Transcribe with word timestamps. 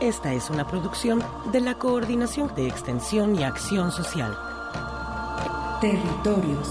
Esta 0.00 0.32
es 0.32 0.48
una 0.48 0.64
producción 0.64 1.24
de 1.50 1.60
la 1.60 1.74
Coordinación 1.74 2.54
de 2.54 2.68
Extensión 2.68 3.34
y 3.34 3.42
Acción 3.42 3.90
Social. 3.90 4.32
Territorios. 5.80 6.70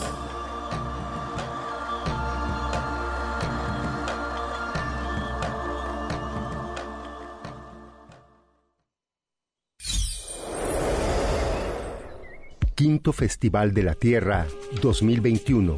Quinto 12.76 13.12
Festival 13.12 13.74
de 13.74 13.84
la 13.84 13.96
Tierra 13.96 14.48
2021. 14.82 15.76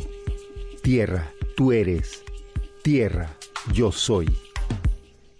Tierra, 0.83 1.31
tú 1.57 1.71
eres. 1.71 2.23
Tierra, 2.83 3.27
yo 3.73 3.91
soy. 3.91 4.48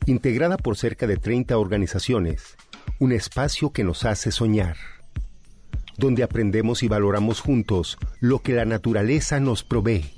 Integrada 0.09 0.57
por 0.57 0.75
cerca 0.75 1.05
de 1.05 1.17
30 1.17 1.55
organizaciones, 1.55 2.57
un 2.97 3.11
espacio 3.11 3.71
que 3.71 3.83
nos 3.83 4.05
hace 4.05 4.31
soñar. 4.31 4.75
Donde 5.99 6.23
aprendemos 6.23 6.81
y 6.81 6.87
valoramos 6.87 7.41
juntos 7.41 7.99
lo 8.19 8.39
que 8.39 8.53
la 8.53 8.65
naturaleza 8.65 9.39
nos 9.39 9.63
provee. 9.63 10.09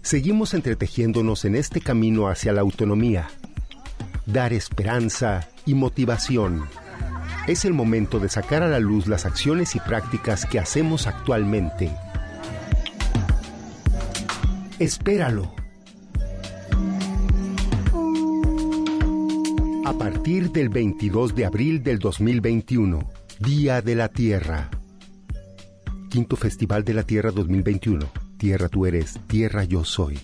Seguimos 0.00 0.54
entretejiéndonos 0.54 1.44
en 1.44 1.56
este 1.56 1.80
camino 1.80 2.28
hacia 2.28 2.52
la 2.52 2.60
autonomía. 2.60 3.26
Dar 4.26 4.52
esperanza 4.52 5.48
y 5.66 5.74
motivación 5.74 6.62
es 7.48 7.64
el 7.64 7.74
momento 7.74 8.20
de 8.20 8.28
sacar 8.28 8.62
a 8.62 8.68
la 8.68 8.78
luz 8.78 9.08
las 9.08 9.26
acciones 9.26 9.74
y 9.74 9.80
prácticas 9.80 10.46
que 10.46 10.60
hacemos 10.60 11.08
actualmente. 11.08 11.90
Espéralo. 14.78 15.52
A 19.88 19.94
partir 19.94 20.52
del 20.52 20.68
22 20.68 21.34
de 21.34 21.46
abril 21.46 21.82
del 21.82 21.98
2021, 21.98 23.10
Día 23.38 23.80
de 23.80 23.94
la 23.94 24.10
Tierra. 24.10 24.68
Quinto 26.10 26.36
Festival 26.36 26.84
de 26.84 26.92
la 26.92 27.04
Tierra 27.04 27.30
2021. 27.30 28.06
Tierra 28.36 28.68
tú 28.68 28.84
eres, 28.84 29.18
tierra 29.28 29.64
yo 29.64 29.86
soy. 29.86 30.20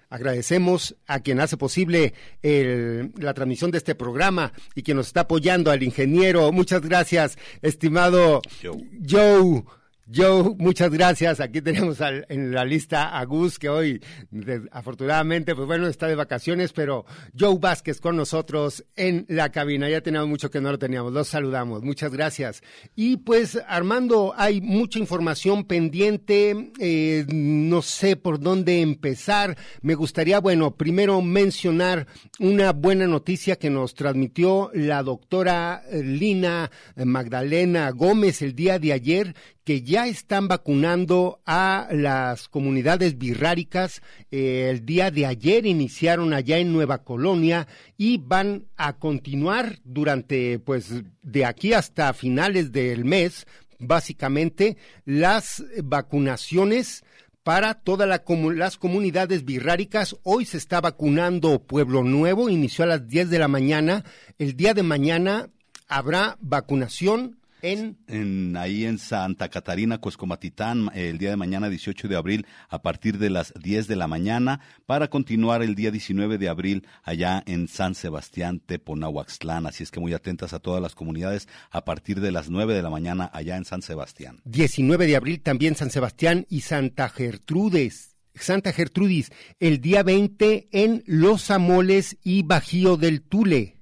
Agradecemos 0.08 0.94
a 1.06 1.20
quien 1.20 1.40
hace 1.40 1.56
posible 1.56 2.12
la 2.42 3.32
transmisión 3.32 3.70
de 3.70 3.78
este 3.78 3.94
programa 3.94 4.52
y 4.74 4.82
quien 4.82 4.98
nos 4.98 5.06
está 5.06 5.20
apoyando, 5.22 5.70
al 5.70 5.82
ingeniero. 5.82 6.52
Muchas 6.52 6.82
gracias, 6.82 7.38
estimado 7.62 8.42
Joe. 8.62 8.90
Joe, 9.08 9.64
muchas 10.58 10.90
gracias. 10.90 11.40
Aquí 11.40 11.60
tenemos 11.62 11.98
en 12.28 12.52
la 12.52 12.64
lista 12.64 13.18
a 13.18 13.24
Gus, 13.24 13.58
que 13.58 13.68
hoy, 13.68 14.02
afortunadamente, 14.70 15.54
pues 15.54 15.66
bueno, 15.66 15.86
está 15.86 16.06
de 16.06 16.14
vacaciones, 16.14 16.72
pero 16.72 17.04
Joe 17.38 17.58
Vázquez 17.58 18.00
con 18.00 18.16
nosotros 18.16 18.84
en 18.96 19.24
la 19.28 19.50
cabina. 19.50 19.88
Ya 19.88 20.00
teníamos 20.00 20.28
mucho 20.28 20.50
que 20.50 20.60
no 20.60 20.70
lo 20.70 20.78
teníamos. 20.78 21.12
Los 21.12 21.28
saludamos. 21.28 21.82
Muchas 21.82 22.12
gracias. 22.12 22.62
Y 22.94 23.18
pues, 23.18 23.58
Armando, 23.66 24.34
hay 24.36 24.60
mucha 24.60 24.98
información 24.98 25.64
pendiente. 25.64 26.72
Eh, 26.78 27.24
no 27.32 27.82
sé 27.82 28.16
por 28.16 28.40
dónde 28.40 28.80
empezar. 28.80 29.56
Me 29.80 29.94
gustaría, 29.94 30.40
bueno, 30.40 30.76
primero 30.76 31.22
mencionar 31.22 32.06
una 32.38 32.72
buena 32.72 33.06
noticia 33.06 33.56
que 33.56 33.70
nos 33.70 33.94
transmitió 33.94 34.70
la 34.74 35.02
doctora 35.02 35.82
Lina 35.92 36.70
Magdalena 36.96 37.90
Gómez 37.90 38.42
el 38.42 38.54
día 38.54 38.78
de 38.78 38.92
ayer, 38.92 39.34
que 39.64 39.82
ya 39.82 40.06
están 40.06 40.48
vacunando 40.48 41.40
a 41.46 41.88
las 41.92 42.48
comunidades 42.48 43.18
birráricas. 43.18 44.02
Eh, 44.30 44.68
el 44.70 44.84
día 44.84 45.10
de 45.10 45.26
ayer 45.26 45.66
iniciaron 45.66 46.32
allá 46.32 46.58
en 46.58 46.72
Nueva 46.72 47.04
Colonia 47.04 47.68
y 47.96 48.18
van 48.18 48.66
a 48.76 48.94
continuar 48.94 49.78
durante, 49.84 50.58
pues, 50.58 51.02
de 51.22 51.44
aquí 51.44 51.72
hasta 51.72 52.12
finales 52.12 52.72
del 52.72 53.04
mes, 53.04 53.46
básicamente, 53.78 54.76
las 55.04 55.64
vacunaciones 55.82 57.04
para 57.42 57.74
todas 57.74 58.08
las 58.08 58.76
comunidades 58.78 59.44
birráricas. 59.44 60.16
Hoy 60.22 60.44
se 60.44 60.58
está 60.58 60.80
vacunando 60.80 61.62
Pueblo 61.62 62.04
Nuevo, 62.04 62.48
inició 62.48 62.84
a 62.84 62.88
las 62.88 63.08
10 63.08 63.30
de 63.30 63.38
la 63.38 63.48
mañana. 63.48 64.04
El 64.38 64.56
día 64.56 64.74
de 64.74 64.82
mañana 64.82 65.50
habrá 65.88 66.36
vacunación 66.40 67.38
en... 67.62 68.56
ahí 68.56 68.84
en 68.84 68.98
Santa 68.98 69.48
Catarina, 69.48 69.98
Cuescomatitán, 69.98 70.90
el 70.94 71.18
día 71.18 71.30
de 71.30 71.36
mañana 71.36 71.68
18 71.68 72.08
de 72.08 72.16
abril 72.16 72.46
a 72.68 72.82
partir 72.82 73.18
de 73.18 73.30
las 73.30 73.54
10 73.54 73.86
de 73.86 73.96
la 73.96 74.08
mañana 74.08 74.60
para 74.86 75.08
continuar 75.08 75.62
el 75.62 75.74
día 75.74 75.90
19 75.90 76.38
de 76.38 76.48
abril 76.48 76.86
allá 77.02 77.42
en 77.46 77.68
San 77.68 77.94
Sebastián, 77.94 78.60
Teponahuaxtlán. 78.60 79.66
Así 79.66 79.82
es 79.82 79.90
que 79.90 80.00
muy 80.00 80.12
atentas 80.12 80.52
a 80.52 80.58
todas 80.58 80.82
las 80.82 80.94
comunidades 80.94 81.48
a 81.70 81.84
partir 81.84 82.20
de 82.20 82.32
las 82.32 82.50
9 82.50 82.74
de 82.74 82.82
la 82.82 82.90
mañana 82.90 83.30
allá 83.32 83.56
en 83.56 83.64
San 83.64 83.82
Sebastián. 83.82 84.40
19 84.44 85.06
de 85.06 85.16
abril 85.16 85.40
también 85.40 85.76
San 85.76 85.90
Sebastián 85.90 86.46
y 86.48 86.62
Santa 86.62 87.08
Gertrudes. 87.08 88.16
Santa 88.34 88.72
Gertrudis, 88.72 89.30
el 89.60 89.82
día 89.82 90.02
20 90.02 90.68
en 90.72 91.02
Los 91.06 91.50
Amoles 91.50 92.16
y 92.22 92.42
Bajío 92.42 92.96
del 92.96 93.20
Tule 93.20 93.81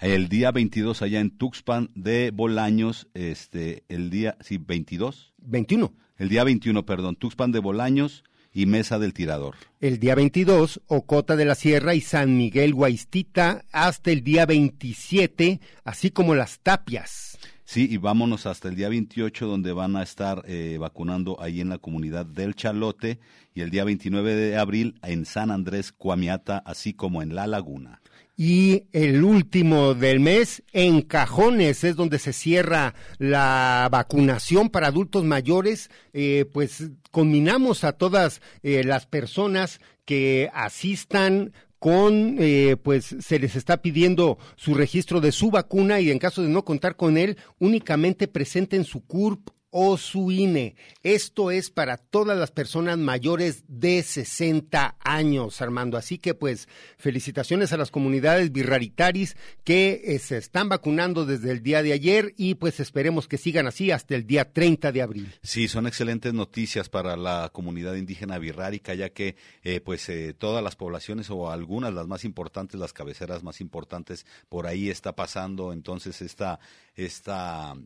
el 0.00 0.28
día 0.28 0.50
22 0.50 1.02
allá 1.02 1.20
en 1.20 1.30
Tuxpan 1.30 1.90
de 1.94 2.30
Bolaños, 2.30 3.08
este, 3.12 3.84
el 3.88 4.08
día, 4.08 4.36
sí, 4.40 4.56
22. 4.56 5.34
21. 5.38 5.94
El 6.16 6.28
día 6.30 6.44
21, 6.44 6.86
perdón, 6.86 7.16
Tuxpan 7.16 7.52
de 7.52 7.58
Bolaños 7.58 8.24
y 8.52 8.66
Mesa 8.66 8.98
del 8.98 9.12
Tirador. 9.12 9.56
El 9.78 9.98
día 9.98 10.14
22, 10.14 10.80
Ocota 10.86 11.36
de 11.36 11.44
la 11.44 11.54
Sierra 11.54 11.94
y 11.94 12.00
San 12.00 12.36
Miguel 12.36 12.74
Guaistita 12.74 13.64
hasta 13.72 14.10
el 14.10 14.24
día 14.24 14.46
27, 14.46 15.60
así 15.84 16.10
como 16.10 16.34
las 16.34 16.60
tapias. 16.60 17.38
Sí, 17.64 17.86
y 17.88 17.98
vámonos 17.98 18.46
hasta 18.46 18.68
el 18.68 18.76
día 18.76 18.88
28, 18.88 19.46
donde 19.46 19.72
van 19.72 19.96
a 19.96 20.02
estar 20.02 20.42
eh, 20.46 20.78
vacunando 20.80 21.40
ahí 21.40 21.60
en 21.60 21.68
la 21.68 21.78
comunidad 21.78 22.26
del 22.26 22.54
Chalote, 22.54 23.20
y 23.54 23.60
el 23.60 23.70
día 23.70 23.84
29 23.84 24.34
de 24.34 24.56
abril 24.56 24.98
en 25.02 25.26
San 25.26 25.50
Andrés, 25.50 25.92
Cuamiata, 25.92 26.58
así 26.58 26.94
como 26.94 27.22
en 27.22 27.34
La 27.34 27.46
Laguna 27.46 27.99
y 28.42 28.84
el 28.94 29.22
último 29.22 29.92
del 29.92 30.18
mes 30.18 30.62
en 30.72 31.02
Cajones 31.02 31.84
es 31.84 31.94
donde 31.94 32.18
se 32.18 32.32
cierra 32.32 32.94
la 33.18 33.86
vacunación 33.92 34.70
para 34.70 34.86
adultos 34.86 35.24
mayores, 35.24 35.90
eh, 36.14 36.46
pues 36.50 36.90
combinamos 37.10 37.84
a 37.84 37.92
todas 37.92 38.40
eh, 38.62 38.82
las 38.82 39.04
personas 39.04 39.82
que 40.06 40.48
asistan 40.54 41.52
con, 41.78 42.36
eh, 42.38 42.78
pues 42.82 43.14
se 43.20 43.38
les 43.38 43.56
está 43.56 43.82
pidiendo 43.82 44.38
su 44.56 44.72
registro 44.72 45.20
de 45.20 45.32
su 45.32 45.50
vacuna 45.50 46.00
y 46.00 46.10
en 46.10 46.18
caso 46.18 46.40
de 46.42 46.48
no 46.48 46.64
contar 46.64 46.96
con 46.96 47.18
él, 47.18 47.36
únicamente 47.58 48.26
presenten 48.26 48.84
su 48.84 49.04
CURP 49.04 49.50
o 49.70 49.96
su 49.96 50.30
INE. 50.30 50.74
Esto 51.02 51.50
es 51.50 51.70
para 51.70 51.96
todas 51.96 52.36
las 52.36 52.50
personas 52.50 52.98
mayores 52.98 53.64
de 53.68 54.02
60 54.02 54.96
años, 55.00 55.62
Armando. 55.62 55.96
Así 55.96 56.18
que 56.18 56.34
pues 56.34 56.68
felicitaciones 56.98 57.72
a 57.72 57.76
las 57.76 57.90
comunidades 57.90 58.52
birraritaris 58.52 59.36
que 59.64 60.02
eh, 60.04 60.18
se 60.18 60.38
están 60.38 60.68
vacunando 60.68 61.24
desde 61.24 61.52
el 61.52 61.62
día 61.62 61.82
de 61.82 61.92
ayer 61.92 62.34
y 62.36 62.54
pues 62.54 62.80
esperemos 62.80 63.28
que 63.28 63.38
sigan 63.38 63.66
así 63.66 63.90
hasta 63.90 64.14
el 64.14 64.26
día 64.26 64.52
30 64.52 64.92
de 64.92 65.02
abril. 65.02 65.34
Sí, 65.42 65.68
son 65.68 65.86
excelentes 65.86 66.34
noticias 66.34 66.88
para 66.88 67.16
la 67.16 67.50
comunidad 67.52 67.94
indígena 67.94 68.38
birrárica, 68.38 68.94
ya 68.94 69.10
que 69.10 69.36
eh, 69.62 69.80
pues 69.80 70.08
eh, 70.08 70.34
todas 70.36 70.62
las 70.62 70.76
poblaciones 70.76 71.30
o 71.30 71.50
algunas, 71.50 71.94
las 71.94 72.06
más 72.06 72.24
importantes, 72.24 72.80
las 72.80 72.92
cabeceras 72.92 73.42
más 73.42 73.60
importantes, 73.60 74.26
por 74.48 74.66
ahí 74.66 74.90
está 74.90 75.14
pasando 75.14 75.72
entonces 75.72 76.20
esta, 76.22 76.58
esta 76.94 77.76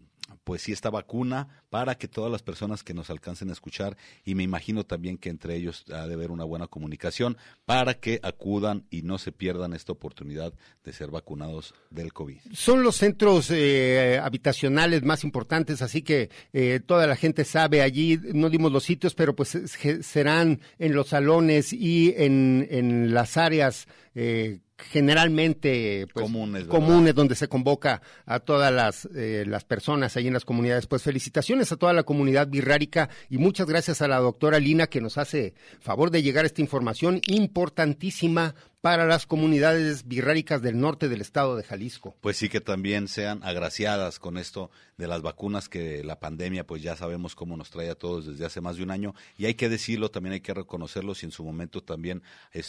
pues 0.44 0.62
sí 0.62 0.73
esta 0.73 0.91
vacuna 0.91 1.49
para 1.71 1.97
que 1.97 2.09
todas 2.09 2.31
las 2.31 2.43
personas 2.43 2.82
que 2.82 2.94
nos 2.94 3.11
alcancen 3.11 3.50
a 3.50 3.53
escuchar 3.53 3.97
y 4.25 4.35
me 4.35 4.43
imagino 4.43 4.85
también 4.85 5.19
que 5.19 5.29
entre 5.29 5.56
ellos 5.56 5.85
ha 5.93 6.06
de 6.06 6.15
haber 6.15 6.31
una 6.31 6.44
buena 6.44 6.67
comunicación 6.67 7.37
para 7.65 7.94
que 7.94 8.21
acudan 8.23 8.85
y 8.91 9.03
no 9.03 9.19
se 9.19 9.32
pierdan 9.32 9.75
esta 9.75 9.93
oportunidad 9.93 10.53
de 10.85 10.93
ser 10.93 11.11
vacunados 11.11 11.75
del 11.91 12.12
COVID. 12.12 12.38
Son 12.53 12.82
los 12.82 12.97
centros 12.97 13.50
eh, 13.50 14.21
habitacionales 14.23 15.03
más 15.03 15.25
importantes, 15.25 15.82
así 15.82 16.03
que 16.03 16.31
eh, 16.53 16.81
toda 16.85 17.06
la 17.06 17.17
gente 17.17 17.44
sabe 17.44 17.82
allí, 17.82 18.19
no 18.32 18.50
dimos 18.50 18.73
los 18.73 18.85
sitios, 18.85 19.15
pero 19.15 19.35
pues 19.35 19.59
serán 20.03 20.61
en 20.79 20.94
los 20.94 21.09
salones 21.09 21.73
y 21.73 22.15
en, 22.17 22.67
en 22.71 23.15
las 23.15 23.37
áreas 23.37 23.88
eh, 24.15 24.61
generalmente 24.76 26.06
pues, 26.12 26.26
comunes, 26.69 27.15
donde 27.15 27.35
se 27.35 27.49
convoca 27.49 28.03
a 28.26 28.41
todas 28.41 28.73
las, 28.73 29.09
eh, 29.15 29.44
las 29.47 29.65
personas 29.65 30.17
ahí 30.17 30.26
en 30.26 30.32
las 30.32 30.44
comunidades. 30.44 30.87
Pues 30.87 31.03
felicitaciones 31.03 31.71
a 31.73 31.76
toda 31.76 31.93
la 31.93 32.03
comunidad 32.03 32.49
birrárica 32.49 33.09
y 33.29 33.38
muchas 33.38 33.67
gracias 33.67 34.03
a 34.03 34.09
la 34.09 34.19
doctora 34.19 34.59
Lina 34.59 34.87
que 34.87 35.00
nos 35.00 35.19
hace 35.19 35.55
favor 35.81 36.11
de 36.11 36.23
llegar 36.23 36.44
a 36.44 36.47
esta 36.47 36.61
información 36.61 37.21
importantísima 37.26 38.55
para 38.85 39.07
las 39.07 39.25
comunidades 39.25 40.07
birráricas 40.07 40.61
del 40.61 40.79
norte 40.79 41.09
del 41.09 41.23
estado 41.23 41.57
de 41.57 41.63
Jalisco. 41.63 42.19
Pues 42.21 42.37
sí 42.37 42.51
que 42.51 42.61
también 42.61 43.09
sean 43.09 43.43
agraciadas 43.43 44.19
con 44.19 44.37
esto 44.37 44.71
de 44.99 45.07
las 45.07 45.23
vacunas 45.23 45.71
que 45.71 46.05
la 46.05 46.21
pandemia 46.21 46.67
pues 46.67 46.83
ya 46.83 46.95
sabemos 46.95 47.35
cómo 47.35 47.57
nos 47.57 47.71
trae 47.71 47.89
a 47.89 47.95
todos 47.95 48.27
desde 48.27 48.45
hace 48.45 48.61
más 48.61 48.77
de 48.77 48.83
un 48.83 48.91
año. 48.91 49.15
Y 49.39 49.47
hay 49.47 49.55
que 49.55 49.71
decirlo, 49.71 50.11
también 50.11 50.35
hay 50.35 50.41
que 50.41 50.53
reconocerlo 50.53 51.15
si 51.15 51.25
en 51.25 51.33
su 51.33 51.43
momento 51.45 51.83
también 51.83 52.23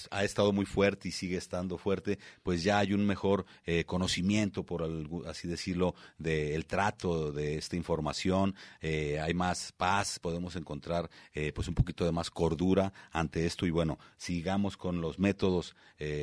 ha 0.10 0.24
estado 0.24 0.54
muy 0.54 0.66
fuerte 0.66 1.10
y 1.10 1.12
sigue 1.12 1.36
estando 1.36 1.78
fuerte, 1.78 2.18
pues 2.44 2.64
ya 2.64 2.80
hay 2.80 2.94
un 2.94 3.06
mejor 3.06 3.46
eh, 3.66 3.84
conocimiento, 3.84 4.64
por 4.64 4.90
así 5.28 5.50
decirlo, 5.50 5.96
del 6.18 6.66
trato 6.66 7.34
de 7.34 7.58
esta 7.58 7.76
información, 7.76 8.56
eh, 8.80 9.20
hay 9.20 9.34
más 9.34 9.74
paz, 9.74 10.20
podemos 10.20 10.56
encontrar 10.56 11.10
eh, 11.34 11.52
pues 11.54 11.68
un 11.68 11.76
poquito 11.76 12.06
de 12.06 12.14
más 12.14 12.32
cordura 12.32 12.94
ante 13.12 13.46
esto. 13.46 13.66
Y 13.66 13.72
bueno, 13.72 14.00
sigamos 14.16 14.78
con 14.78 15.02
los 15.02 15.20
métodos 15.20 15.76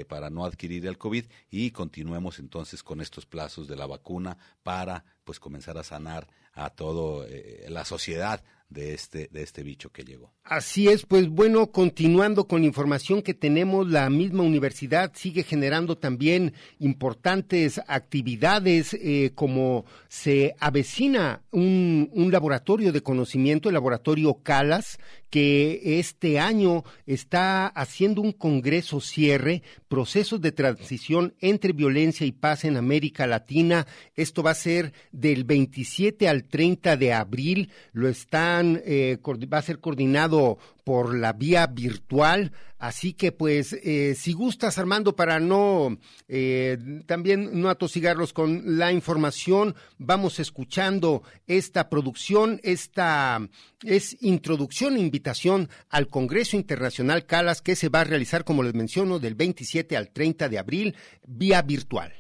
para 0.09 0.31
no 0.31 0.45
adquirir 0.45 0.87
el 0.87 0.99
COVID 0.99 1.25
y 1.51 1.71
continuemos 1.71 2.39
entonces 2.39 2.83
con 2.83 3.01
estos 3.01 3.27
plazos 3.27 3.69
de 3.69 3.77
la 3.77 3.87
vacuna 3.87 4.37
para 4.63 5.05
pues 5.25 5.39
comenzar 5.41 5.79
a 5.79 5.85
sanar 5.85 6.29
a 6.55 6.71
toda 6.71 7.27
eh, 7.29 7.67
la 7.69 7.85
sociedad 7.85 8.43
de 8.73 8.95
este, 8.95 9.29
de 9.31 9.43
este 9.43 9.63
bicho 9.63 9.91
que 9.91 10.03
llegó. 10.03 10.33
Así 10.45 10.89
es, 10.89 11.05
pues 11.07 11.29
bueno, 11.29 11.69
continuando 11.69 12.47
con 12.47 12.65
información 12.65 13.23
que 13.23 13.35
tenemos, 13.35 13.89
la 13.89 14.09
misma 14.11 14.43
universidad 14.43 15.13
sigue 15.15 15.43
generando 15.43 15.99
también 15.99 16.55
importantes 16.79 17.81
actividades, 17.87 18.95
eh, 18.95 19.33
como 19.35 19.85
se 20.09 20.55
avecina 20.59 21.43
un, 21.51 22.11
laboratorio 22.33 22.93
de 22.93 23.03
conocimiento, 23.03 23.69
el 23.69 23.75
laboratorio 23.75 24.39
Calas, 24.43 24.99
que 25.33 25.99
este 25.99 26.39
año 26.39 26.85
está 27.07 27.67
haciendo 27.67 28.21
un 28.21 28.33
congreso 28.33 29.01
cierre, 29.01 29.63
procesos 29.89 30.43
de 30.43 30.53
transición 30.53 31.33
entre 31.41 31.73
violencia 31.73 32.27
y 32.27 32.33
paz 32.33 32.67
en 32.67 32.77
América 32.77 33.27
Latina. 33.27 33.87
Esto 34.15 34.43
va 34.43 34.51
a 34.51 34.55
ser 34.55 34.93
del 35.11 35.45
27 35.45 36.29
al 36.29 36.45
30 36.45 36.99
de 36.99 37.15
abril, 37.15 37.71
lo 37.95 38.11
están 38.11 38.83
eh, 38.85 39.17
va 39.25 39.57
a 39.57 39.63
ser 39.63 39.79
coordinado 39.79 40.59
por 40.85 41.15
la 41.15 41.33
vía 41.33 41.67
virtual, 41.67 42.53
así 42.79 43.13
que 43.13 43.33
pues 43.33 43.73
eh, 43.73 44.15
si 44.17 44.33
gustas 44.33 44.79
Armando 44.79 45.15
para 45.15 45.41
no 45.41 45.99
eh, 46.29 46.79
también 47.07 47.61
no 47.61 47.69
atosigarlos 47.69 48.33
con 48.33 48.79
la 48.79 48.93
información, 48.93 49.75
vamos 49.99 50.41
escuchando 50.41 51.23
esta 51.47 51.89
producción, 51.89 52.61
esta 52.63 53.49
es 53.83 54.17
introducción 54.21 54.97
e 54.97 55.01
invitación 55.01 55.69
al 55.89 56.09
Congreso 56.09 56.57
Internacional 56.57 57.27
Calas 57.27 57.63
que 57.63 57.77
se 57.77 57.89
va 57.89 58.01
a 58.01 58.05
realizar 58.05 58.45
como 58.45 58.63
les 58.63 58.75
menciono 58.75 59.19
del 59.19 59.35
27 59.35 59.97
al 59.97 60.11
30 60.11 60.49
de 60.49 60.59
abril 60.59 60.97
vía 61.27 61.63
virtual. 61.63 62.13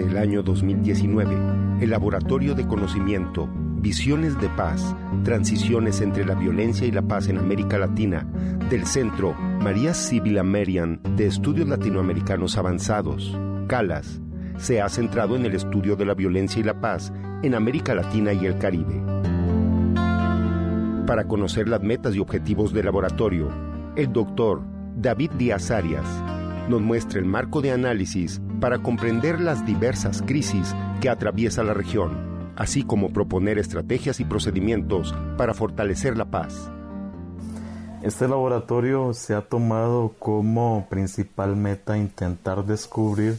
El 0.00 0.16
año 0.16 0.42
2019, 0.42 1.82
el 1.82 1.90
Laboratorio 1.90 2.54
de 2.54 2.66
Conocimiento, 2.66 3.48
Visiones 3.80 4.40
de 4.40 4.48
Paz, 4.48 4.94
Transiciones 5.24 6.00
entre 6.00 6.24
la 6.24 6.34
Violencia 6.34 6.86
y 6.86 6.90
la 6.90 7.02
Paz 7.02 7.28
en 7.28 7.38
América 7.38 7.78
Latina, 7.78 8.26
del 8.70 8.86
Centro 8.86 9.34
María 9.34 9.92
Sibila 9.92 10.42
Merian 10.42 11.00
de 11.16 11.26
Estudios 11.26 11.68
Latinoamericanos 11.68 12.56
Avanzados, 12.56 13.38
CALAS, 13.66 14.20
se 14.56 14.80
ha 14.80 14.88
centrado 14.88 15.36
en 15.36 15.44
el 15.44 15.54
estudio 15.54 15.96
de 15.96 16.06
la 16.06 16.14
violencia 16.14 16.60
y 16.60 16.64
la 16.64 16.80
paz 16.80 17.12
en 17.42 17.54
América 17.54 17.94
Latina 17.94 18.32
y 18.32 18.46
el 18.46 18.58
Caribe. 18.58 19.02
Para 21.06 21.24
conocer 21.26 21.68
las 21.68 21.82
metas 21.82 22.14
y 22.14 22.20
objetivos 22.20 22.72
del 22.72 22.86
laboratorio, 22.86 23.48
el 23.96 24.12
doctor 24.12 24.62
David 24.96 25.32
Díaz 25.32 25.70
Arias 25.70 26.06
nos 26.68 26.80
muestra 26.80 27.18
el 27.18 27.24
marco 27.24 27.60
de 27.60 27.72
análisis 27.72 28.40
para 28.60 28.78
comprender 28.78 29.40
las 29.40 29.64
diversas 29.66 30.22
crisis 30.22 30.74
que 31.00 31.08
atraviesa 31.08 31.62
la 31.62 31.74
región, 31.74 32.52
así 32.56 32.82
como 32.82 33.12
proponer 33.12 33.58
estrategias 33.58 34.20
y 34.20 34.24
procedimientos 34.24 35.14
para 35.36 35.54
fortalecer 35.54 36.16
la 36.16 36.26
paz. 36.26 36.70
Este 38.02 38.26
laboratorio 38.26 39.14
se 39.14 39.34
ha 39.34 39.42
tomado 39.42 40.14
como 40.18 40.88
principal 40.90 41.54
meta 41.54 41.96
intentar 41.96 42.64
descubrir 42.64 43.38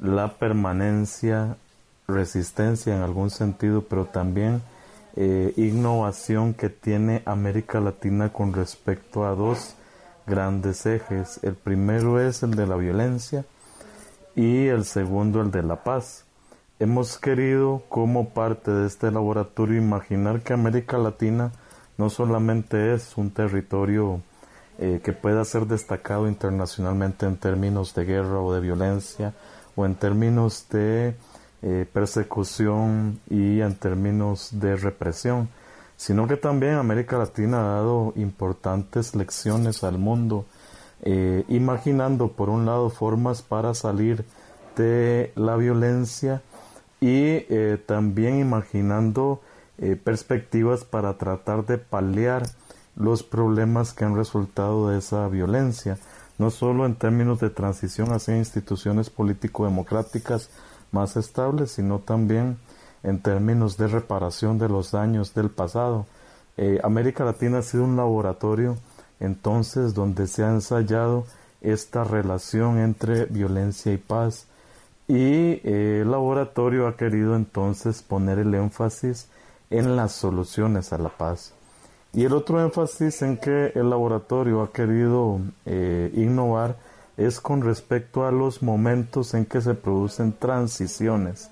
la 0.00 0.34
permanencia, 0.34 1.56
resistencia 2.08 2.96
en 2.96 3.02
algún 3.02 3.30
sentido, 3.30 3.82
pero 3.82 4.06
también 4.06 4.60
eh, 5.14 5.52
innovación 5.56 6.52
que 6.52 6.68
tiene 6.68 7.22
América 7.26 7.80
Latina 7.80 8.32
con 8.32 8.52
respecto 8.52 9.24
a 9.24 9.36
dos 9.36 9.75
grandes 10.26 10.84
ejes. 10.86 11.40
El 11.42 11.54
primero 11.54 12.20
es 12.20 12.42
el 12.42 12.54
de 12.54 12.66
la 12.66 12.76
violencia 12.76 13.44
y 14.34 14.66
el 14.66 14.84
segundo 14.84 15.40
el 15.40 15.50
de 15.50 15.62
la 15.62 15.82
paz. 15.82 16.24
Hemos 16.78 17.18
querido 17.18 17.82
como 17.88 18.30
parte 18.30 18.70
de 18.70 18.86
este 18.86 19.10
laboratorio 19.10 19.78
imaginar 19.78 20.42
que 20.42 20.52
América 20.52 20.98
Latina 20.98 21.52
no 21.96 22.10
solamente 22.10 22.92
es 22.92 23.16
un 23.16 23.30
territorio 23.30 24.20
eh, 24.78 25.00
que 25.02 25.14
pueda 25.14 25.42
ser 25.44 25.66
destacado 25.66 26.28
internacionalmente 26.28 27.24
en 27.24 27.38
términos 27.38 27.94
de 27.94 28.04
guerra 28.04 28.40
o 28.40 28.52
de 28.52 28.60
violencia 28.60 29.32
o 29.74 29.86
en 29.86 29.94
términos 29.94 30.66
de 30.70 31.16
eh, 31.62 31.86
persecución 31.90 33.18
y 33.30 33.60
en 33.62 33.74
términos 33.76 34.50
de 34.52 34.76
represión, 34.76 35.48
sino 35.96 36.26
que 36.26 36.36
también 36.36 36.74
América 36.74 37.18
Latina 37.18 37.58
ha 37.58 37.74
dado 37.76 38.12
importantes 38.16 39.14
lecciones 39.14 39.84
al 39.84 39.98
mundo, 39.98 40.46
eh, 41.02 41.44
imaginando 41.48 42.28
por 42.32 42.48
un 42.48 42.66
lado 42.66 42.90
formas 42.90 43.42
para 43.42 43.74
salir 43.74 44.24
de 44.76 45.32
la 45.36 45.56
violencia 45.56 46.42
y 47.00 47.44
eh, 47.48 47.78
también 47.84 48.40
imaginando 48.40 49.40
perspectivas 50.04 50.84
para 50.84 51.18
tratar 51.18 51.66
de 51.66 51.76
paliar 51.76 52.44
los 52.96 53.22
problemas 53.22 53.92
que 53.92 54.06
han 54.06 54.16
resultado 54.16 54.88
de 54.88 54.98
esa 54.98 55.28
violencia, 55.28 55.98
no 56.38 56.50
solo 56.50 56.86
en 56.86 56.94
términos 56.94 57.40
de 57.40 57.50
transición 57.50 58.12
hacia 58.12 58.38
instituciones 58.38 59.10
político-democráticas, 59.10 60.48
más 60.92 61.16
estable, 61.16 61.66
sino 61.66 61.98
también 61.98 62.56
en 63.06 63.20
términos 63.20 63.78
de 63.78 63.86
reparación 63.86 64.58
de 64.58 64.68
los 64.68 64.90
daños 64.90 65.32
del 65.32 65.48
pasado. 65.48 66.04
Eh, 66.58 66.80
América 66.82 67.24
Latina 67.24 67.58
ha 67.58 67.62
sido 67.62 67.84
un 67.84 67.96
laboratorio 67.96 68.76
entonces 69.20 69.94
donde 69.94 70.26
se 70.26 70.44
ha 70.44 70.50
ensayado 70.50 71.24
esta 71.62 72.04
relación 72.04 72.78
entre 72.78 73.24
violencia 73.26 73.92
y 73.92 73.96
paz 73.96 74.46
y 75.08 75.14
eh, 75.14 76.00
el 76.02 76.10
laboratorio 76.10 76.88
ha 76.88 76.96
querido 76.96 77.36
entonces 77.36 78.02
poner 78.02 78.40
el 78.40 78.54
énfasis 78.54 79.28
en 79.70 79.96
las 79.96 80.12
soluciones 80.12 80.92
a 80.92 80.98
la 80.98 81.08
paz. 81.08 81.52
Y 82.12 82.24
el 82.24 82.32
otro 82.32 82.62
énfasis 82.62 83.22
en 83.22 83.36
que 83.36 83.72
el 83.74 83.88
laboratorio 83.90 84.62
ha 84.62 84.72
querido 84.72 85.38
eh, 85.64 86.10
innovar 86.14 86.76
es 87.16 87.40
con 87.40 87.62
respecto 87.62 88.26
a 88.26 88.32
los 88.32 88.62
momentos 88.62 89.34
en 89.34 89.46
que 89.46 89.60
se 89.60 89.74
producen 89.74 90.32
transiciones, 90.32 91.50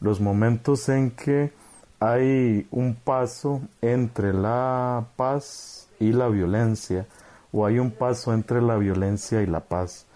los 0.00 0.20
momentos 0.20 0.88
en 0.88 1.10
que 1.10 1.52
hay 2.00 2.66
un 2.70 2.94
paso 2.94 3.60
entre 3.82 4.32
la 4.32 5.06
paz 5.16 5.88
y 6.00 6.12
la 6.12 6.28
violencia, 6.28 7.06
o 7.52 7.66
hay 7.66 7.78
un 7.78 7.90
paso 7.90 8.32
entre 8.32 8.62
la 8.62 8.76
violencia 8.76 9.42
y 9.42 9.46
la 9.46 9.60
paz. 9.60 10.06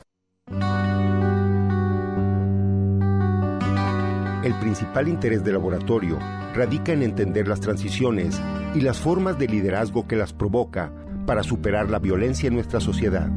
El 4.42 4.54
principal 4.60 5.08
interés 5.08 5.42
del 5.44 5.54
laboratorio 5.54 6.18
radica 6.54 6.92
en 6.92 7.02
entender 7.02 7.48
las 7.48 7.60
transiciones 7.60 8.40
y 8.74 8.80
las 8.80 8.98
formas 9.00 9.38
de 9.38 9.48
liderazgo 9.48 10.06
que 10.06 10.16
las 10.16 10.32
provoca 10.32 10.92
para 11.26 11.42
superar 11.42 11.90
la 11.90 11.98
violencia 11.98 12.48
en 12.48 12.54
nuestra 12.54 12.80
sociedad. 12.80 13.28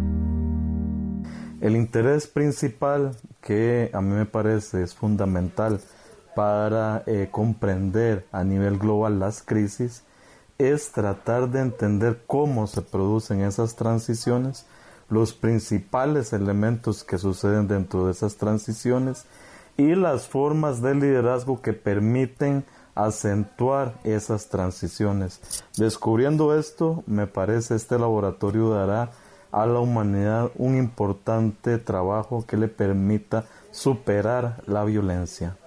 El 1.60 1.76
interés 1.76 2.28
principal 2.28 3.16
que 3.42 3.90
a 3.94 4.02
mí 4.02 4.14
me 4.14 4.26
parece 4.26 4.84
es 4.84 4.94
fundamental 4.94 5.80
para 6.38 7.02
eh, 7.08 7.30
comprender 7.32 8.28
a 8.32 8.44
nivel 8.44 8.78
global 8.78 9.18
las 9.18 9.42
crisis 9.42 10.04
es 10.60 10.92
tratar 10.92 11.50
de 11.50 11.62
entender 11.62 12.22
cómo 12.28 12.68
se 12.68 12.84
producen 12.84 13.42
esas 13.42 13.76
transiciones, 13.76 14.68
los 15.10 15.34
principales 15.34 16.34
elementos 16.34 17.04
que 17.04 17.18
suceden 17.18 17.68
dentro 17.68 18.06
de 18.06 18.12
esas 18.12 18.36
transiciones 18.36 19.26
y 19.78 19.96
las 19.96 20.28
formas 20.28 20.80
de 20.80 20.94
liderazgo 20.94 21.60
que 21.64 21.74
permiten 21.74 22.66
acentuar 22.94 23.96
esas 24.04 24.48
transiciones. 24.48 25.42
Descubriendo 25.76 26.56
esto, 26.56 27.04
me 27.08 27.26
parece 27.26 27.74
este 27.74 27.98
laboratorio 27.98 28.70
dará 28.70 29.10
a 29.52 29.66
la 29.66 29.80
humanidad 29.80 30.52
un 30.54 30.78
importante 30.78 31.80
trabajo 31.80 32.46
que 32.46 32.58
le 32.58 32.68
permita 32.68 33.46
superar 33.72 34.62
la 34.68 34.84
violencia. 34.84 35.58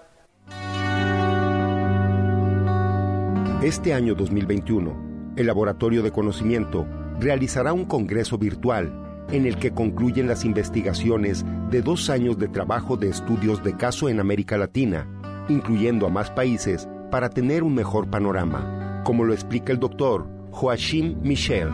Este 3.63 3.93
año 3.93 4.15
2021, 4.15 5.35
el 5.37 5.47
Laboratorio 5.47 6.03
de 6.03 6.11
Conocimiento 6.11 6.87
realizará 7.19 7.75
un 7.75 7.85
congreso 7.85 8.39
virtual 8.39 9.27
en 9.31 9.45
el 9.45 9.59
que 9.59 9.73
concluyen 9.73 10.27
las 10.29 10.47
investigaciones 10.47 11.45
de 11.69 11.83
dos 11.83 12.09
años 12.09 12.39
de 12.39 12.49
trabajo 12.49 12.97
de 12.97 13.11
estudios 13.11 13.63
de 13.63 13.77
caso 13.77 14.09
en 14.09 14.19
América 14.19 14.57
Latina, 14.57 15.07
incluyendo 15.51 16.07
a 16.07 16.09
más 16.09 16.31
países 16.31 16.89
para 17.11 17.29
tener 17.29 17.63
un 17.63 17.75
mejor 17.75 18.09
panorama, 18.09 19.03
como 19.05 19.25
lo 19.25 19.35
explica 19.35 19.75
el 19.75 19.79
doctor 19.79 20.27
Joachim 20.53 21.19
Michel. 21.21 21.69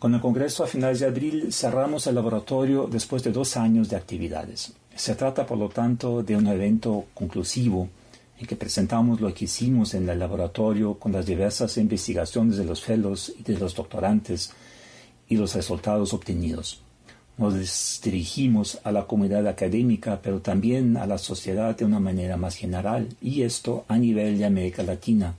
Con 0.00 0.12
el 0.12 0.20
Congreso 0.20 0.64
a 0.64 0.66
finales 0.66 0.98
de 0.98 1.06
abril 1.06 1.52
cerramos 1.52 2.08
el 2.08 2.16
laboratorio 2.16 2.88
después 2.90 3.22
de 3.22 3.30
dos 3.30 3.56
años 3.56 3.88
de 3.88 3.94
actividades. 3.94 4.72
Se 4.96 5.14
trata, 5.14 5.46
por 5.46 5.56
lo 5.56 5.68
tanto, 5.68 6.24
de 6.24 6.34
un 6.34 6.48
evento 6.48 7.04
conclusivo 7.14 7.88
en 8.42 8.48
que 8.48 8.56
presentamos 8.56 9.20
lo 9.20 9.32
que 9.32 9.44
hicimos 9.44 9.94
en 9.94 10.08
el 10.08 10.18
laboratorio 10.18 10.98
con 10.98 11.12
las 11.12 11.26
diversas 11.26 11.76
investigaciones 11.76 12.56
de 12.56 12.64
los 12.64 12.82
fellows 12.82 13.32
y 13.38 13.44
de 13.44 13.56
los 13.56 13.76
doctorantes 13.76 14.50
y 15.28 15.36
los 15.36 15.54
resultados 15.54 16.12
obtenidos. 16.12 16.80
Nos 17.38 18.00
dirigimos 18.02 18.80
a 18.82 18.90
la 18.90 19.06
comunidad 19.06 19.46
académica, 19.46 20.20
pero 20.20 20.40
también 20.40 20.96
a 20.96 21.06
la 21.06 21.18
sociedad 21.18 21.76
de 21.76 21.84
una 21.84 22.00
manera 22.00 22.36
más 22.36 22.56
general, 22.56 23.08
y 23.20 23.42
esto 23.42 23.84
a 23.86 23.96
nivel 23.96 24.38
de 24.38 24.44
América 24.44 24.82
Latina, 24.82 25.36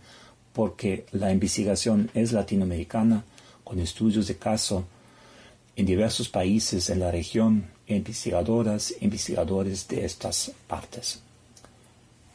porque 0.53 1.05
la 1.11 1.29
investigación 1.29 2.09
es 2.13 2.31
latinoamericana 2.31 3.25
con 3.65 3.79
estudios 3.79 4.27
de 4.27 4.37
caso 4.37 4.85
en 5.75 5.85
diversos 5.85 6.29
países 6.29 6.89
en 6.89 7.01
la 7.01 7.11
región, 7.11 7.65
investigadoras 7.87 8.93
investigadores 9.01 9.89
de 9.89 10.05
estas 10.05 10.53
partes. 10.67 11.21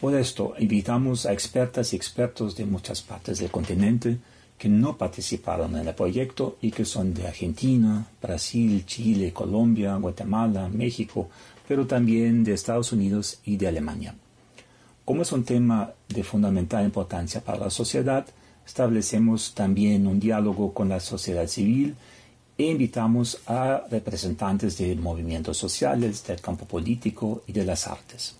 Por 0.00 0.14
esto, 0.14 0.55
invitamos 0.59 1.26
a 1.26 1.33
expertas 1.33 1.93
y 1.93 1.97
expertos 1.97 2.57
de 2.57 2.64
muchas 2.64 3.02
partes 3.02 3.38
del 3.38 3.50
continente 3.50 4.19
que 4.57 4.69
no 4.69 4.97
participaron 4.97 5.76
en 5.76 5.87
el 5.87 5.95
proyecto 5.95 6.57
y 6.61 6.71
que 6.71 6.85
son 6.85 7.14
de 7.14 7.26
Argentina, 7.26 8.07
Brasil, 8.21 8.85
Chile, 8.87 9.33
Colombia, 9.33 9.97
Guatemala, 9.97 10.69
México, 10.69 11.28
pero 11.67 11.87
también 11.87 12.45
de 12.45 12.55
Estados 12.55 12.93
Unidos 12.93 13.40
y 13.45 13.57
de 13.57 13.69
Alemania. 13.69 14.14
Como 15.05 15.23
es 15.23 15.33
un 15.33 15.45
tema 15.45 15.93
de 16.09 16.23
fundamental 16.23 16.85
importancia 16.85 17.40
para 17.40 17.59
la 17.59 17.71
sociedad, 17.71 18.26
Establecemos 18.69 19.55
también 19.55 20.07
un 20.07 20.21
diálogo 20.21 20.75
con 20.75 20.90
la 20.90 21.00
sociedad 21.00 21.47
civil 21.47 21.97
e 22.59 22.64
invitamos 22.64 23.40
a 23.47 23.85
representantes 23.90 24.76
de 24.76 24.95
movimientos 24.95 25.57
sociales, 25.57 26.23
del 26.26 26.43
campo 26.43 26.67
político 26.67 27.43
y 27.47 27.52
de 27.52 27.64
las 27.64 27.87
artes. 27.87 28.37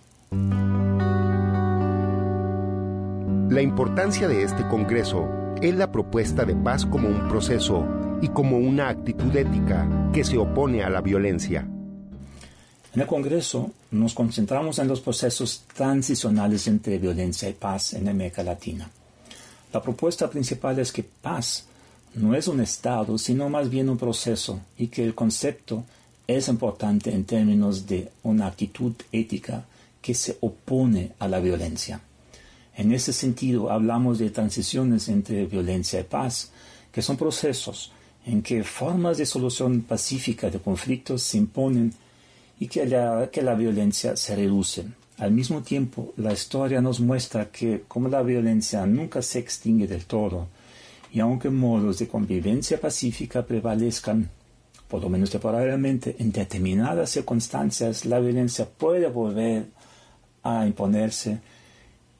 La 3.49 3.63
importancia 3.63 4.27
de 4.27 4.43
este 4.43 4.67
Congreso 4.67 5.27
es 5.59 5.73
la 5.73 5.91
propuesta 5.91 6.45
de 6.45 6.55
paz 6.55 6.85
como 6.85 7.07
un 7.07 7.27
proceso 7.27 7.83
y 8.21 8.27
como 8.27 8.59
una 8.59 8.89
actitud 8.89 9.35
ética 9.35 10.11
que 10.13 10.23
se 10.23 10.37
opone 10.37 10.83
a 10.83 10.89
la 10.91 11.01
violencia. 11.01 11.67
En 12.93 13.01
el 13.01 13.07
Congreso 13.07 13.71
nos 13.89 14.13
concentramos 14.13 14.77
en 14.77 14.87
los 14.87 15.01
procesos 15.01 15.63
transicionales 15.73 16.67
entre 16.67 16.99
violencia 16.99 17.49
y 17.49 17.53
paz 17.53 17.93
en 17.93 18.07
América 18.07 18.43
Latina. 18.43 18.87
La 19.73 19.81
propuesta 19.81 20.29
principal 20.29 20.77
es 20.77 20.91
que 20.91 21.01
paz 21.01 21.65
no 22.13 22.35
es 22.35 22.47
un 22.47 22.61
estado, 22.61 23.17
sino 23.17 23.49
más 23.49 23.67
bien 23.67 23.89
un 23.89 23.97
proceso 23.97 24.59
y 24.77 24.89
que 24.89 25.03
el 25.03 25.15
concepto 25.15 25.85
es 26.27 26.49
importante 26.49 27.11
en 27.11 27.25
términos 27.25 27.87
de 27.87 28.11
una 28.21 28.45
actitud 28.45 28.93
ética 29.11 29.65
que 30.03 30.13
se 30.13 30.37
opone 30.39 31.13
a 31.17 31.27
la 31.27 31.39
violencia. 31.39 31.99
En 32.79 32.93
ese 32.93 33.11
sentido, 33.11 33.69
hablamos 33.69 34.19
de 34.19 34.29
transiciones 34.29 35.09
entre 35.09 35.45
violencia 35.45 35.99
y 35.99 36.03
paz, 36.03 36.49
que 36.93 37.01
son 37.01 37.17
procesos 37.17 37.91
en 38.25 38.41
que 38.41 38.63
formas 38.63 39.17
de 39.17 39.25
solución 39.25 39.81
pacífica 39.81 40.49
de 40.49 40.59
conflictos 40.59 41.21
se 41.23 41.39
imponen 41.39 41.93
y 42.57 42.67
que 42.67 42.85
la, 42.85 43.29
que 43.29 43.41
la 43.41 43.53
violencia 43.55 44.15
se 44.15 44.33
reduce. 44.33 44.85
Al 45.17 45.33
mismo 45.33 45.61
tiempo, 45.61 46.13
la 46.15 46.31
historia 46.31 46.79
nos 46.79 47.01
muestra 47.01 47.51
que 47.51 47.83
como 47.85 48.07
la 48.07 48.23
violencia 48.23 48.85
nunca 48.85 49.21
se 49.21 49.39
extingue 49.39 49.85
del 49.85 50.05
todo, 50.05 50.47
y 51.11 51.19
aunque 51.19 51.49
modos 51.49 51.99
de 51.99 52.07
convivencia 52.07 52.79
pacífica 52.79 53.45
prevalezcan, 53.45 54.29
por 54.87 55.01
lo 55.01 55.09
menos 55.09 55.31
temporalmente, 55.31 56.15
en 56.17 56.31
determinadas 56.31 57.09
circunstancias 57.09 58.05
la 58.05 58.21
violencia 58.21 58.69
puede 58.69 59.09
volver 59.09 59.65
a 60.43 60.65
imponerse 60.65 61.41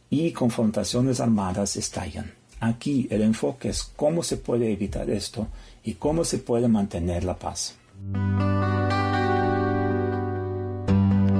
y 0.09 0.31
confrontaciones 0.31 1.19
armadas 1.19 1.75
estallan. 1.75 2.33
Aquí 2.59 3.07
el 3.09 3.21
enfoque 3.21 3.69
es 3.69 3.83
cómo 3.95 4.23
se 4.23 4.37
puede 4.37 4.71
evitar 4.71 5.09
esto 5.09 5.47
y 5.83 5.93
cómo 5.93 6.23
se 6.25 6.39
puede 6.39 6.67
mantener 6.67 7.23
la 7.23 7.37
paz. 7.37 7.75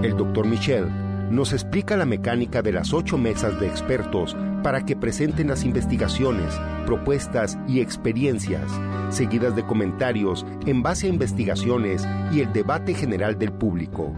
El 0.01 0.15
doctor 0.15 0.47
Michel 0.47 0.87
nos 1.29 1.53
explica 1.53 1.97
la 1.97 2.05
mecánica 2.05 2.61
de 2.61 2.71
las 2.71 2.93
ocho 2.93 3.17
mesas 3.17 3.59
de 3.59 3.67
expertos 3.67 4.35
para 4.63 4.85
que 4.85 4.95
presenten 4.95 5.49
las 5.49 5.63
investigaciones, 5.63 6.53
propuestas 6.85 7.57
y 7.67 7.81
experiencias, 7.81 8.71
seguidas 9.09 9.55
de 9.55 9.65
comentarios 9.65 10.45
en 10.65 10.81
base 10.81 11.07
a 11.07 11.09
investigaciones 11.09 12.07
y 12.31 12.41
el 12.41 12.51
debate 12.51 12.93
general 12.93 13.37
del 13.37 13.51
público. 13.51 14.13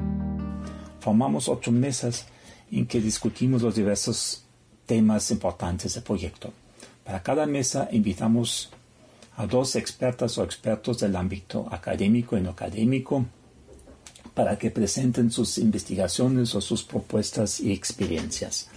Formamos 0.99 1.49
ocho 1.49 1.71
mesas 1.71 2.27
en 2.71 2.87
que 2.87 3.01
discutimos 3.01 3.61
los 3.61 3.75
diversos 3.75 4.43
temas 4.85 5.29
importantes 5.31 5.93
del 5.93 6.03
proyecto. 6.03 6.51
Para 7.03 7.21
cada 7.21 7.45
mesa 7.45 7.89
invitamos 7.91 8.69
a 9.37 9.45
dos 9.45 9.75
expertas 9.75 10.37
o 10.37 10.43
expertos 10.43 10.99
del 10.99 11.15
ámbito 11.15 11.67
académico 11.71 12.37
y 12.37 12.41
no 12.41 12.51
académico, 12.51 13.25
para 14.33 14.57
que 14.57 14.71
presenten 14.71 15.31
sus 15.31 15.57
investigaciones 15.57 16.55
o 16.55 16.61
sus 16.61 16.83
propuestas 16.83 17.59
y 17.59 17.71
experiencias. 17.71 18.69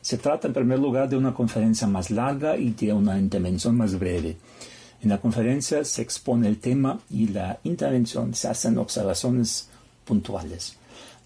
Se 0.00 0.18
trata 0.18 0.48
en 0.48 0.54
primer 0.54 0.78
lugar 0.78 1.08
de 1.08 1.16
una 1.16 1.34
conferencia 1.34 1.86
más 1.86 2.10
larga 2.10 2.56
y 2.56 2.70
de 2.70 2.92
una 2.92 3.18
intervención 3.18 3.76
más 3.76 3.98
breve. 3.98 4.36
En 5.02 5.10
la 5.10 5.20
conferencia 5.20 5.84
se 5.84 6.02
expone 6.02 6.48
el 6.48 6.58
tema 6.58 7.00
y 7.10 7.28
la 7.28 7.58
intervención 7.64 8.34
se 8.34 8.48
hacen 8.48 8.78
observaciones 8.78 9.68
puntuales. 10.04 10.76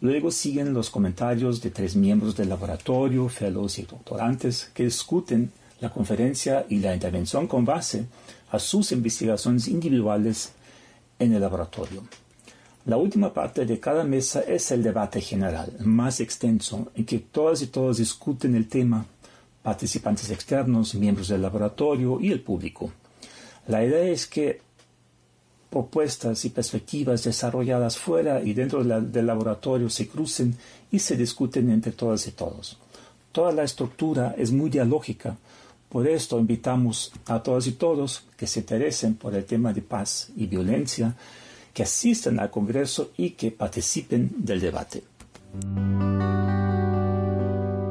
Luego 0.01 0.31
siguen 0.31 0.75
los 0.75 0.91
comentarios 0.91 1.63
de 1.63 1.71
tres 1.71 1.97
miembros 1.97 2.37
del 2.37 2.51
laboratorio, 2.51 3.29
fellows 3.29 3.79
y 3.79 3.83
doctorantes, 3.83 4.71
que 4.75 4.85
discuten 4.85 5.51
la 5.81 5.91
conferencia 5.91 6.67
y 6.69 6.79
la 6.79 6.95
intervención 6.95 7.47
con 7.47 7.65
base 7.65 8.07
a 8.51 8.59
sus 8.59 8.93
investigaciones 8.93 9.69
individuales 9.69 10.53
en 11.19 11.33
el 11.33 11.41
laboratorio. 11.41 12.03
La 12.85 12.97
última 12.99 13.33
parte 13.33 13.67
de 13.67 13.81
cada 13.81 14.05
mesa 14.05 14.43
es 14.43 14.71
el 14.71 14.83
debate 14.83 15.21
general, 15.21 15.73
más 15.81 16.21
extenso, 16.21 16.93
en 16.95 17.05
que 17.05 17.19
todas 17.19 17.63
y 17.63 17.67
todos 17.67 17.97
discuten 17.99 18.55
el 18.55 18.69
tema, 18.69 19.07
participantes 19.63 20.31
externos, 20.31 20.95
miembros 20.95 21.29
del 21.29 21.43
laboratorio 21.43 22.21
y 22.21 22.31
el 22.31 22.43
público. 22.43 22.93
La 23.67 23.85
idea 23.85 24.05
es 24.05 24.29
que 24.29 24.61
propuestas 25.77 26.43
y 26.47 26.49
perspectivas 26.49 27.23
desarrolladas 27.23 27.99
fuera 27.99 28.41
y 28.41 28.55
dentro 28.55 28.83
del 28.83 29.27
laboratorio 29.27 29.91
se 29.91 30.09
crucen 30.09 30.57
y 30.91 31.01
se 31.01 31.19
discuten 31.19 31.69
entre 31.69 31.93
todas 31.93 32.27
y 32.27 32.31
todos. 32.31 32.79
Toda 33.31 33.53
la 33.53 33.63
estructura 33.63 34.35
es 34.39 34.53
muy 34.53 34.71
dialógica, 34.71 35.37
por 35.91 36.09
esto 36.09 36.39
invitamos 36.39 37.13
a 37.27 37.43
todas 37.43 37.67
y 37.67 37.73
todos 37.73 38.25
que 38.39 38.47
se 38.47 38.61
interesen 38.61 39.17
por 39.17 39.35
el 39.35 39.45
tema 39.45 39.75
de 39.75 39.83
paz 39.83 40.31
y 40.35 40.47
violencia, 40.47 41.15
que 41.75 41.83
asistan 41.83 42.41
al 42.41 42.51
Congreso 42.51 43.11
y 43.19 43.33
que 43.33 43.51
participen 43.51 44.31
del 44.39 44.61
debate. 44.61 45.05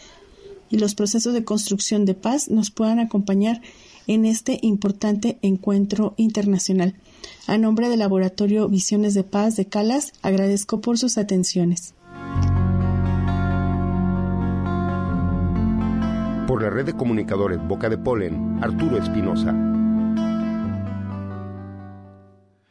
y 0.72 0.78
los 0.78 0.96
procesos 0.96 1.34
de 1.34 1.44
construcción 1.44 2.06
de 2.06 2.14
paz 2.14 2.48
nos 2.48 2.72
puedan 2.72 2.98
acompañar 2.98 3.60
en 4.08 4.24
este 4.24 4.58
importante 4.62 5.38
encuentro 5.42 6.14
internacional. 6.16 6.94
A 7.46 7.58
nombre 7.58 7.88
del 7.88 8.00
Laboratorio 8.00 8.68
Visiones 8.68 9.14
de 9.14 9.22
Paz 9.22 9.54
de 9.54 9.66
Calas, 9.66 10.12
agradezco 10.22 10.80
por 10.80 10.98
sus 10.98 11.18
atenciones. 11.18 11.94
Por 16.48 16.62
la 16.62 16.70
red 16.70 16.86
de 16.86 16.96
comunicadores 16.96 17.58
Boca 17.68 17.88
de 17.88 17.98
Polen, 17.98 18.58
Arturo 18.62 18.96
Espinosa. 18.96 19.54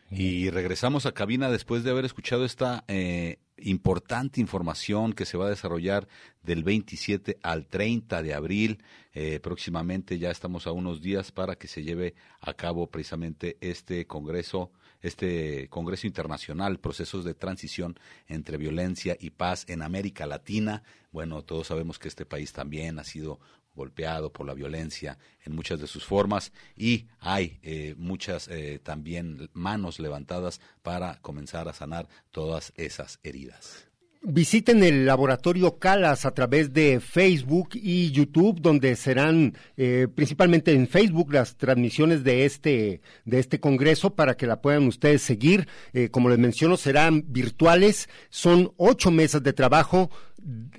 Y 0.09 0.49
regresamos 0.49 1.05
a 1.05 1.13
cabina 1.13 1.49
después 1.49 1.83
de 1.83 1.91
haber 1.91 2.05
escuchado 2.05 2.45
esta 2.45 2.83
eh, 2.87 3.37
importante 3.63 4.41
información 4.41 5.13
que 5.13 5.25
se 5.25 5.37
va 5.37 5.47
a 5.47 5.49
desarrollar 5.49 6.07
del 6.43 6.63
27 6.63 7.37
al 7.41 7.67
30 7.67 8.21
de 8.23 8.33
abril. 8.33 8.83
Eh, 9.13 9.39
próximamente 9.41 10.19
ya 10.19 10.31
estamos 10.31 10.67
a 10.67 10.71
unos 10.71 11.01
días 11.01 11.31
para 11.31 11.55
que 11.55 11.67
se 11.67 11.83
lleve 11.83 12.15
a 12.39 12.53
cabo 12.53 12.87
precisamente 12.87 13.57
este 13.61 14.05
congreso, 14.07 14.71
este 15.01 15.67
congreso 15.69 16.07
internacional, 16.07 16.79
procesos 16.79 17.23
de 17.23 17.33
transición 17.33 17.99
entre 18.27 18.57
violencia 18.57 19.17
y 19.19 19.31
paz 19.31 19.65
en 19.67 19.81
América 19.81 20.25
Latina. 20.25 20.83
Bueno, 21.11 21.43
todos 21.43 21.67
sabemos 21.67 21.99
que 21.99 22.07
este 22.07 22.25
país 22.25 22.53
también 22.53 22.99
ha 22.99 23.03
sido 23.03 23.39
golpeado 23.75 24.31
por 24.31 24.45
la 24.45 24.53
violencia 24.53 25.17
en 25.43 25.55
muchas 25.55 25.79
de 25.79 25.87
sus 25.87 26.05
formas 26.05 26.51
y 26.75 27.07
hay 27.19 27.59
eh, 27.63 27.95
muchas 27.97 28.47
eh, 28.47 28.79
también 28.83 29.49
manos 29.53 29.99
levantadas 29.99 30.61
para 30.81 31.19
comenzar 31.21 31.67
a 31.67 31.73
sanar 31.73 32.07
todas 32.31 32.73
esas 32.75 33.19
heridas. 33.23 33.90
Visiten 34.23 34.83
el 34.83 35.05
laboratorio 35.05 35.79
Calas 35.79 36.25
a 36.25 36.33
través 36.33 36.73
de 36.73 36.99
Facebook 36.99 37.69
y 37.73 38.11
YouTube, 38.11 38.61
donde 38.61 38.95
serán 38.95 39.55
eh, 39.77 40.07
principalmente 40.13 40.73
en 40.73 40.87
Facebook 40.87 41.33
las 41.33 41.57
transmisiones 41.57 42.23
de 42.23 42.45
este 42.45 43.01
de 43.25 43.39
este 43.39 43.59
congreso 43.59 44.15
para 44.15 44.35
que 44.35 44.47
la 44.47 44.61
puedan 44.61 44.87
ustedes 44.87 45.21
seguir. 45.21 45.67
Eh, 45.93 46.09
como 46.09 46.29
les 46.29 46.37
menciono, 46.37 46.77
serán 46.77 47.25
virtuales. 47.27 48.09
Son 48.29 48.71
ocho 48.77 49.11
mesas 49.11 49.43
de 49.43 49.53
trabajo. 49.53 50.09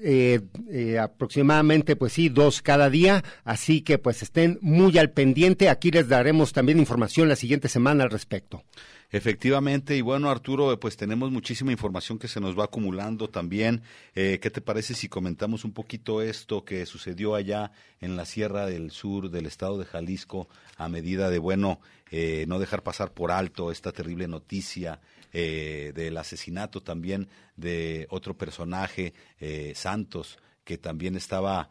Eh, 0.02 0.40
aproximadamente 1.00 1.94
pues 1.94 2.14
sí 2.14 2.28
dos 2.28 2.62
cada 2.62 2.90
día 2.90 3.22
así 3.44 3.82
que 3.82 3.96
pues 3.96 4.20
estén 4.20 4.58
muy 4.60 4.98
al 4.98 5.12
pendiente 5.12 5.68
aquí 5.68 5.92
les 5.92 6.08
daremos 6.08 6.52
también 6.52 6.80
información 6.80 7.28
la 7.28 7.36
siguiente 7.36 7.68
semana 7.68 8.02
al 8.02 8.10
respecto 8.10 8.64
Efectivamente, 9.14 9.94
y 9.94 10.00
bueno, 10.00 10.30
Arturo, 10.30 10.80
pues 10.80 10.96
tenemos 10.96 11.30
muchísima 11.30 11.70
información 11.70 12.18
que 12.18 12.28
se 12.28 12.40
nos 12.40 12.58
va 12.58 12.64
acumulando 12.64 13.28
también. 13.28 13.82
Eh, 14.14 14.38
¿Qué 14.40 14.50
te 14.50 14.62
parece 14.62 14.94
si 14.94 15.10
comentamos 15.10 15.66
un 15.66 15.72
poquito 15.72 16.22
esto 16.22 16.64
que 16.64 16.86
sucedió 16.86 17.34
allá 17.34 17.72
en 18.00 18.16
la 18.16 18.24
Sierra 18.24 18.64
del 18.64 18.90
Sur 18.90 19.30
del 19.30 19.44
estado 19.44 19.76
de 19.76 19.84
Jalisco 19.84 20.48
a 20.78 20.88
medida 20.88 21.28
de, 21.28 21.38
bueno, 21.38 21.78
eh, 22.10 22.46
no 22.48 22.58
dejar 22.58 22.82
pasar 22.82 23.12
por 23.12 23.32
alto 23.32 23.70
esta 23.70 23.92
terrible 23.92 24.28
noticia 24.28 25.02
eh, 25.34 25.92
del 25.94 26.16
asesinato 26.16 26.82
también 26.82 27.28
de 27.56 28.06
otro 28.08 28.38
personaje, 28.38 29.12
Santos, 29.74 30.38
que 30.64 30.78
también 30.78 31.16
estaba 31.16 31.68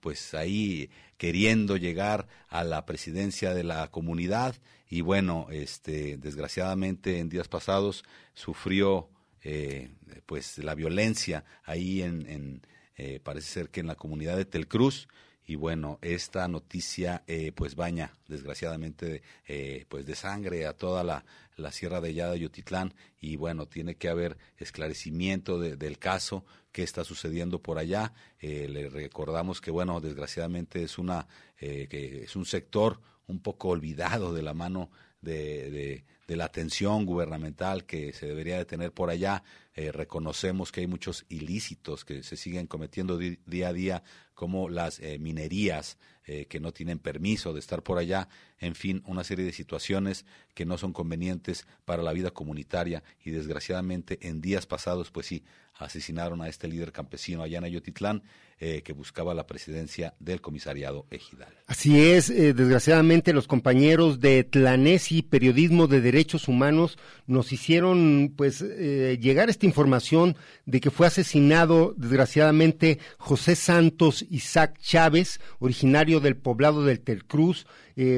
pues 0.00 0.34
ahí 0.34 0.90
queriendo 1.16 1.76
llegar 1.76 2.28
a 2.48 2.64
la 2.64 2.84
presidencia 2.84 3.54
de 3.54 3.64
la 3.64 3.88
comunidad. 3.90 4.54
Y 4.88 5.00
bueno, 5.02 5.46
este, 5.50 6.16
desgraciadamente 6.16 7.18
en 7.18 7.28
días 7.28 7.48
pasados 7.48 8.04
sufrió 8.34 9.08
eh, 9.42 9.90
pues 10.26 10.58
la 10.58 10.74
violencia 10.74 11.44
ahí 11.64 12.02
en, 12.02 12.28
en 12.28 12.62
eh, 12.96 13.20
parece 13.22 13.48
ser 13.48 13.70
que 13.70 13.80
en 13.80 13.86
la 13.86 13.94
comunidad 13.94 14.36
de 14.36 14.44
Telcruz 14.44 15.08
y 15.46 15.54
bueno 15.54 15.98
esta 16.02 16.48
noticia 16.48 17.22
eh, 17.26 17.52
pues 17.52 17.76
baña 17.76 18.12
desgraciadamente 18.26 19.22
eh, 19.46 19.86
pues 19.88 20.04
de 20.04 20.16
sangre 20.16 20.66
a 20.66 20.72
toda 20.72 21.04
la, 21.04 21.24
la 21.56 21.70
sierra 21.72 22.00
de 22.00 22.12
Yada 22.12 22.36
Yotitlán. 22.36 22.94
Y 23.20 23.36
bueno 23.36 23.66
tiene 23.66 23.94
que 23.94 24.08
haber 24.08 24.36
esclarecimiento 24.58 25.58
del 25.58 25.98
caso 25.98 26.44
que 26.78 26.84
está 26.84 27.02
sucediendo 27.02 27.60
por 27.60 27.76
allá 27.76 28.12
eh, 28.38 28.68
le 28.68 28.88
recordamos 28.88 29.60
que 29.60 29.72
bueno 29.72 30.00
desgraciadamente 30.00 30.84
es 30.84 30.96
una 30.96 31.26
que 31.58 32.22
es 32.22 32.36
un 32.36 32.44
sector 32.44 33.00
un 33.26 33.40
poco 33.40 33.70
olvidado 33.70 34.32
de 34.32 34.42
la 34.42 34.54
mano 34.54 34.90
de, 35.20 36.04
de, 36.26 36.36
la 36.36 36.44
atención 36.44 37.06
gubernamental 37.06 37.84
que 37.84 38.12
se 38.12 38.26
debería 38.26 38.58
de 38.58 38.64
tener 38.64 38.92
por 38.92 39.10
allá. 39.10 39.42
Eh, 39.74 39.92
reconocemos 39.92 40.70
que 40.70 40.82
hay 40.82 40.86
muchos 40.86 41.24
ilícitos 41.28 42.04
que 42.04 42.22
se 42.22 42.36
siguen 42.36 42.66
cometiendo 42.66 43.18
día 43.18 43.68
a 43.68 43.72
día, 43.72 44.02
como 44.34 44.68
las 44.68 45.00
eh, 45.00 45.18
minerías 45.18 45.98
eh, 46.30 46.44
que 46.44 46.60
no 46.60 46.72
tienen 46.72 46.98
permiso 46.98 47.54
de 47.54 47.60
estar 47.60 47.82
por 47.82 47.96
allá, 47.96 48.28
en 48.60 48.74
fin, 48.74 49.02
una 49.06 49.24
serie 49.24 49.46
de 49.46 49.52
situaciones 49.52 50.26
que 50.52 50.66
no 50.66 50.76
son 50.76 50.92
convenientes 50.92 51.66
para 51.86 52.02
la 52.02 52.12
vida 52.12 52.32
comunitaria 52.32 53.02
y 53.24 53.30
desgraciadamente 53.30 54.18
en 54.20 54.42
días 54.42 54.66
pasados, 54.66 55.10
pues 55.10 55.24
sí, 55.24 55.42
asesinaron 55.72 56.42
a 56.42 56.48
este 56.48 56.68
líder 56.68 56.92
campesino 56.92 57.42
allá 57.42 57.58
en 57.58 57.64
Ayotitlán 57.64 58.24
eh, 58.60 58.82
que 58.82 58.92
buscaba 58.92 59.32
la 59.32 59.46
presidencia 59.46 60.14
del 60.18 60.40
comisariado 60.40 61.06
ejidal. 61.10 61.54
Así 61.68 62.00
es, 62.00 62.28
eh, 62.28 62.52
desgraciadamente 62.52 63.32
los 63.32 63.46
compañeros 63.46 64.18
de 64.18 64.42
Tlanesi, 64.42 65.22
Periodismo 65.22 65.86
de 65.86 66.00
Derechos 66.00 66.48
Humanos, 66.48 66.98
nos 67.28 67.52
hicieron 67.52 68.34
pues 68.36 68.60
llegar 68.60 69.48
esta 69.48 69.66
información 69.66 70.36
de 70.66 70.80
que 70.80 70.90
fue 70.90 71.06
asesinado 71.06 71.94
desgraciadamente 71.96 72.98
José 73.16 73.54
Santos 73.54 74.26
Isaac 74.28 74.78
Chávez, 74.80 75.40
originario 75.60 76.17
del 76.20 76.36
poblado 76.36 76.84
del 76.84 77.00
Telcruz, 77.00 77.66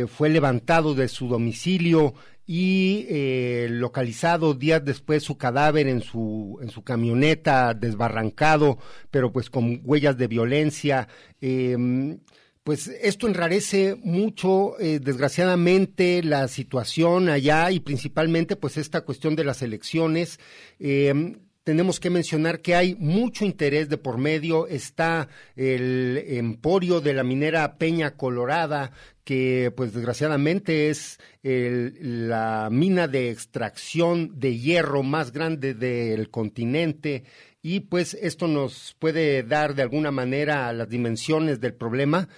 fue 0.08 0.28
levantado 0.28 0.94
de 0.94 1.08
su 1.08 1.26
domicilio 1.28 2.14
y 2.52 3.06
eh, 3.08 3.68
localizado 3.70 4.54
días 4.54 4.84
después 4.84 5.22
su 5.22 5.38
cadáver 5.38 5.86
en 5.86 6.02
su 6.02 6.58
en 6.60 6.68
su 6.68 6.82
camioneta 6.82 7.74
desbarrancado 7.74 8.76
pero 9.12 9.32
pues 9.32 9.48
con 9.50 9.80
huellas 9.84 10.18
de 10.18 10.26
violencia. 10.26 11.06
Em, 11.40 12.18
pues 12.64 12.88
esto 12.88 13.28
enrarece 13.28 13.94
mucho 14.02 14.80
eh, 14.80 14.98
desgraciadamente 14.98 16.24
la 16.24 16.48
situación 16.48 17.28
allá 17.28 17.70
y 17.70 17.78
principalmente 17.78 18.56
pues 18.56 18.78
esta 18.78 19.02
cuestión 19.02 19.36
de 19.36 19.44
las 19.44 19.62
elecciones. 19.62 20.40
Em, 20.80 21.38
tenemos 21.64 22.00
que 22.00 22.10
mencionar 22.10 22.60
que 22.60 22.74
hay 22.74 22.94
mucho 22.96 23.44
interés 23.44 23.88
de 23.88 23.98
por 23.98 24.18
medio. 24.18 24.66
Está 24.66 25.28
el 25.56 26.22
emporio 26.26 27.00
de 27.00 27.14
la 27.14 27.22
minera 27.22 27.76
Peña 27.76 28.16
Colorada, 28.16 28.92
que 29.24 29.72
pues 29.76 29.92
desgraciadamente 29.92 30.90
es 30.90 31.18
la 31.42 32.68
mina 32.70 33.08
de 33.08 33.30
extracción 33.30 34.38
de 34.40 34.58
hierro 34.58 35.02
más 35.02 35.32
grande 35.32 35.74
del 35.74 36.30
continente 36.30 37.24
y 37.62 37.80
pues 37.80 38.14
esto 38.14 38.48
nos 38.48 38.96
puede 38.98 39.42
dar 39.42 39.74
de 39.74 39.82
alguna 39.82 40.10
manera 40.10 40.72
las 40.72 40.88
dimensiones 40.88 41.60
del 41.60 41.74
problema. 41.74 42.28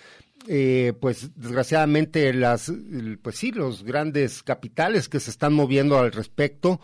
Eh, 0.49 0.93
pues 1.01 1.31
desgraciadamente 1.37 2.35
las 2.35 2.73
pues 3.23 3.37
sí 3.37 3.53
los 3.53 3.85
grandes 3.85 4.43
capitales 4.43 5.09
que 5.09 5.21
se 5.21 5.31
están 5.31 5.53
moviendo 5.53 5.97
al 6.01 6.11
respecto 6.11 6.81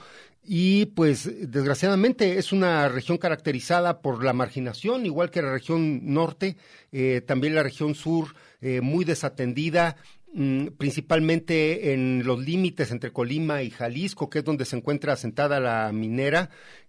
y 0.51 0.87
pues 0.87 1.31
desgraciadamente 1.51 2.39
es 2.39 2.53
una 2.53 2.89
región 2.89 3.19
caracterizada 3.19 4.01
por 4.01 4.25
la 4.25 4.33
marginación, 4.33 5.05
igual 5.05 5.31
que 5.31 5.43
la 5.43 5.53
región 5.53 6.15
norte, 6.15 6.57
eh, 6.91 7.21
también 7.21 7.55
la 7.55 7.63
región 7.63 7.95
sur 7.95 8.35
eh, 8.63 8.81
muy 8.81 9.05
desatendida, 9.05 9.97
mm, 10.33 10.69
principalmente 10.79 11.93
en 11.93 12.23
los 12.25 12.41
límites 12.41 12.91
entre 12.91 13.13
Colima 13.13 13.63
y 13.63 13.69
Jalisco, 13.69 14.31
que 14.31 14.39
es 14.39 14.45
donde 14.45 14.65
se 14.65 14.77
encuentra 14.77 15.13
asentada 15.13 15.61
la 15.61 15.93
minera, 15.93 16.49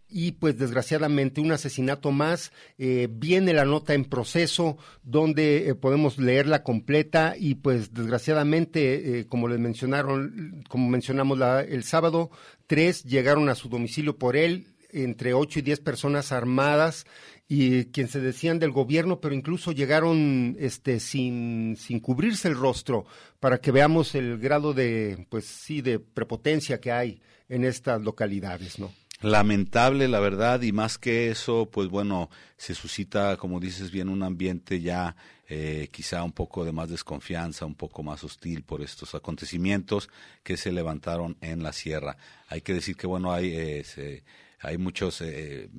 y 0.09 0.33
pues 0.33 0.57
desgraciadamente 0.57 1.41
un 1.41 1.51
asesinato 1.51 2.11
más. 2.11 2.51
Eh, 2.77 3.07
viene 3.11 3.53
la 3.53 3.65
nota 3.65 3.93
en 3.93 4.05
proceso 4.05 4.77
donde 5.03 5.69
eh, 5.69 5.75
podemos 5.75 6.17
leerla 6.17 6.63
completa 6.63 7.35
y 7.37 7.55
pues 7.55 7.93
desgraciadamente, 7.93 9.19
eh, 9.19 9.27
como 9.27 9.47
les 9.47 9.59
mencionaron, 9.59 10.63
como 10.67 10.89
mencionamos 10.89 11.39
el 11.67 11.83
sábado, 11.83 12.31
tres 12.67 13.03
llegaron 13.03 13.49
a 13.49 13.55
su 13.55 13.69
domicilio 13.69 14.17
por 14.17 14.35
él, 14.35 14.67
entre 14.91 15.35
ocho 15.35 15.59
y 15.59 15.61
diez 15.61 15.79
personas 15.79 16.31
armadas 16.31 17.05
y 17.47 17.85
quien 17.85 18.07
se 18.07 18.19
decían 18.19 18.59
del 18.59 18.71
gobierno, 18.71 19.19
pero 19.21 19.35
incluso 19.35 19.71
llegaron 19.71 20.55
este 20.59 20.99
sin, 20.99 21.75
sin 21.77 21.99
cubrirse 21.99 22.47
el 22.47 22.55
rostro 22.55 23.05
para 23.39 23.59
que 23.59 23.71
veamos 23.71 24.15
el 24.15 24.39
grado 24.39 24.73
de 24.73 25.27
pues 25.29 25.45
sí 25.45 25.81
de 25.81 25.99
prepotencia 25.99 26.79
que 26.79 26.91
hay 26.91 27.21
en 27.47 27.65
estas 27.65 28.01
localidades, 28.01 28.79
¿no? 28.79 28.91
Lamentable, 29.21 30.07
la 30.07 30.19
verdad, 30.19 30.61
y 30.61 30.71
más 30.71 30.97
que 30.97 31.29
eso, 31.29 31.69
pues 31.71 31.89
bueno, 31.89 32.29
se 32.57 32.73
suscita, 32.73 33.37
como 33.37 33.59
dices 33.59 33.91
bien, 33.91 34.09
un 34.09 34.23
ambiente 34.23 34.81
ya 34.81 35.15
eh, 35.47 35.89
quizá 35.91 36.23
un 36.23 36.31
poco 36.31 36.63
de 36.63 36.71
más 36.71 36.89
desconfianza, 36.89 37.65
un 37.65 37.75
poco 37.75 38.03
más 38.03 38.23
hostil 38.23 38.63
por 38.63 38.81
estos 38.81 39.15
acontecimientos 39.15 40.09
que 40.43 40.57
se 40.57 40.71
levantaron 40.71 41.37
en 41.41 41.63
la 41.63 41.73
sierra. 41.73 42.17
Hay 42.47 42.61
que 42.61 42.73
decir 42.73 42.95
que, 42.95 43.07
bueno, 43.07 43.31
hay... 43.31 43.53
Eh, 43.55 44.23
hay 44.61 44.77
muchos 44.77 45.21
eh, 45.21 45.69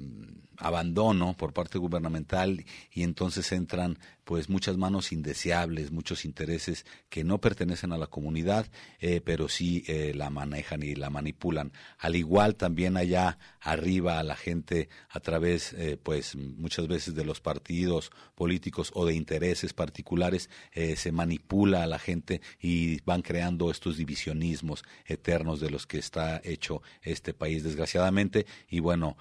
abandono 0.61 1.35
por 1.37 1.53
parte 1.53 1.79
gubernamental 1.79 2.65
y 2.93 3.03
entonces 3.03 3.51
entran 3.53 3.99
pues 4.31 4.49
muchas 4.49 4.77
manos 4.77 5.11
indeseables, 5.11 5.91
muchos 5.91 6.25
intereses 6.25 6.87
que 7.09 7.25
no 7.25 7.41
pertenecen 7.41 7.91
a 7.93 7.99
la 7.99 8.07
comunidad, 8.07 8.71
eh, 9.01 9.21
pero 9.21 9.49
sí 9.49 9.83
eh, 9.89 10.13
la 10.15 10.31
manejan 10.31 10.85
y 10.85 10.95
la 10.95 11.11
manipulan. 11.11 11.73
Al 11.99 12.15
igual 12.15 12.55
también 12.55 12.97
allá 12.97 13.39
arriba 13.61 14.21
a 14.21 14.23
la 14.23 14.37
gente 14.37 14.89
a 15.09 15.19
través, 15.19 15.73
eh, 15.73 15.99
pues 16.01 16.37
muchas 16.37 16.87
veces 16.87 17.17
de 17.17 17.25
los 17.25 17.41
partidos 17.41 18.13
políticos 18.37 18.93
o 18.95 19.05
de 19.05 19.15
intereses 19.15 19.73
particulares, 19.73 20.49
se 20.95 21.13
manipula 21.13 21.83
a 21.83 21.87
la 21.87 21.99
gente 21.99 22.41
y 22.61 23.01
van 23.03 23.23
creando 23.23 23.71
estos 23.71 23.97
divisionismos 23.97 24.85
eternos 25.07 25.61
de 25.61 25.71
los 25.71 25.87
que 25.87 25.99
está 25.99 26.41
hecho 26.45 26.83
este 27.03 27.35
país, 27.35 27.65
desgraciadamente. 27.65 28.47
Y 28.71 28.81
bueno, 28.81 29.17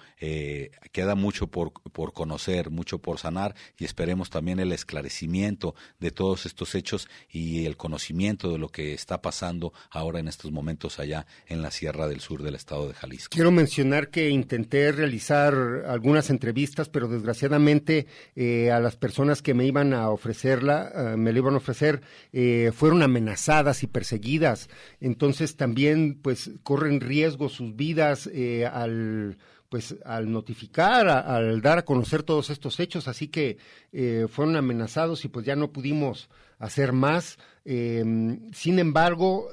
queda 0.92 1.14
mucho 1.14 1.48
por, 1.48 1.72
por 1.72 2.12
conocer, 2.12 2.70
mucho 2.70 2.98
por 2.98 3.18
sanar 3.18 3.54
y 3.78 3.84
esperemos 3.84 4.30
también 4.30 4.60
el 4.60 4.72
esclarecimiento 4.72 5.74
de 5.98 6.10
todos 6.10 6.46
estos 6.46 6.74
hechos 6.74 7.08
y 7.28 7.66
el 7.66 7.76
conocimiento 7.76 8.52
de 8.52 8.58
lo 8.58 8.68
que 8.68 8.94
está 8.94 9.20
pasando 9.20 9.72
ahora 9.90 10.20
en 10.20 10.28
estos 10.28 10.52
momentos 10.52 10.98
allá 10.98 11.26
en 11.46 11.62
la 11.62 11.70
Sierra 11.70 12.06
del 12.06 12.20
Sur 12.20 12.42
del 12.42 12.54
estado 12.54 12.88
de 12.88 12.94
Jalisco. 12.94 13.30
Quiero 13.30 13.50
mencionar 13.50 14.08
que 14.08 14.30
intenté 14.30 14.92
realizar 14.92 15.54
algunas 15.86 16.30
entrevistas, 16.30 16.88
pero 16.88 17.08
desgraciadamente 17.08 18.06
eh, 18.36 18.70
a 18.70 18.80
las 18.80 18.96
personas 18.96 19.42
que 19.42 19.54
me 19.54 19.66
iban 19.66 19.92
a 19.92 20.08
ofrecer 20.08 20.30
ofrecerla, 20.30 20.92
ah, 20.94 21.16
me 21.16 21.32
la 21.32 21.38
iban 21.38 21.54
a 21.54 21.56
ofrecer, 21.58 22.02
eh, 22.32 22.70
fueron 22.74 23.02
amenazadas 23.02 23.82
y 23.82 23.86
perseguidas. 23.86 24.68
Entonces 25.00 25.56
también 25.56 26.18
pues 26.22 26.50
corren 26.62 27.00
riesgo 27.00 27.48
sus 27.48 27.74
vidas 27.74 28.28
eh, 28.32 28.66
al 28.66 29.38
pues 29.70 29.96
al 30.04 30.30
notificar, 30.30 31.08
al 31.08 31.62
dar 31.62 31.78
a 31.78 31.84
conocer 31.86 32.22
todos 32.22 32.50
estos 32.50 32.78
hechos, 32.78 33.08
así 33.08 33.28
que 33.28 33.56
eh, 33.92 34.26
fueron 34.28 34.56
amenazados 34.56 35.24
y 35.24 35.28
pues 35.28 35.46
ya 35.46 35.56
no 35.56 35.72
pudimos 35.72 36.28
hacer 36.58 36.92
más. 36.92 37.38
Em, 37.64 38.52
sin 38.52 38.78
embargo, 38.78 39.48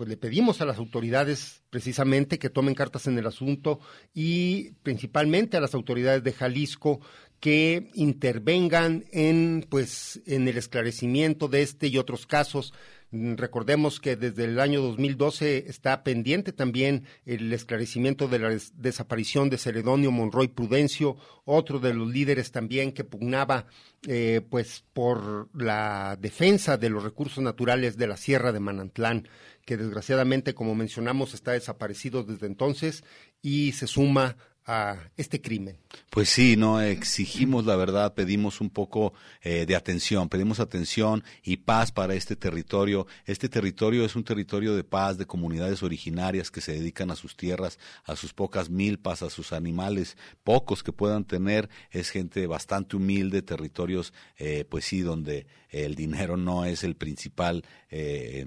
pues 0.00 0.08
le 0.08 0.16
pedimos 0.16 0.62
a 0.62 0.64
las 0.64 0.78
autoridades 0.78 1.62
precisamente 1.68 2.38
que 2.38 2.48
tomen 2.48 2.74
cartas 2.74 3.06
en 3.06 3.18
el 3.18 3.26
asunto 3.26 3.80
y 4.14 4.70
principalmente 4.82 5.58
a 5.58 5.60
las 5.60 5.74
autoridades 5.74 6.24
de 6.24 6.32
Jalisco 6.32 7.00
que 7.38 7.90
intervengan 7.92 9.04
en 9.12 9.66
pues 9.68 10.22
en 10.26 10.48
el 10.48 10.56
esclarecimiento 10.56 11.48
de 11.48 11.60
este 11.60 11.88
y 11.88 11.98
otros 11.98 12.26
casos. 12.26 12.72
Mm, 13.12 13.34
recordemos 13.34 13.98
que 13.98 14.14
desde 14.14 14.44
el 14.44 14.60
año 14.60 14.80
2012 14.82 15.64
está 15.68 16.04
pendiente 16.04 16.52
también 16.52 17.06
el 17.26 17.52
esclarecimiento 17.52 18.28
de 18.28 18.38
la 18.38 18.56
desaparición 18.76 19.50
de 19.50 19.58
Celedonio 19.58 20.12
Monroy 20.12 20.46
Prudencio, 20.46 21.16
otro 21.44 21.80
de 21.80 21.92
los 21.92 22.08
líderes 22.08 22.52
también 22.52 22.92
que 22.92 23.02
pugnaba 23.02 23.66
eh, 24.06 24.42
pues 24.48 24.84
por 24.92 25.48
la 25.60 26.16
defensa 26.20 26.76
de 26.76 26.88
los 26.88 27.02
recursos 27.02 27.42
naturales 27.42 27.96
de 27.96 28.06
la 28.06 28.16
Sierra 28.16 28.52
de 28.52 28.60
Manantlán, 28.60 29.28
que 29.66 29.76
desgraciadamente, 29.76 30.54
como 30.54 30.76
mencionamos, 30.76 31.34
está 31.34 31.52
desaparecido 31.52 32.22
desde 32.22 32.46
entonces 32.46 33.02
y 33.42 33.72
se 33.72 33.88
suma 33.88 34.36
a 34.66 35.10
este 35.16 35.40
crimen. 35.40 35.78
Pues 36.10 36.28
sí, 36.28 36.56
no 36.56 36.80
exigimos 36.80 37.64
la 37.64 37.76
verdad, 37.76 38.14
pedimos 38.14 38.60
un 38.60 38.70
poco 38.70 39.12
eh, 39.42 39.64
de 39.66 39.76
atención, 39.76 40.28
pedimos 40.28 40.60
atención 40.60 41.24
y 41.42 41.58
paz 41.58 41.92
para 41.92 42.14
este 42.14 42.36
territorio. 42.36 43.06
Este 43.26 43.48
territorio 43.48 44.04
es 44.04 44.16
un 44.16 44.24
territorio 44.24 44.74
de 44.74 44.84
paz, 44.84 45.18
de 45.18 45.26
comunidades 45.26 45.82
originarias 45.82 46.50
que 46.50 46.60
se 46.60 46.72
dedican 46.72 47.10
a 47.10 47.16
sus 47.16 47.36
tierras, 47.36 47.78
a 48.04 48.16
sus 48.16 48.32
pocas 48.32 48.70
milpas, 48.70 49.22
a 49.22 49.30
sus 49.30 49.52
animales, 49.52 50.16
pocos 50.44 50.82
que 50.82 50.92
puedan 50.92 51.24
tener. 51.24 51.68
Es 51.90 52.10
gente 52.10 52.46
bastante 52.46 52.96
humilde, 52.96 53.42
territorios, 53.42 54.12
eh, 54.36 54.64
pues 54.68 54.84
sí, 54.84 55.00
donde 55.00 55.46
el 55.70 55.94
dinero 55.94 56.36
no 56.36 56.64
es 56.64 56.84
el 56.84 56.96
principal, 56.96 57.64
eh, 57.90 58.46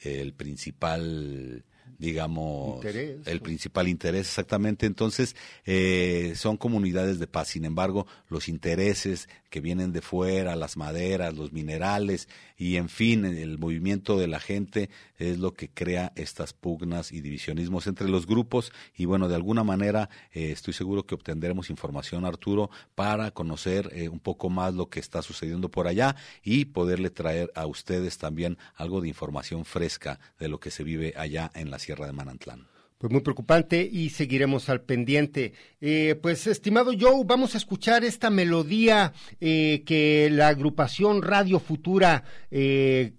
el 0.00 0.34
principal 0.34 1.64
digamos, 2.02 2.84
el 2.84 3.40
principal 3.42 3.86
interés, 3.86 4.22
exactamente. 4.22 4.86
Entonces, 4.86 5.36
eh, 5.64 6.32
son 6.34 6.56
comunidades 6.56 7.20
de 7.20 7.28
paz. 7.28 7.50
Sin 7.50 7.64
embargo, 7.64 8.08
los 8.28 8.48
intereses 8.48 9.28
que 9.50 9.60
vienen 9.60 9.92
de 9.92 10.00
fuera, 10.00 10.56
las 10.56 10.76
maderas, 10.76 11.36
los 11.36 11.52
minerales 11.52 12.28
y, 12.56 12.76
en 12.76 12.88
fin, 12.88 13.24
el 13.24 13.56
movimiento 13.56 14.18
de 14.18 14.26
la 14.26 14.40
gente 14.40 14.90
es 15.16 15.38
lo 15.38 15.54
que 15.54 15.68
crea 15.68 16.12
estas 16.16 16.54
pugnas 16.54 17.12
y 17.12 17.20
divisionismos 17.20 17.86
entre 17.86 18.08
los 18.08 18.26
grupos. 18.26 18.72
Y 18.96 19.04
bueno, 19.04 19.28
de 19.28 19.36
alguna 19.36 19.62
manera 19.62 20.10
eh, 20.32 20.50
estoy 20.50 20.74
seguro 20.74 21.06
que 21.06 21.14
obtendremos 21.14 21.70
información, 21.70 22.24
Arturo, 22.24 22.68
para 22.96 23.30
conocer 23.30 23.90
eh, 23.92 24.08
un 24.08 24.18
poco 24.18 24.50
más 24.50 24.74
lo 24.74 24.88
que 24.88 24.98
está 24.98 25.22
sucediendo 25.22 25.70
por 25.70 25.86
allá 25.86 26.16
y 26.42 26.64
poderle 26.64 27.10
traer 27.10 27.52
a 27.54 27.66
ustedes 27.66 28.18
también 28.18 28.58
algo 28.74 29.00
de 29.00 29.08
información 29.08 29.64
fresca 29.64 30.18
de 30.40 30.48
lo 30.48 30.58
que 30.58 30.72
se 30.72 30.82
vive 30.82 31.14
allá 31.16 31.52
en 31.54 31.70
la 31.70 31.78
De 32.00 32.12
Manantlán. 32.12 32.66
Pues 32.98 33.12
muy 33.12 33.20
preocupante 33.22 33.88
y 33.90 34.10
seguiremos 34.10 34.68
al 34.68 34.82
pendiente. 34.82 35.54
Eh, 35.80 36.18
pues 36.22 36.46
estimado 36.46 36.92
Joe, 36.98 37.24
vamos 37.26 37.54
a 37.54 37.58
escuchar 37.58 38.04
esta 38.04 38.30
melodía 38.30 39.12
eh, 39.40 39.82
que 39.84 40.28
la 40.30 40.48
agrupación 40.48 41.20
Radio 41.20 41.58
Futura 41.58 42.22
eh, 42.50 43.12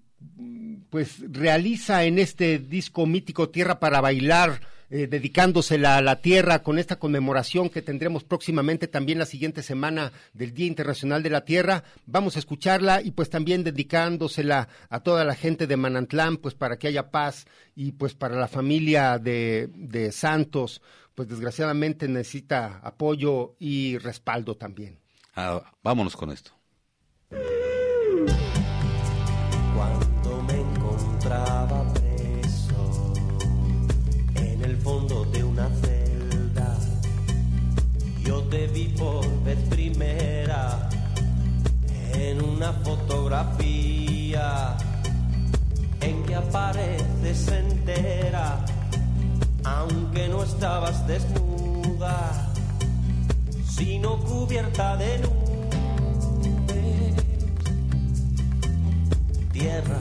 pues 0.90 1.20
realiza 1.30 2.06
en 2.06 2.18
este 2.18 2.60
disco 2.60 3.06
mítico 3.06 3.50
Tierra 3.50 3.80
para 3.80 4.00
Bailar 4.00 4.62
eh, 4.90 5.08
dedicándosela 5.08 5.98
a 5.98 6.02
la 6.02 6.22
tierra 6.22 6.64
con 6.64 6.80
esta 6.80 6.98
conmemoración 6.98 7.70
que 7.70 7.82
tendremos 7.82 8.24
próximamente 8.24 8.88
también 8.88 9.20
la 9.20 9.26
siguiente 9.26 9.64
semana 9.64 10.12
del 10.34 10.54
Día 10.54 10.68
Internacional 10.68 11.24
de 11.24 11.30
la 11.30 11.46
Tierra. 11.46 11.84
Vamos 12.06 12.36
a 12.36 12.40
escucharla 12.40 13.02
y 13.02 13.12
pues 13.12 13.30
también 13.30 13.64
dedicándosela 13.64 14.68
a 14.90 15.00
toda 15.02 15.24
la 15.24 15.36
gente 15.36 15.68
de 15.68 15.78
Manantlán, 15.78 16.38
pues 16.38 16.56
para 16.56 16.78
que 16.78 16.88
haya 16.88 17.12
paz 17.12 17.46
y 17.76 17.94
pues 17.94 18.14
para 18.14 18.36
la 18.36 18.48
familia 18.48 19.20
de, 19.20 19.70
de 19.74 20.12
Santos, 20.12 20.82
pues 21.16 21.28
desgraciadamente 21.28 22.08
necesita 22.08 22.80
apoyo 22.84 23.56
y 23.60 23.98
respaldo 23.98 24.56
también. 24.56 25.00
Ah, 25.36 25.62
vámonos 25.82 26.16
con 26.16 26.32
esto. 26.32 26.52
Cuando 29.76 30.44
me 30.44 30.54
encontraba 30.54 31.93
una 42.64 42.72
fotografía 42.72 44.78
en 46.00 46.24
que 46.24 46.34
apareces 46.34 47.50
entera, 47.50 48.64
aunque 49.66 50.30
no 50.30 50.44
estabas 50.44 51.06
desnuda, 51.06 52.54
sino 53.68 54.18
cubierta 54.20 54.96
de 54.96 55.20
nubes. 55.20 57.16
Tierra 59.52 60.00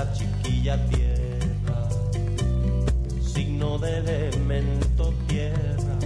esa 0.00 0.12
chiquilla 0.12 0.78
tierra, 0.86 1.88
signo 3.22 3.78
de 3.78 3.98
elemento 3.98 5.12
tierra 5.26 5.98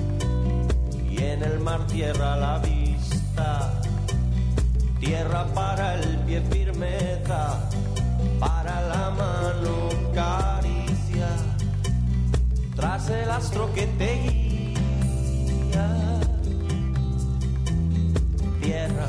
y 1.11 1.23
en 1.23 1.43
el 1.43 1.61
mar 1.61 1.87
tierra 1.87 2.37
la 2.37 2.59
vida 2.59 3.81
tierra 4.99 5.47
para 5.55 5.95
el 5.95 6.19
pie 6.21 6.41
firmeza, 6.51 7.69
para 8.41 8.81
la 8.89 9.11
mano 9.11 9.89
caricia, 10.15 11.29
tras 12.75 13.11
el 13.11 13.31
astro 13.31 13.73
que 13.75 13.87
te 13.87 14.15
guía. 14.23 16.21
Tierra, 18.61 19.09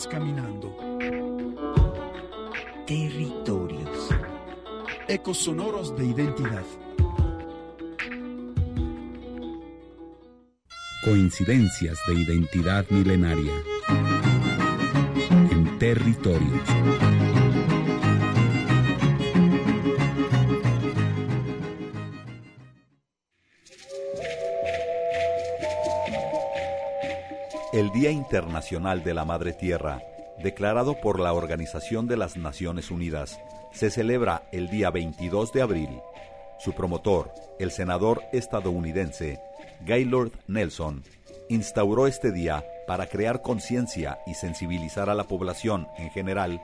Sigues 0.00 0.06
caminando. 0.06 0.74
Territorios. 2.86 4.08
Ecos 5.08 5.38
sonoros 5.38 5.96
de 5.96 6.06
identidad. 6.06 6.64
Coincidencias 11.04 11.98
de 12.06 12.14
identidad 12.14 12.86
milenaria. 12.90 13.52
En 15.50 15.78
territorios. 15.78 17.39
El 27.80 27.92
Día 27.92 28.10
Internacional 28.10 29.02
de 29.02 29.14
la 29.14 29.24
Madre 29.24 29.54
Tierra, 29.54 30.02
declarado 30.42 31.00
por 31.00 31.18
la 31.18 31.32
Organización 31.32 32.06
de 32.06 32.18
las 32.18 32.36
Naciones 32.36 32.90
Unidas, 32.90 33.40
se 33.72 33.90
celebra 33.90 34.42
el 34.52 34.68
día 34.68 34.90
22 34.90 35.50
de 35.54 35.62
abril. 35.62 35.88
Su 36.58 36.74
promotor, 36.74 37.32
el 37.58 37.70
senador 37.70 38.22
estadounidense 38.34 39.40
Gaylord 39.86 40.30
Nelson, 40.46 41.04
instauró 41.48 42.06
este 42.06 42.32
día 42.32 42.66
para 42.86 43.06
crear 43.06 43.40
conciencia 43.40 44.18
y 44.26 44.34
sensibilizar 44.34 45.08
a 45.08 45.14
la 45.14 45.24
población 45.24 45.88
en 45.96 46.10
general 46.10 46.60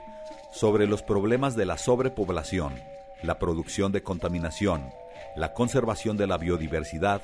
sobre 0.51 0.85
los 0.85 1.01
problemas 1.01 1.55
de 1.55 1.65
la 1.65 1.79
sobrepoblación, 1.79 2.75
la 3.23 3.39
producción 3.39 3.91
de 3.91 4.03
contaminación, 4.03 4.91
la 5.35 5.55
conservación 5.55 6.15
de 6.15 6.27
la 6.27 6.37
biodiversidad 6.37 7.23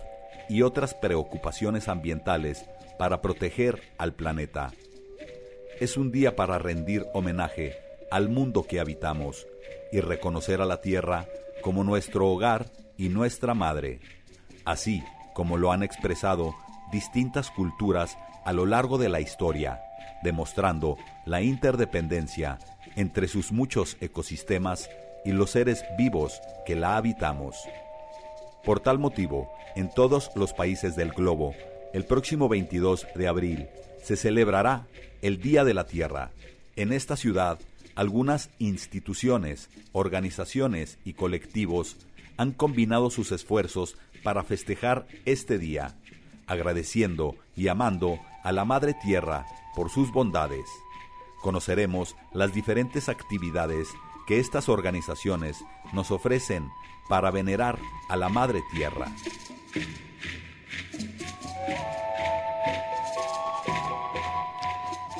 y 0.49 0.63
otras 0.63 0.95
preocupaciones 0.95 1.87
ambientales 1.87 2.65
para 2.97 3.21
proteger 3.21 3.81
al 3.97 4.13
planeta. 4.13 4.71
Es 5.79 5.97
un 5.97 6.11
día 6.11 6.35
para 6.35 6.59
rendir 6.59 7.05
homenaje 7.13 7.75
al 8.11 8.29
mundo 8.29 8.63
que 8.63 8.79
habitamos 8.79 9.47
y 9.91 9.99
reconocer 9.99 10.61
a 10.61 10.65
la 10.65 10.81
Tierra 10.81 11.25
como 11.61 11.83
nuestro 11.83 12.27
hogar 12.27 12.71
y 12.97 13.09
nuestra 13.09 13.53
madre, 13.53 13.99
así 14.65 15.03
como 15.33 15.57
lo 15.57 15.71
han 15.71 15.83
expresado 15.83 16.55
distintas 16.91 17.49
culturas 17.49 18.17
a 18.45 18.53
lo 18.53 18.65
largo 18.65 18.97
de 18.97 19.09
la 19.09 19.19
historia, 19.19 19.81
demostrando 20.21 20.97
la 21.25 21.41
interdependencia 21.41 22.59
entre 22.95 23.27
sus 23.27 23.51
muchos 23.51 23.97
ecosistemas 23.99 24.89
y 25.25 25.31
los 25.31 25.51
seres 25.51 25.83
vivos 25.97 26.41
que 26.65 26.75
la 26.75 26.97
habitamos. 26.97 27.57
Por 28.63 28.79
tal 28.79 28.99
motivo, 28.99 29.51
en 29.75 29.89
todos 29.89 30.31
los 30.35 30.53
países 30.53 30.95
del 30.95 31.11
globo, 31.11 31.53
el 31.93 32.05
próximo 32.05 32.49
22 32.49 33.07
de 33.15 33.27
abril 33.27 33.67
se 34.03 34.17
celebrará 34.17 34.87
el 35.21 35.39
Día 35.39 35.63
de 35.63 35.73
la 35.73 35.85
Tierra. 35.85 36.31
En 36.75 36.91
esta 36.91 37.15
ciudad, 37.15 37.59
algunas 37.95 38.49
instituciones, 38.57 39.69
organizaciones 39.91 40.97
y 41.05 41.13
colectivos 41.13 41.95
han 42.35 42.51
combinado 42.51 43.11
sus 43.11 43.31
esfuerzos 43.31 43.95
para 44.23 44.43
festejar 44.43 45.05
este 45.25 45.59
día, 45.59 45.95
agradeciendo 46.47 47.35
y 47.55 47.67
amando 47.67 48.19
a 48.43 48.51
la 48.51 48.65
Madre 48.65 48.95
Tierra 49.03 49.45
por 49.75 49.91
sus 49.91 50.11
bondades. 50.11 50.65
Conoceremos 51.41 52.15
las 52.33 52.53
diferentes 52.53 53.07
actividades 53.07 53.87
que 54.25 54.39
estas 54.39 54.67
organizaciones 54.67 55.63
nos 55.93 56.09
ofrecen 56.09 56.69
para 57.07 57.29
venerar 57.29 57.77
a 58.09 58.15
la 58.15 58.29
Madre 58.29 58.63
Tierra. 58.71 59.11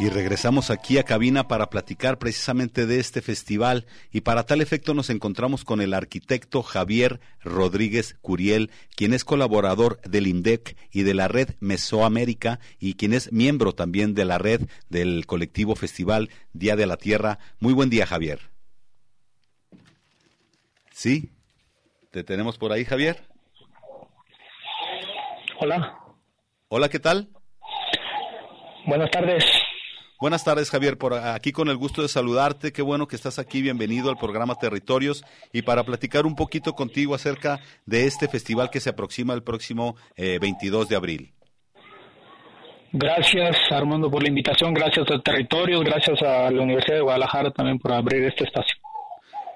Y 0.04 0.10
regresamos 0.10 0.70
aquí 0.70 0.98
a 0.98 1.04
cabina 1.04 1.48
para 1.48 1.70
platicar 1.70 2.20
precisamente 2.20 2.86
de 2.86 3.00
este 3.00 3.22
festival 3.22 3.86
y 4.12 4.20
para 4.20 4.46
tal 4.46 4.60
efecto 4.60 4.94
nos 4.94 5.10
encontramos 5.10 5.64
con 5.64 5.80
el 5.80 5.94
arquitecto 5.94 6.62
Javier 6.62 7.22
Rodríguez 7.42 8.18
Curiel, 8.22 8.70
quien 8.98 9.14
es 9.14 9.24
colaborador 9.24 10.02
del 10.02 10.28
INDEC 10.28 10.76
y 10.92 11.04
de 11.04 11.14
la 11.14 11.30
red 11.30 11.52
Mesoamérica 11.62 12.60
y 12.82 12.96
quien 12.96 13.14
es 13.14 13.32
miembro 13.32 13.72
también 13.72 14.14
de 14.14 14.26
la 14.26 14.38
red 14.38 14.68
del 14.90 15.26
colectivo 15.26 15.74
Festival 15.74 16.30
Día 16.52 16.76
de 16.76 16.86
la 16.86 16.98
Tierra. 16.98 17.40
Muy 17.62 17.72
buen 17.72 17.90
día, 17.90 18.06
Javier. 18.06 18.42
¿Sí? 20.92 21.32
¿Te 22.12 22.26
tenemos 22.26 22.58
por 22.58 22.74
ahí, 22.74 22.84
Javier? 22.84 23.24
Hola. 25.62 25.98
Hola, 26.68 26.90
¿qué 26.90 27.00
tal? 27.00 27.30
Buenas 28.86 29.10
tardes. 29.10 29.63
Buenas 30.24 30.46
tardes, 30.46 30.72
Javier. 30.72 30.98
Por 30.98 31.16
aquí 31.16 31.52
con 31.52 31.68
el 31.68 31.76
gusto 31.76 32.02
de 32.02 32.08
saludarte. 32.08 32.72
Qué 32.72 32.82
bueno 32.82 33.10
que 33.10 33.18
estás 33.18 33.40
aquí. 33.40 33.62
Bienvenido 33.62 34.10
al 34.10 34.16
programa 34.16 34.56
Territorios 34.56 35.22
y 35.52 35.64
para 35.64 35.84
platicar 35.84 36.26
un 36.26 36.38
poquito 36.38 36.76
contigo 36.76 37.14
acerca 37.14 37.60
de 37.86 38.06
este 38.06 38.30
festival 38.30 38.70
que 38.70 38.80
se 38.80 38.92
aproxima 38.92 39.34
el 39.34 39.44
próximo 39.44 39.98
eh, 40.16 40.40
22 40.40 40.88
de 40.88 40.96
abril. 40.96 41.34
Gracias, 42.94 43.58
Armando, 43.70 44.10
por 44.10 44.24
la 44.24 44.30
invitación. 44.30 44.74
Gracias 44.74 45.06
a 45.12 45.20
Territorios. 45.20 45.84
Gracias 45.84 46.22
a 46.22 46.50
la 46.50 46.62
Universidad 46.62 46.96
de 46.96 47.02
Guadalajara 47.02 47.52
también 47.52 47.78
por 47.78 47.92
abrir 47.92 48.24
este 48.24 48.46
espacio. 48.46 48.78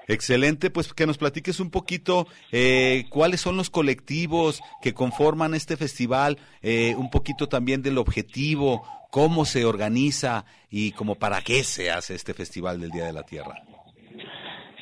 Excelente, 0.08 0.70
pues 0.70 0.94
que 0.94 1.06
nos 1.06 1.18
platiques 1.18 1.60
un 1.60 1.70
poquito 1.70 2.26
eh, 2.50 3.04
cuáles 3.10 3.42
son 3.42 3.58
los 3.58 3.68
colectivos 3.68 4.62
que 4.82 4.94
conforman 4.94 5.54
este 5.54 5.76
festival, 5.76 6.38
eh, 6.62 6.94
un 6.96 7.10
poquito 7.10 7.46
también 7.46 7.82
del 7.82 7.98
objetivo, 7.98 8.82
cómo 9.10 9.44
se 9.44 9.66
organiza 9.66 10.46
y 10.70 10.92
como 10.92 11.14
para 11.16 11.42
qué 11.42 11.62
se 11.62 11.90
hace 11.90 12.14
este 12.14 12.32
festival 12.32 12.80
del 12.80 12.90
Día 12.90 13.04
de 13.04 13.12
la 13.12 13.22
Tierra. 13.22 13.62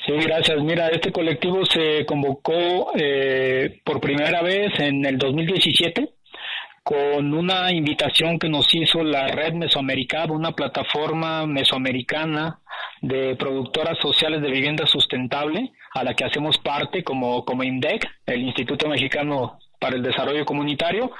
Sí, 0.07 0.13
gracias. 0.13 0.63
Mira, 0.63 0.89
este 0.89 1.11
colectivo 1.11 1.67
se 1.67 2.07
convocó 2.07 2.93
eh, 2.95 3.81
por 3.85 4.01
primera 4.01 4.41
vez 4.43 4.79
en 4.79 5.05
el 5.05 5.19
2017 5.19 6.16
con 6.87 7.35
una 7.35 7.73
invitación 7.73 8.39
que 8.39 8.49
nos 8.49 8.73
hizo 8.73 9.03
la 9.03 9.27
Red 9.27 9.55
Mesoamericana, 9.55 10.33
una 10.33 10.53
plataforma 10.53 11.45
mesoamericana 11.45 12.61
de 13.03 13.35
productoras 13.35 13.99
sociales 13.99 14.41
de 14.41 14.53
vivienda 14.53 14.87
sustentable, 14.87 15.73
a 15.95 16.05
la 16.05 16.15
que 16.15 16.25
hacemos 16.25 16.59
parte 16.59 17.03
como, 17.03 17.45
como 17.45 17.65
INDEC, 17.65 18.09
el 18.27 18.43
Instituto 18.43 18.89
Mexicano 18.89 19.59
para 19.81 19.97
el 19.97 20.03
Desarrollo 20.05 20.45
Comunitario, 20.45 21.11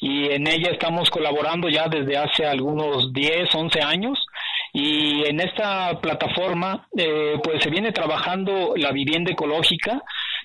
y 0.00 0.30
en 0.30 0.46
ella 0.46 0.70
estamos 0.70 1.10
colaborando 1.10 1.68
ya 1.68 1.88
desde 1.88 2.16
hace 2.16 2.46
algunos 2.46 3.12
10, 3.12 3.52
11 3.52 3.82
años, 3.82 4.24
y 4.72 5.26
en 5.26 5.40
esta 5.40 6.00
plataforma 6.00 6.86
eh, 6.96 7.40
pues 7.42 7.64
se 7.64 7.70
viene 7.70 7.90
trabajando 7.90 8.74
la 8.76 8.92
vivienda 8.92 9.32
ecológica, 9.32 10.02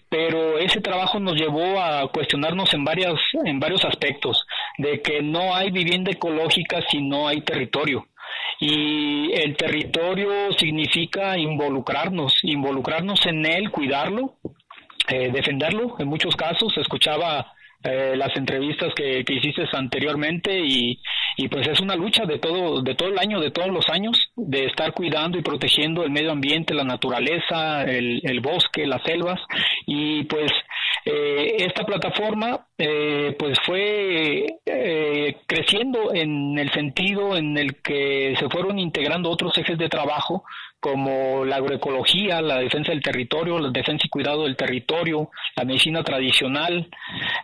pero 0.09 0.57
ese 0.57 0.81
trabajo 0.81 1.19
nos 1.19 1.35
llevó 1.35 1.79
a 1.79 2.11
cuestionarnos 2.11 2.73
en 2.73 2.83
varias 2.83 3.13
en 3.45 3.59
varios 3.59 3.85
aspectos 3.85 4.45
de 4.77 5.01
que 5.01 5.21
no 5.21 5.55
hay 5.55 5.71
vivienda 5.71 6.11
ecológica 6.11 6.81
si 6.89 7.01
no 7.01 7.27
hay 7.27 7.41
territorio. 7.41 8.07
Y 8.59 9.31
el 9.33 9.55
territorio 9.55 10.51
significa 10.57 11.37
involucrarnos, 11.37 12.33
involucrarnos 12.43 13.25
en 13.25 13.45
él, 13.45 13.71
cuidarlo, 13.71 14.35
eh, 15.07 15.31
defenderlo. 15.31 15.95
En 15.99 16.07
muchos 16.07 16.35
casos 16.35 16.77
escuchaba 16.77 17.53
eh, 17.83 18.13
las 18.15 18.35
entrevistas 18.37 18.93
que, 18.95 19.25
que 19.25 19.33
hiciste 19.33 19.63
anteriormente 19.73 20.59
y, 20.59 21.01
y 21.37 21.47
pues 21.47 21.67
es 21.67 21.79
una 21.79 21.95
lucha 21.95 22.25
de 22.25 22.37
todo 22.37 22.83
de 22.83 22.93
todo 22.93 23.09
el 23.09 23.17
año 23.17 23.39
de 23.39 23.49
todos 23.49 23.69
los 23.69 23.89
años 23.89 24.31
de 24.35 24.65
estar 24.65 24.93
cuidando 24.93 25.39
y 25.39 25.41
protegiendo 25.41 26.03
el 26.03 26.11
medio 26.11 26.31
ambiente 26.31 26.75
la 26.75 26.83
naturaleza 26.83 27.83
el, 27.85 28.21
el 28.23 28.39
bosque 28.39 28.85
las 28.85 29.01
selvas 29.01 29.39
y 29.87 30.25
pues 30.25 30.51
eh, 31.05 31.55
esta 31.59 31.83
plataforma 31.83 32.67
eh, 32.77 33.35
pues 33.37 33.57
fue 33.65 34.59
eh, 34.65 35.37
creciendo 35.47 36.13
en 36.13 36.57
el 36.59 36.71
sentido 36.71 37.35
en 37.35 37.57
el 37.57 37.81
que 37.81 38.35
se 38.39 38.49
fueron 38.49 38.77
integrando 38.79 39.29
otros 39.29 39.57
ejes 39.57 39.77
de 39.77 39.89
trabajo 39.89 40.43
como 40.81 41.45
la 41.45 41.57
agroecología, 41.57 42.41
la 42.41 42.57
defensa 42.57 42.91
del 42.91 43.03
territorio, 43.03 43.59
la 43.59 43.69
defensa 43.69 44.05
y 44.05 44.09
cuidado 44.09 44.43
del 44.43 44.55
territorio, 44.55 45.29
la 45.55 45.63
medicina 45.63 46.03
tradicional, 46.03 46.89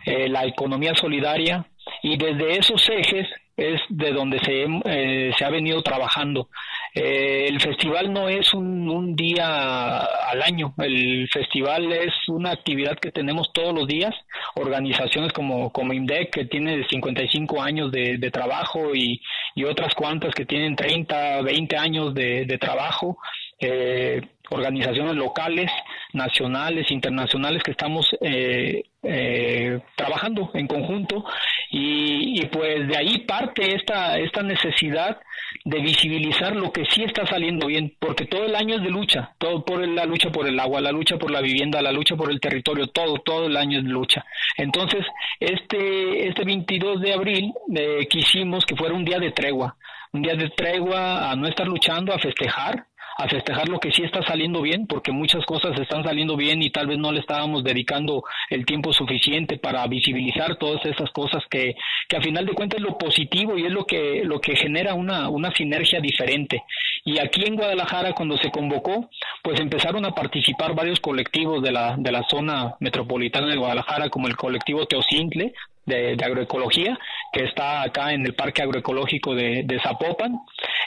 eh, 0.04 0.28
la 0.28 0.44
economía 0.44 0.94
solidaria, 0.96 1.64
y 2.02 2.18
desde 2.18 2.58
esos 2.58 2.86
ejes 2.88 3.28
es 3.56 3.80
de 3.88 4.12
donde 4.12 4.40
se, 4.40 4.66
eh, 4.84 5.32
se 5.38 5.44
ha 5.44 5.50
venido 5.50 5.82
trabajando. 5.82 6.48
Eh, 6.94 7.46
el 7.48 7.60
festival 7.60 8.12
no 8.12 8.28
es 8.28 8.52
un, 8.54 8.88
un, 8.88 9.14
día 9.14 9.98
al 9.98 10.42
año, 10.42 10.74
el 10.78 11.28
festival 11.28 11.92
es 11.92 12.12
una 12.28 12.50
actividad 12.50 12.98
que 12.98 13.12
tenemos 13.12 13.52
todos 13.52 13.74
los 13.74 13.86
días, 13.86 14.14
organizaciones 14.54 15.32
como, 15.32 15.70
como 15.72 15.92
IMDEC, 15.92 16.30
que 16.30 16.44
tiene 16.46 16.86
55 16.88 17.62
años 17.62 17.92
de, 17.92 18.18
trabajo 18.30 18.94
y, 18.94 19.20
y, 19.54 19.64
otras 19.64 19.94
cuantas 19.94 20.34
que 20.34 20.44
tienen 20.44 20.76
30, 20.76 21.42
20 21.42 21.76
años 21.76 22.14
de, 22.14 22.44
de 22.44 22.58
trabajo. 22.58 23.18
Eh, 23.60 24.20
organizaciones 24.50 25.14
locales, 25.14 25.70
nacionales, 26.12 26.90
internacionales 26.90 27.62
que 27.62 27.72
estamos 27.72 28.08
eh, 28.20 28.84
eh, 29.02 29.80
trabajando 29.96 30.50
en 30.54 30.66
conjunto. 30.66 31.24
Y, 31.70 32.40
y, 32.40 32.46
pues 32.46 32.88
de 32.88 32.96
ahí 32.96 33.18
parte 33.18 33.74
esta, 33.74 34.18
esta 34.18 34.42
necesidad 34.42 35.20
de 35.64 35.80
visibilizar 35.80 36.56
lo 36.56 36.72
que 36.72 36.84
sí 36.86 37.02
está 37.02 37.26
saliendo 37.26 37.66
bien, 37.66 37.94
porque 37.98 38.26
todo 38.26 38.44
el 38.44 38.54
año 38.54 38.76
es 38.76 38.82
de 38.82 38.90
lucha, 38.90 39.34
todo 39.38 39.64
por 39.64 39.86
la 39.86 40.04
lucha 40.04 40.30
por 40.30 40.46
el 40.46 40.58
agua, 40.58 40.80
la 40.80 40.92
lucha 40.92 41.16
por 41.18 41.30
la 41.30 41.40
vivienda, 41.40 41.82
la 41.82 41.92
lucha 41.92 42.16
por 42.16 42.30
el 42.30 42.40
territorio, 42.40 42.86
todo, 42.88 43.18
todo 43.18 43.46
el 43.46 43.56
año 43.56 43.78
es 43.78 43.84
de 43.84 43.90
lucha. 43.90 44.24
Entonces, 44.56 45.04
este, 45.40 46.28
este 46.28 46.44
22 46.44 47.00
de 47.00 47.12
abril 47.12 47.52
eh, 47.74 48.06
quisimos 48.08 48.64
que 48.64 48.76
fuera 48.76 48.94
un 48.94 49.04
día 49.04 49.18
de 49.18 49.32
tregua, 49.32 49.76
un 50.12 50.22
día 50.22 50.34
de 50.34 50.50
tregua 50.50 51.30
a 51.30 51.36
no 51.36 51.46
estar 51.46 51.66
luchando, 51.66 52.12
a 52.12 52.18
festejar, 52.18 52.86
a 53.18 53.28
festejar 53.28 53.68
lo 53.68 53.80
que 53.80 53.90
sí 53.90 54.04
está 54.04 54.22
saliendo 54.22 54.62
bien, 54.62 54.86
porque 54.86 55.10
muchas 55.10 55.44
cosas 55.44 55.78
están 55.80 56.04
saliendo 56.04 56.36
bien 56.36 56.62
y 56.62 56.70
tal 56.70 56.86
vez 56.86 56.98
no 56.98 57.10
le 57.10 57.18
estábamos 57.18 57.64
dedicando 57.64 58.22
el 58.48 58.64
tiempo 58.64 58.92
suficiente 58.92 59.58
para 59.58 59.84
visibilizar 59.88 60.56
todas 60.56 60.86
esas 60.86 61.10
cosas 61.10 61.42
que, 61.50 61.74
que 62.08 62.16
a 62.16 62.22
final 62.22 62.46
de 62.46 62.52
cuentas 62.52 62.78
es 62.78 62.84
lo 62.84 62.96
positivo 62.96 63.58
y 63.58 63.66
es 63.66 63.72
lo 63.72 63.84
que, 63.84 64.22
lo 64.24 64.40
que 64.40 64.54
genera 64.54 64.94
una, 64.94 65.28
una 65.30 65.52
sinergia 65.52 66.00
diferente. 66.00 66.62
Y 67.04 67.18
aquí 67.18 67.42
en 67.44 67.56
Guadalajara, 67.56 68.12
cuando 68.12 68.36
se 68.36 68.52
convocó, 68.52 69.10
pues 69.42 69.58
empezaron 69.58 70.04
a 70.04 70.12
participar 70.12 70.76
varios 70.76 71.00
colectivos 71.00 71.60
de 71.60 71.72
la, 71.72 71.96
de 71.98 72.12
la 72.12 72.22
zona 72.28 72.76
metropolitana 72.78 73.48
de 73.48 73.56
Guadalajara, 73.56 74.10
como 74.10 74.28
el 74.28 74.36
colectivo 74.36 74.86
Teocintle, 74.86 75.54
de, 75.88 76.16
agroecología, 76.22 76.98
que 77.32 77.44
está 77.44 77.82
acá 77.82 78.12
en 78.12 78.24
el 78.24 78.34
Parque 78.34 78.62
Agroecológico 78.62 79.34
de, 79.34 79.80
Zapopan. 79.82 80.38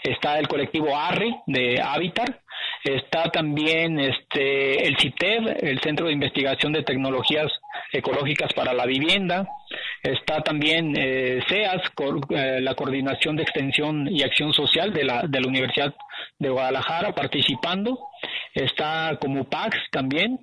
Está 0.04 0.40
el 0.40 0.48
colectivo 0.48 0.96
ARRE 0.96 1.42
de 1.48 1.82
Habitar. 1.82 2.42
Está 2.84 3.24
también 3.30 4.00
este, 4.00 4.88
el 4.88 4.98
CITEV, 4.98 5.58
el 5.62 5.80
Centro 5.82 6.08
de 6.08 6.14
Investigación 6.14 6.72
de 6.74 6.84
Tecnologías 6.84 7.52
Ecológicas 7.92 8.54
para 8.54 8.74
la 8.74 8.86
Vivienda. 8.86 9.48
Está 10.02 10.42
también 10.42 10.94
eh, 10.98 11.44
CEAS, 11.48 11.82
eh, 12.30 12.60
la 12.62 12.74
Coordinación 12.74 13.36
de 13.36 13.44
Extensión 13.44 14.08
y 14.10 14.24
Acción 14.24 14.54
Social 14.54 14.94
de 14.94 15.04
la, 15.04 15.24
de 15.28 15.42
la 15.42 15.48
Universidad 15.48 15.94
de 16.40 16.50
Guadalajara, 16.50 17.14
participando. 17.14 18.00
Está 18.54 19.18
como 19.22 19.46
PAX 19.46 19.78
también, 19.92 20.40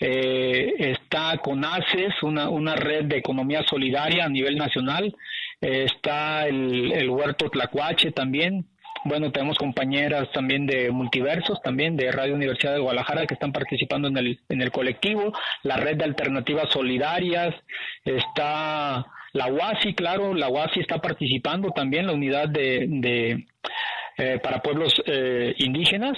eh, 0.00 0.74
está 0.78 1.36
CONACES, 1.38 2.22
una, 2.22 2.48
una 2.48 2.74
red 2.76 3.04
de 3.04 3.18
economía 3.18 3.62
solidaria 3.68 4.24
a 4.24 4.28
nivel 4.28 4.56
nacional, 4.56 5.14
eh, 5.60 5.84
está 5.84 6.46
el, 6.46 6.92
el, 6.92 7.10
Huerto 7.10 7.48
Tlacuache 7.50 8.12
también, 8.12 8.66
bueno, 9.04 9.30
tenemos 9.32 9.58
compañeras 9.58 10.30
también 10.32 10.66
de 10.66 10.90
multiversos, 10.90 11.60
también 11.62 11.96
de 11.96 12.10
Radio 12.10 12.34
Universidad 12.34 12.72
de 12.72 12.80
Guadalajara 12.80 13.26
que 13.26 13.34
están 13.34 13.52
participando 13.52 14.08
en 14.08 14.16
el, 14.16 14.40
en 14.48 14.62
el 14.62 14.70
colectivo, 14.70 15.32
la 15.62 15.76
red 15.76 15.96
de 15.96 16.04
alternativas 16.04 16.70
solidarias, 16.70 17.54
está 18.04 19.04
la 19.34 19.48
UASI, 19.48 19.94
claro, 19.94 20.32
la 20.32 20.48
UASI 20.48 20.80
está 20.80 20.98
participando 20.98 21.70
también, 21.70 22.06
la 22.06 22.12
unidad 22.12 22.48
de, 22.48 22.86
de 22.88 23.46
eh, 24.16 24.38
para 24.40 24.62
pueblos 24.62 24.94
eh, 25.06 25.54
indígenas, 25.58 26.16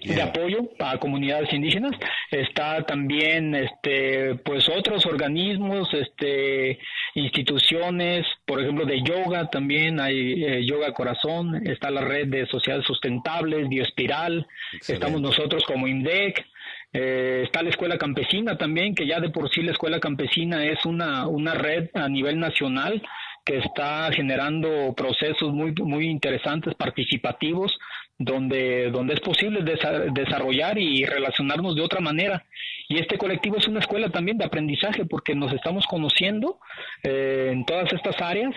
Yeah. 0.00 0.14
de 0.14 0.22
apoyo 0.22 0.70
a 0.78 0.96
comunidades 0.98 1.52
indígenas 1.52 1.90
está 2.30 2.82
también 2.86 3.52
este 3.56 4.36
pues 4.44 4.68
otros 4.68 5.04
organismos 5.06 5.92
este 5.92 6.78
instituciones 7.14 8.24
por 8.46 8.60
ejemplo 8.60 8.86
de 8.86 9.02
yoga 9.02 9.50
también 9.50 9.98
hay 9.98 10.44
eh, 10.44 10.64
yoga 10.64 10.92
corazón 10.92 11.66
está 11.66 11.90
la 11.90 12.02
red 12.02 12.28
de 12.28 12.46
sociedades 12.46 12.86
sustentables 12.86 13.68
bioespiral 13.68 14.46
Excelente. 14.72 14.92
estamos 15.04 15.20
nosotros 15.20 15.64
como 15.64 15.88
INDEC 15.88 16.46
eh, 16.92 17.42
está 17.44 17.64
la 17.64 17.70
escuela 17.70 17.98
campesina 17.98 18.56
también 18.56 18.94
que 18.94 19.04
ya 19.04 19.18
de 19.18 19.30
por 19.30 19.50
sí 19.50 19.62
la 19.62 19.72
escuela 19.72 19.98
campesina 19.98 20.64
es 20.64 20.84
una 20.84 21.26
una 21.26 21.54
red 21.54 21.90
a 21.94 22.08
nivel 22.08 22.38
nacional 22.38 23.02
que 23.44 23.58
está 23.58 24.12
generando 24.12 24.94
procesos 24.96 25.52
muy 25.52 25.72
muy 25.72 26.06
interesantes 26.08 26.74
participativos 26.74 27.76
donde, 28.18 28.90
donde 28.90 29.14
es 29.14 29.20
posible 29.20 29.62
desa 29.62 30.00
desarrollar 30.12 30.76
y 30.78 31.04
relacionarnos 31.04 31.76
de 31.76 31.82
otra 31.82 32.00
manera. 32.00 32.44
Y 32.88 32.98
este 32.98 33.16
colectivo 33.16 33.56
es 33.56 33.68
una 33.68 33.80
escuela 33.80 34.10
también 34.10 34.38
de 34.38 34.44
aprendizaje 34.44 35.04
porque 35.04 35.34
nos 35.34 35.52
estamos 35.52 35.86
conociendo 35.86 36.58
eh, 37.02 37.50
en 37.52 37.64
todas 37.64 37.92
estas 37.92 38.20
áreas 38.20 38.54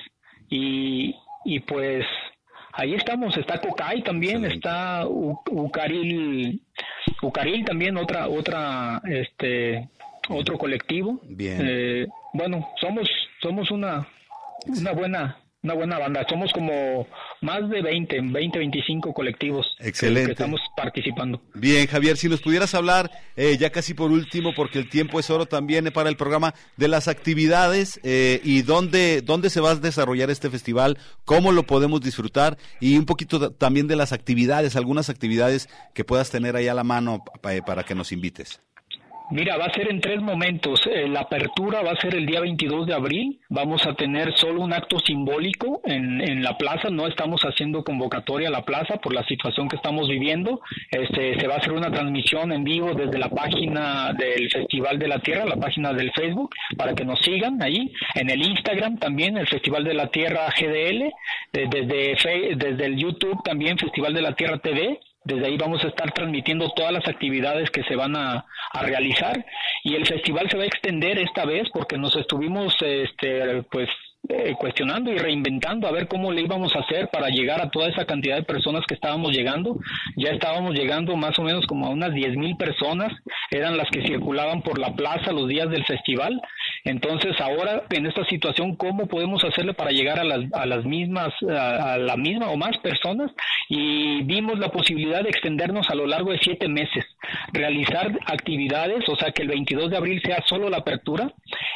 y, 0.49 1.15
y 1.45 1.59
pues 1.59 2.05
ahí 2.73 2.95
estamos, 2.95 3.37
está 3.37 3.59
Cocay 3.59 4.01
también, 4.01 4.41
sí. 4.49 4.55
está 4.55 5.05
U 5.07 5.39
Ucaril, 5.49 6.61
Ucaril 7.21 7.65
también, 7.65 7.97
otra, 7.97 8.29
otra, 8.29 9.01
este, 9.05 9.89
otro 10.29 10.57
colectivo. 10.57 11.19
Bien. 11.23 11.59
Eh, 11.61 12.07
bueno, 12.33 12.69
somos, 12.79 13.09
somos 13.41 13.69
una, 13.69 14.07
una 14.65 14.91
buena 14.93 15.40
una 15.63 15.73
buena 15.73 15.99
banda. 15.99 16.25
Somos 16.27 16.51
como 16.53 17.07
más 17.41 17.69
de 17.69 17.81
20, 17.81 18.21
20, 18.21 18.59
25 18.59 19.13
colectivos 19.13 19.75
Excelente. 19.79 20.27
que 20.27 20.31
estamos 20.33 20.59
participando. 20.75 21.41
Bien, 21.53 21.85
Javier, 21.87 22.17
si 22.17 22.29
nos 22.29 22.41
pudieras 22.41 22.73
hablar, 22.73 23.11
eh, 23.35 23.57
ya 23.59 23.69
casi 23.69 23.93
por 23.93 24.11
último, 24.11 24.53
porque 24.55 24.79
el 24.79 24.89
tiempo 24.89 25.19
es 25.19 25.29
oro 25.29 25.45
también 25.45 25.91
para 25.93 26.09
el 26.09 26.17
programa, 26.17 26.53
de 26.77 26.87
las 26.87 27.07
actividades 27.07 27.99
eh, 28.03 28.41
y 28.43 28.63
dónde, 28.63 29.21
dónde 29.21 29.49
se 29.49 29.61
va 29.61 29.71
a 29.71 29.75
desarrollar 29.75 30.29
este 30.29 30.49
festival, 30.49 30.97
cómo 31.25 31.51
lo 31.51 31.63
podemos 31.63 32.01
disfrutar 32.01 32.57
y 32.79 32.97
un 32.97 33.05
poquito 33.05 33.51
también 33.51 33.87
de 33.87 33.95
las 33.95 34.13
actividades, 34.13 34.75
algunas 34.75 35.09
actividades 35.09 35.69
que 35.93 36.03
puedas 36.03 36.31
tener 36.31 36.55
ahí 36.55 36.67
a 36.67 36.73
la 36.73 36.83
mano 36.83 37.23
para 37.41 37.83
que 37.83 37.95
nos 37.95 38.11
invites. 38.11 38.61
Mira, 39.31 39.55
va 39.55 39.65
a 39.65 39.73
ser 39.73 39.89
en 39.89 40.01
tres 40.01 40.21
momentos. 40.21 40.81
Eh, 40.87 41.07
la 41.07 41.21
apertura 41.21 41.81
va 41.81 41.91
a 41.91 42.01
ser 42.01 42.15
el 42.15 42.25
día 42.25 42.41
22 42.41 42.85
de 42.85 42.93
abril. 42.93 43.39
Vamos 43.47 43.87
a 43.87 43.93
tener 43.93 44.33
solo 44.35 44.61
un 44.61 44.73
acto 44.73 44.99
simbólico 44.99 45.79
en, 45.85 46.19
en 46.19 46.43
la 46.43 46.57
plaza. 46.57 46.89
No 46.89 47.07
estamos 47.07 47.41
haciendo 47.43 47.81
convocatoria 47.85 48.49
a 48.49 48.51
la 48.51 48.65
plaza 48.65 48.97
por 48.97 49.13
la 49.13 49.23
situación 49.23 49.69
que 49.69 49.77
estamos 49.77 50.09
viviendo. 50.09 50.59
Este, 50.91 51.39
se 51.39 51.47
va 51.47 51.55
a 51.55 51.57
hacer 51.59 51.71
una 51.71 51.89
transmisión 51.89 52.51
en 52.51 52.65
vivo 52.65 52.93
desde 52.93 53.17
la 53.17 53.29
página 53.29 54.11
del 54.11 54.51
Festival 54.51 54.99
de 54.99 55.07
la 55.07 55.19
Tierra, 55.19 55.45
la 55.45 55.55
página 55.55 55.93
del 55.93 56.11
Facebook, 56.11 56.53
para 56.75 56.93
que 56.93 57.05
nos 57.05 57.21
sigan 57.21 57.61
ahí. 57.61 57.89
En 58.15 58.29
el 58.29 58.41
Instagram 58.41 58.97
también, 58.97 59.37
el 59.37 59.47
Festival 59.47 59.85
de 59.85 59.93
la 59.93 60.07
Tierra 60.07 60.49
GDL. 60.59 61.09
Desde, 61.53 62.55
desde 62.55 62.85
el 62.85 62.97
YouTube 62.97 63.41
también, 63.45 63.77
Festival 63.77 64.13
de 64.13 64.21
la 64.23 64.35
Tierra 64.35 64.57
TV 64.57 64.99
desde 65.23 65.45
ahí 65.45 65.57
vamos 65.57 65.83
a 65.83 65.87
estar 65.87 66.11
transmitiendo 66.11 66.69
todas 66.71 66.91
las 66.91 67.07
actividades 67.07 67.69
que 67.69 67.83
se 67.83 67.95
van 67.95 68.15
a, 68.15 68.45
a, 68.73 68.81
realizar 68.83 69.45
y 69.83 69.95
el 69.95 70.05
festival 70.05 70.49
se 70.49 70.57
va 70.57 70.63
a 70.63 70.67
extender 70.67 71.19
esta 71.19 71.45
vez 71.45 71.69
porque 71.73 71.97
nos 71.97 72.15
estuvimos 72.15 72.75
este 72.81 73.63
pues 73.71 73.89
eh, 74.29 74.53
cuestionando 74.59 75.11
y 75.11 75.17
reinventando 75.17 75.87
a 75.87 75.91
ver 75.91 76.07
cómo 76.07 76.31
le 76.31 76.41
íbamos 76.41 76.75
a 76.75 76.79
hacer 76.79 77.09
para 77.09 77.29
llegar 77.29 77.59
a 77.59 77.71
toda 77.71 77.89
esa 77.89 78.05
cantidad 78.05 78.35
de 78.35 78.43
personas 78.43 78.85
que 78.87 78.93
estábamos 78.93 79.31
llegando. 79.31 79.79
Ya 80.15 80.29
estábamos 80.29 80.75
llegando 80.75 81.15
más 81.15 81.39
o 81.39 81.41
menos 81.41 81.65
como 81.65 81.87
a 81.87 81.89
unas 81.89 82.13
diez 82.13 82.37
mil 82.37 82.55
personas, 82.55 83.11
eran 83.49 83.77
las 83.77 83.89
que 83.89 84.05
circulaban 84.05 84.61
por 84.61 84.77
la 84.77 84.93
plaza 84.93 85.31
los 85.31 85.47
días 85.47 85.71
del 85.71 85.85
festival 85.85 86.39
Entonces, 86.83 87.39
ahora 87.39 87.83
en 87.89 88.05
esta 88.05 88.25
situación, 88.25 88.75
¿cómo 88.75 89.07
podemos 89.07 89.43
hacerle 89.43 89.73
para 89.73 89.91
llegar 89.91 90.19
a 90.19 90.23
las, 90.23 90.51
a 90.53 90.65
las 90.65 90.83
mismas, 90.85 91.29
a, 91.49 91.93
a 91.93 91.97
la 91.97 92.17
misma 92.17 92.49
o 92.49 92.57
más 92.57 92.77
personas? 92.79 93.31
Y 93.69 94.23
vimos 94.23 94.57
la 94.59 94.69
posibilidad 94.69 95.23
de 95.23 95.29
extendernos 95.29 95.89
a 95.89 95.95
lo 95.95 96.07
largo 96.07 96.31
de 96.31 96.39
siete 96.39 96.67
meses, 96.67 97.05
realizar 97.53 98.11
actividades, 98.25 99.07
o 99.07 99.15
sea, 99.15 99.31
que 99.31 99.43
el 99.43 99.49
22 99.49 99.91
de 99.91 99.97
abril 99.97 100.21
sea 100.23 100.43
solo 100.47 100.69
la 100.69 100.77
apertura 100.77 101.31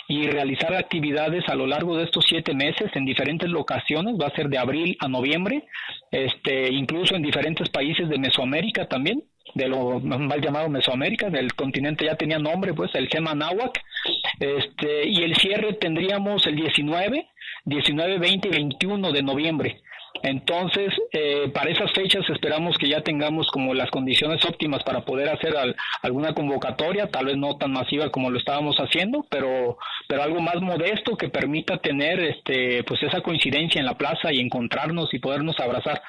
y 0.07 0.27
realizar 0.27 0.73
actividades 0.73 1.47
a 1.47 1.55
lo 1.55 1.67
largo 1.67 1.97
de 1.97 2.03
estos 2.03 2.25
siete 2.27 2.53
meses 2.53 2.91
en 2.95 3.05
diferentes 3.05 3.49
locaciones, 3.49 4.15
va 4.19 4.27
a 4.27 4.35
ser 4.35 4.49
de 4.49 4.57
abril 4.57 4.97
a 4.99 5.07
noviembre, 5.07 5.63
este, 6.11 6.73
incluso 6.73 7.15
en 7.15 7.21
diferentes 7.21 7.69
países 7.69 8.09
de 8.09 8.17
Mesoamérica 8.17 8.87
también 8.87 9.23
de 9.55 9.67
lo 9.67 9.99
mal 10.01 10.41
llamado 10.41 10.69
Mesoamérica, 10.69 11.29
del 11.29 11.55
continente 11.55 12.05
ya 12.05 12.15
tenía 12.15 12.37
nombre, 12.37 12.73
pues 12.73 12.93
el 12.93 13.09
Semanáhuac, 13.09 13.81
este, 14.39 15.07
y 15.07 15.23
el 15.23 15.35
cierre 15.37 15.73
tendríamos 15.73 16.45
el 16.45 16.55
19, 16.57 17.27
19, 17.63 18.19
20 18.19 18.47
y 18.47 18.51
21 18.51 19.11
de 19.11 19.23
noviembre. 19.23 19.81
Entonces, 20.23 20.93
eh, 21.11 21.49
para 21.53 21.69
esas 21.69 21.91
fechas 21.91 22.23
esperamos 22.29 22.77
que 22.77 22.89
ya 22.89 23.01
tengamos 23.01 23.47
como 23.47 23.73
las 23.73 23.89
condiciones 23.91 24.43
óptimas 24.45 24.83
para 24.83 25.01
poder 25.01 25.29
hacer 25.29 25.55
al, 25.55 25.75
alguna 26.01 26.33
convocatoria, 26.33 27.09
tal 27.09 27.25
vez 27.25 27.37
no 27.37 27.57
tan 27.57 27.71
masiva 27.71 28.09
como 28.09 28.29
lo 28.29 28.39
estábamos 28.39 28.75
haciendo, 28.77 29.25
pero, 29.29 29.77
pero 30.07 30.23
algo 30.23 30.41
más 30.41 30.61
modesto 30.61 31.15
que 31.17 31.29
permita 31.29 31.77
tener 31.77 32.19
este, 32.19 32.83
pues 32.83 33.03
esa 33.03 33.21
coincidencia 33.21 33.79
en 33.79 33.85
la 33.85 33.97
plaza 33.97 34.31
y 34.31 34.39
encontrarnos 34.39 35.13
y 35.13 35.19
podernos 35.19 35.59
abrazar. 35.59 36.01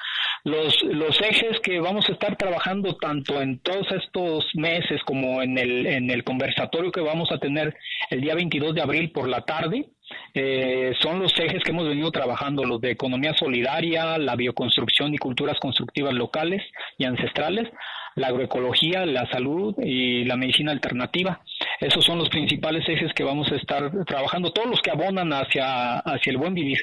Los, 0.43 0.81
los 0.83 1.19
ejes 1.21 1.59
que 1.61 1.79
vamos 1.79 2.07
a 2.09 2.13
estar 2.13 2.37
trabajando 2.37 2.95
tanto 2.95 3.41
en 3.41 3.59
todos 3.59 3.91
estos 3.91 4.45
meses 4.55 5.01
como 5.05 5.41
en 5.41 5.57
el, 5.57 5.85
en 5.85 6.09
el 6.09 6.23
conversatorio 6.23 6.91
que 6.91 7.01
vamos 7.01 7.31
a 7.31 7.37
tener 7.37 7.75
el 8.09 8.21
día 8.21 8.35
22 8.35 8.73
de 8.73 8.81
abril 8.81 9.11
por 9.11 9.27
la 9.27 9.41
tarde, 9.41 9.89
eh, 10.33 10.93
son 11.01 11.19
los 11.19 11.33
ejes 11.39 11.63
que 11.63 11.71
hemos 11.71 11.87
venido 11.87 12.11
trabajando, 12.11 12.63
los 12.63 12.79
de 12.81 12.91
economía 12.91 13.33
solidaria, 13.33 14.17
la 14.17 14.35
bioconstrucción 14.35 15.13
y 15.13 15.17
culturas 15.17 15.57
constructivas 15.59 16.13
locales 16.13 16.61
y 16.97 17.05
ancestrales, 17.05 17.67
la 18.15 18.27
agroecología, 18.27 19.05
la 19.05 19.29
salud 19.29 19.75
y 19.77 20.25
la 20.25 20.35
medicina 20.35 20.71
alternativa. 20.71 21.41
Esos 21.79 22.03
son 22.03 22.17
los 22.17 22.29
principales 22.29 22.83
ejes 22.89 23.13
que 23.13 23.23
vamos 23.23 23.51
a 23.51 23.55
estar 23.55 23.91
trabajando, 24.05 24.51
todos 24.51 24.67
los 24.67 24.81
que 24.81 24.89
abonan 24.89 25.31
hacia, 25.31 25.99
hacia 25.99 26.31
el 26.31 26.37
buen 26.37 26.55
vivir. 26.55 26.79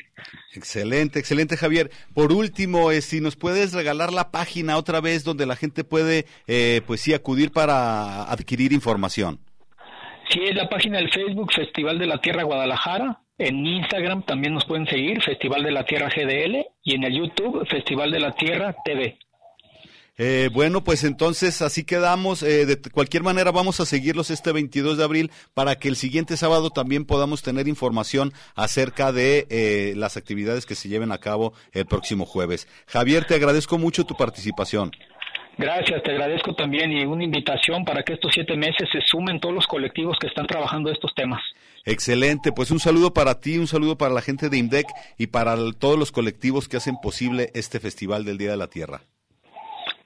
Excelente, 0.54 1.18
excelente 1.18 1.56
Javier. 1.56 1.90
Por 2.14 2.32
último, 2.32 2.92
eh, 2.92 3.00
si 3.00 3.20
nos 3.20 3.34
puedes 3.34 3.72
regalar 3.72 4.12
la 4.12 4.30
página 4.30 4.76
otra 4.76 5.00
vez 5.00 5.24
donde 5.24 5.46
la 5.46 5.56
gente 5.56 5.82
puede, 5.82 6.26
eh, 6.46 6.82
pues 6.86 7.00
sí, 7.00 7.12
acudir 7.12 7.50
para 7.50 8.24
adquirir 8.30 8.72
información. 8.72 9.40
Sí, 10.28 10.40
es 10.44 10.54
la 10.54 10.68
página 10.68 10.98
del 10.98 11.10
Facebook 11.10 11.52
Festival 11.52 11.98
de 11.98 12.06
la 12.06 12.18
Tierra 12.18 12.42
Guadalajara. 12.42 13.20
En 13.36 13.66
Instagram 13.66 14.22
también 14.22 14.54
nos 14.54 14.64
pueden 14.64 14.86
seguir, 14.86 15.22
Festival 15.22 15.62
de 15.62 15.72
la 15.72 15.84
Tierra 15.84 16.08
GDL. 16.08 16.66
Y 16.82 16.94
en 16.94 17.04
el 17.04 17.14
YouTube, 17.14 17.66
Festival 17.68 18.10
de 18.10 18.20
la 18.20 18.32
Tierra 18.32 18.74
TV. 18.84 19.18
Eh, 20.16 20.48
bueno, 20.52 20.84
pues 20.84 21.02
entonces 21.02 21.60
así 21.60 21.84
quedamos. 21.84 22.42
Eh, 22.42 22.66
de 22.66 22.80
cualquier 22.90 23.24
manera 23.24 23.50
vamos 23.50 23.80
a 23.80 23.86
seguirlos 23.86 24.30
este 24.30 24.52
22 24.52 24.96
de 24.96 25.04
abril 25.04 25.32
para 25.54 25.76
que 25.76 25.88
el 25.88 25.96
siguiente 25.96 26.36
sábado 26.36 26.70
también 26.70 27.04
podamos 27.04 27.42
tener 27.42 27.66
información 27.66 28.32
acerca 28.54 29.10
de 29.10 29.46
eh, 29.50 29.94
las 29.96 30.16
actividades 30.16 30.66
que 30.66 30.76
se 30.76 30.88
lleven 30.88 31.10
a 31.10 31.18
cabo 31.18 31.52
el 31.72 31.86
próximo 31.86 32.26
jueves. 32.26 32.68
Javier, 32.86 33.24
te 33.24 33.34
agradezco 33.34 33.76
mucho 33.76 34.04
tu 34.04 34.14
participación. 34.14 34.92
Gracias, 35.56 36.02
te 36.02 36.10
agradezco 36.10 36.54
también 36.54 36.90
y 36.92 37.04
una 37.04 37.24
invitación 37.24 37.84
para 37.84 38.02
que 38.02 38.14
estos 38.14 38.32
siete 38.34 38.56
meses 38.56 38.88
se 38.90 39.00
sumen 39.06 39.38
todos 39.38 39.54
los 39.54 39.66
colectivos 39.66 40.16
que 40.20 40.26
están 40.26 40.46
trabajando 40.46 40.90
estos 40.90 41.14
temas. 41.14 41.40
Excelente, 41.84 42.50
pues 42.50 42.70
un 42.70 42.80
saludo 42.80 43.12
para 43.12 43.40
ti, 43.40 43.58
un 43.58 43.66
saludo 43.66 43.96
para 43.96 44.14
la 44.14 44.22
gente 44.22 44.48
de 44.48 44.56
IMDEC 44.56 44.86
y 45.18 45.28
para 45.28 45.56
todos 45.78 45.98
los 45.98 46.10
colectivos 46.10 46.68
que 46.68 46.76
hacen 46.76 46.96
posible 47.00 47.50
este 47.54 47.78
Festival 47.78 48.24
del 48.24 48.38
Día 48.38 48.50
de 48.50 48.56
la 48.56 48.68
Tierra. 48.68 49.02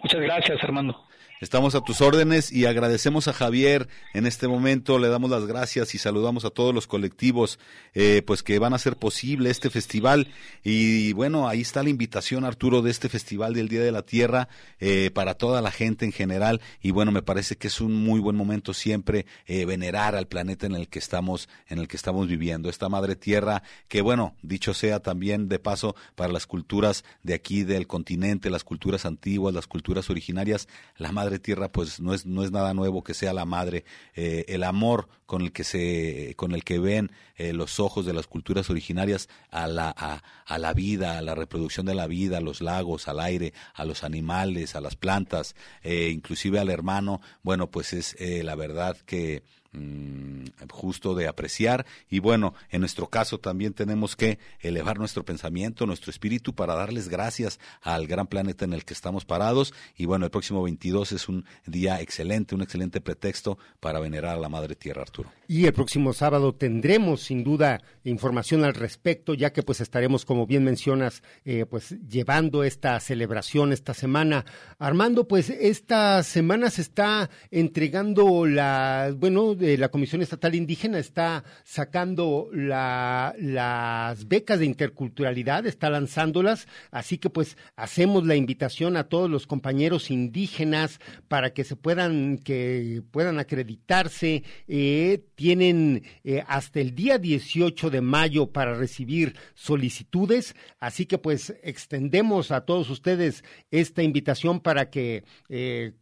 Muchas 0.02 0.20
gracias, 0.20 0.62
Armando. 0.62 1.07
Estamos 1.40 1.76
a 1.76 1.82
tus 1.82 2.00
órdenes 2.00 2.50
y 2.50 2.66
agradecemos 2.66 3.28
a 3.28 3.32
Javier 3.32 3.88
en 4.12 4.26
este 4.26 4.48
momento, 4.48 4.98
le 4.98 5.06
damos 5.06 5.30
las 5.30 5.46
gracias 5.46 5.94
y 5.94 5.98
saludamos 5.98 6.44
a 6.44 6.50
todos 6.50 6.74
los 6.74 6.88
colectivos 6.88 7.60
eh, 7.94 8.22
pues 8.26 8.42
que 8.42 8.58
van 8.58 8.72
a 8.72 8.76
hacer 8.76 8.96
posible 8.96 9.48
este 9.48 9.70
festival. 9.70 10.26
Y 10.64 11.12
bueno, 11.12 11.48
ahí 11.48 11.60
está 11.60 11.84
la 11.84 11.90
invitación 11.90 12.44
Arturo 12.44 12.82
de 12.82 12.90
este 12.90 13.08
festival 13.08 13.54
del 13.54 13.68
Día 13.68 13.82
de 13.82 13.92
la 13.92 14.02
Tierra 14.02 14.48
eh, 14.80 15.12
para 15.14 15.34
toda 15.34 15.62
la 15.62 15.70
gente 15.70 16.04
en 16.04 16.10
general. 16.10 16.60
Y 16.82 16.90
bueno, 16.90 17.12
me 17.12 17.22
parece 17.22 17.56
que 17.56 17.68
es 17.68 17.80
un 17.80 17.94
muy 17.94 18.18
buen 18.18 18.34
momento 18.34 18.74
siempre 18.74 19.24
eh, 19.46 19.64
venerar 19.64 20.16
al 20.16 20.26
planeta 20.26 20.66
en 20.66 20.74
el 20.74 20.88
que 20.88 20.98
estamos 20.98 21.48
en 21.68 21.78
el 21.78 21.86
que 21.86 21.96
estamos 21.96 22.26
viviendo, 22.26 22.68
esta 22.68 22.88
madre 22.88 23.14
tierra 23.14 23.62
que 23.86 24.00
bueno, 24.00 24.34
dicho 24.42 24.74
sea 24.74 24.98
también 25.00 25.48
de 25.48 25.60
paso 25.60 25.94
para 26.16 26.32
las 26.32 26.48
culturas 26.48 27.04
de 27.22 27.34
aquí 27.34 27.62
del 27.62 27.86
continente, 27.86 28.50
las 28.50 28.64
culturas 28.64 29.06
antiguas, 29.06 29.54
las 29.54 29.68
culturas 29.68 30.10
originarias, 30.10 30.66
la 30.96 31.12
madre 31.12 31.27
madre 31.28 31.38
tierra 31.38 31.70
pues 31.70 32.00
no 32.00 32.14
es 32.14 32.24
no 32.24 32.42
es 32.42 32.50
nada 32.52 32.72
nuevo 32.72 33.04
que 33.04 33.12
sea 33.12 33.34
la 33.34 33.44
madre. 33.44 33.84
Eh, 34.14 34.46
el 34.48 34.64
amor 34.64 35.08
con 35.26 35.42
el 35.42 35.52
que 35.52 35.62
se 35.62 36.32
con 36.36 36.52
el 36.52 36.64
que 36.64 36.78
ven 36.78 37.10
eh, 37.36 37.52
los 37.52 37.80
ojos 37.80 38.06
de 38.06 38.14
las 38.14 38.26
culturas 38.26 38.70
originarias 38.70 39.28
a 39.50 39.66
la 39.66 39.90
a, 39.90 40.58
la 40.58 40.72
vida 40.72 41.18
a 41.18 41.22
la 41.22 41.34
reproducción 41.34 41.84
de 41.84 41.94
la 41.94 42.06
vida 42.06 42.38
a 42.38 42.40
los 42.40 42.62
lagos 42.62 43.08
al 43.08 43.20
aire 43.20 43.52
a 43.74 43.84
los 43.84 44.04
animales 44.04 44.74
a 44.74 44.80
las 44.80 44.96
plantas 44.96 45.54
eh, 45.82 46.08
inclusive 46.10 46.58
al 46.58 46.70
hermano. 46.70 47.20
Bueno 47.42 47.70
pues 47.70 47.92
es 47.92 48.16
eh, 48.18 48.42
la 48.42 48.54
verdad 48.54 48.96
que 49.04 49.42
mm, 49.72 50.44
justo 50.70 51.14
de 51.14 51.28
apreciar 51.28 51.86
y 52.08 52.20
bueno, 52.20 52.54
en 52.70 52.80
nuestro 52.80 53.08
caso 53.08 53.38
también 53.38 53.72
tenemos 53.72 54.16
que 54.16 54.38
elevar 54.60 54.98
nuestro 54.98 55.24
pensamiento, 55.24 55.86
nuestro 55.86 56.10
espíritu 56.10 56.54
para 56.54 56.74
darles 56.74 57.08
gracias 57.08 57.58
al 57.82 58.06
gran 58.06 58.26
planeta 58.26 58.64
en 58.64 58.72
el 58.72 58.84
que 58.84 58.94
estamos 58.94 59.24
parados 59.24 59.74
y 59.96 60.06
bueno, 60.06 60.24
el 60.24 60.30
próximo 60.30 60.62
22 60.62 61.12
es 61.12 61.28
un 61.28 61.44
día 61.66 62.00
excelente, 62.00 62.54
un 62.54 62.62
excelente 62.62 63.00
pretexto 63.00 63.58
para 63.80 64.00
venerar 64.00 64.36
a 64.36 64.40
la 64.40 64.48
Madre 64.48 64.74
Tierra, 64.74 65.02
Arturo. 65.02 65.30
Y 65.46 65.66
el 65.66 65.72
próximo 65.72 66.12
sábado 66.12 66.54
tendremos 66.54 67.22
sin 67.22 67.42
duda 67.42 67.80
información 68.04 68.64
al 68.64 68.74
respecto, 68.74 69.34
ya 69.34 69.52
que 69.52 69.62
pues 69.62 69.80
estaremos, 69.80 70.24
como 70.24 70.46
bien 70.46 70.64
mencionas, 70.64 71.22
eh, 71.44 71.64
pues 71.64 71.96
llevando 72.08 72.64
esta 72.64 72.98
celebración 73.00 73.72
esta 73.72 73.94
semana. 73.94 74.44
Armando, 74.78 75.26
pues 75.26 75.50
esta 75.50 76.22
semana 76.22 76.70
se 76.70 76.82
está 76.82 77.30
entregando 77.50 78.46
la, 78.46 79.14
bueno, 79.16 79.54
la 79.58 79.88
Comisión 79.88 80.22
Estatal 80.22 80.54
Indígena 80.54 80.98
está 80.98 81.44
sacando 81.64 82.48
la, 82.52 83.34
las 83.38 84.28
becas 84.28 84.58
de 84.58 84.66
interculturalidad, 84.66 85.66
está 85.66 85.90
lanzándolas, 85.90 86.68
así 86.90 87.18
que 87.18 87.30
pues 87.30 87.56
hacemos 87.76 88.26
la 88.26 88.36
invitación 88.36 88.96
a 88.96 89.04
todos 89.04 89.28
los 89.30 89.46
compañeros 89.46 90.10
indígenas 90.10 91.00
para 91.28 91.52
que 91.52 91.64
se 91.64 91.76
puedan, 91.76 92.38
que 92.38 93.02
puedan 93.10 93.38
acreditarse. 93.38 94.42
Eh, 94.66 95.22
tienen 95.34 96.02
eh, 96.24 96.42
hasta 96.46 96.80
el 96.80 96.94
día 96.94 97.18
18 97.18 97.90
de 97.90 98.00
mayo 98.00 98.52
para 98.52 98.74
recibir 98.74 99.36
solicitudes, 99.54 100.54
así 100.78 101.06
que 101.06 101.18
pues 101.18 101.54
extendemos 101.62 102.50
a 102.50 102.64
todos 102.64 102.90
ustedes 102.90 103.44
esta 103.70 104.02
invitación 104.02 104.60
para 104.60 104.90
que 104.90 105.24
eh, 105.48 105.92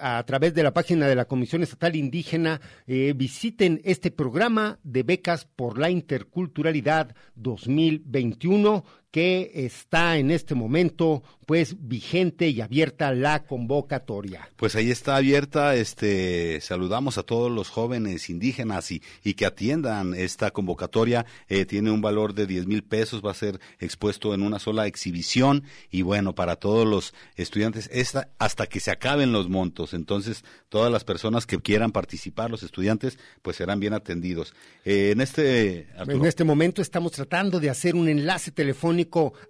a 0.00 0.22
través 0.24 0.54
de 0.54 0.62
la 0.62 0.72
página 0.72 1.06
de 1.06 1.14
la 1.14 1.24
Comisión 1.26 1.62
Estatal 1.62 1.96
Indígena 1.96 2.60
visiten 3.12 3.80
este 3.84 4.10
programa 4.10 4.78
de 4.82 5.02
becas 5.02 5.44
por 5.44 5.78
la 5.78 5.90
interculturalidad 5.90 7.14
2021 7.34 8.84
que 9.14 9.52
está 9.54 10.18
en 10.18 10.32
este 10.32 10.56
momento 10.56 11.22
pues 11.46 11.76
vigente 11.78 12.48
y 12.48 12.60
abierta 12.60 13.12
la 13.12 13.44
convocatoria. 13.44 14.48
Pues 14.56 14.74
ahí 14.74 14.90
está 14.90 15.14
abierta, 15.14 15.76
este 15.76 16.60
saludamos 16.60 17.16
a 17.16 17.22
todos 17.22 17.52
los 17.52 17.68
jóvenes 17.68 18.28
indígenas 18.28 18.90
y, 18.90 19.02
y 19.22 19.34
que 19.34 19.46
atiendan 19.46 20.14
esta 20.14 20.50
convocatoria, 20.50 21.26
eh, 21.48 21.64
tiene 21.64 21.92
un 21.92 22.00
valor 22.00 22.34
de 22.34 22.46
10 22.46 22.66
mil 22.66 22.82
pesos, 22.82 23.22
va 23.24 23.30
a 23.30 23.34
ser 23.34 23.60
expuesto 23.78 24.34
en 24.34 24.42
una 24.42 24.58
sola 24.58 24.88
exhibición 24.88 25.62
y 25.92 26.02
bueno, 26.02 26.34
para 26.34 26.56
todos 26.56 26.84
los 26.84 27.14
estudiantes, 27.36 27.88
esta, 27.92 28.30
hasta 28.38 28.66
que 28.66 28.80
se 28.80 28.90
acaben 28.90 29.30
los 29.30 29.48
montos, 29.48 29.94
entonces 29.94 30.44
todas 30.68 30.90
las 30.90 31.04
personas 31.04 31.46
que 31.46 31.58
quieran 31.58 31.92
participar, 31.92 32.50
los 32.50 32.64
estudiantes, 32.64 33.18
pues 33.42 33.58
serán 33.58 33.78
bien 33.78 33.92
atendidos. 33.92 34.54
Eh, 34.84 35.10
en 35.12 35.20
este 35.20 35.88
Arturo. 35.96 36.16
en 36.16 36.24
este 36.24 36.42
momento 36.42 36.82
estamos 36.82 37.12
tratando 37.12 37.60
de 37.60 37.70
hacer 37.70 37.94
un 37.94 38.08
enlace 38.08 38.50
telefónico 38.50 39.03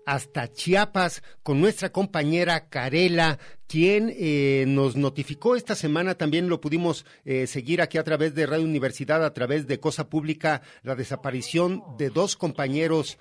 hasta 0.07 0.53
Chiapas 0.53 1.23
con 1.43 1.61
nuestra 1.61 1.91
compañera 1.91 2.69
Carela, 2.69 3.39
quien 3.67 4.13
eh, 4.17 4.65
nos 4.67 4.97
notificó 4.97 5.57
esta 5.57 5.75
semana, 5.75 6.15
también 6.15 6.49
lo 6.49 6.61
pudimos 6.61 7.05
eh, 7.25 7.47
seguir 7.47 7.81
aquí 7.81 7.99
a 7.99 8.05
través 8.05 8.35
de 8.35 8.47
Radio 8.47 8.65
Universidad, 8.65 9.25
a 9.25 9.33
través 9.33 9.67
de 9.67 9.81
Cosa 9.81 10.09
Pública, 10.09 10.63
la 10.83 10.95
desaparición 10.95 11.83
de 11.99 12.11
dos 12.11 12.37
compañeros 12.37 13.19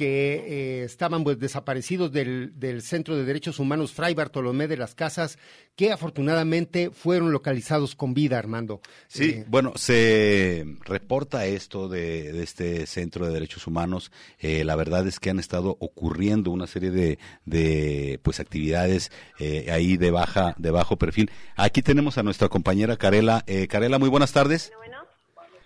que 0.00 0.80
eh, 0.80 0.84
estaban 0.84 1.24
pues, 1.24 1.38
desaparecidos 1.38 2.10
del, 2.10 2.58
del 2.58 2.80
Centro 2.80 3.18
de 3.18 3.26
Derechos 3.26 3.58
Humanos 3.58 3.92
Fray 3.92 4.14
Bartolomé 4.14 4.66
de 4.66 4.78
las 4.78 4.94
Casas, 4.94 5.36
que 5.76 5.92
afortunadamente 5.92 6.90
fueron 6.90 7.32
localizados 7.32 7.94
con 7.94 8.14
vida, 8.14 8.38
Armando. 8.38 8.80
Sí, 9.08 9.24
Eh, 9.24 9.44
bueno, 9.46 9.74
se 9.76 10.64
reporta 10.86 11.44
esto 11.44 11.90
de, 11.90 12.32
de 12.32 12.42
este 12.42 12.86
Centro 12.86 13.26
de 13.26 13.34
Derechos 13.34 13.66
Humanos. 13.66 14.10
Eh, 14.38 14.64
la 14.64 14.74
verdad 14.74 15.06
es 15.06 15.20
que 15.20 15.28
han 15.28 15.38
estado 15.38 15.76
ocurriendo 15.80 16.50
una 16.50 16.66
serie 16.66 16.90
de, 16.90 17.18
de 17.44 18.20
pues 18.22 18.40
actividades 18.40 19.12
eh, 19.38 19.70
ahí 19.70 19.98
de 19.98 20.10
baja 20.10 20.54
de 20.56 20.70
bajo 20.70 20.96
perfil. 20.96 21.30
Aquí 21.56 21.82
tenemos 21.82 22.16
a 22.16 22.22
nuestra 22.22 22.48
compañera 22.48 22.96
Carela. 22.96 23.44
Eh, 23.46 23.66
Carela, 23.68 23.98
muy 23.98 24.08
buenas 24.08 24.32
tardes. 24.32 24.72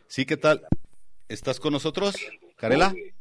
Sí, 0.09 0.26
¿qué 0.26 0.37
tal? 0.37 0.66
¿Estás 1.28 1.61
con 1.61 1.72
nosotros, 1.72 2.16
Carela? 2.57 2.91
Sí. 2.91 3.14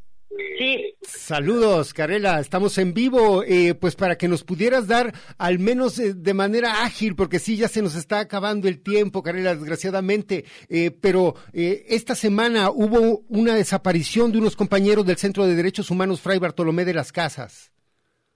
Saludos, 1.02 1.94
Carela. 1.94 2.40
Estamos 2.40 2.78
en 2.78 2.94
vivo, 2.94 3.44
eh, 3.44 3.76
pues 3.76 3.96
para 3.96 4.18
que 4.18 4.28
nos 4.28 4.44
pudieras 4.44 4.88
dar 4.88 5.14
al 5.38 5.60
menos 5.60 6.00
eh, 6.00 6.14
de 6.14 6.34
manera 6.34 6.84
ágil, 6.84 7.16
porque 7.16 7.40
sí, 7.40 7.58
ya 7.58 7.68
se 7.68 7.82
nos 7.82 7.96
está 7.96 8.20
acabando 8.20 8.68
el 8.68 8.82
tiempo, 8.82 9.24
Carela, 9.24 9.56
desgraciadamente. 9.56 10.46
Eh, 10.70 10.92
pero 11.02 11.36
eh, 11.54 11.86
esta 11.90 12.16
semana 12.16 12.72
hubo 12.72 13.22
una 13.30 13.56
desaparición 13.56 14.32
de 14.32 14.40
unos 14.40 14.56
compañeros 14.56 15.06
del 15.06 15.18
Centro 15.18 15.46
de 15.46 15.56
Derechos 15.56 15.92
Humanos 15.92 16.22
Fray 16.22 16.40
Bartolomé 16.40 16.86
de 16.86 16.94
las 16.94 17.12
Casas. 17.12 17.72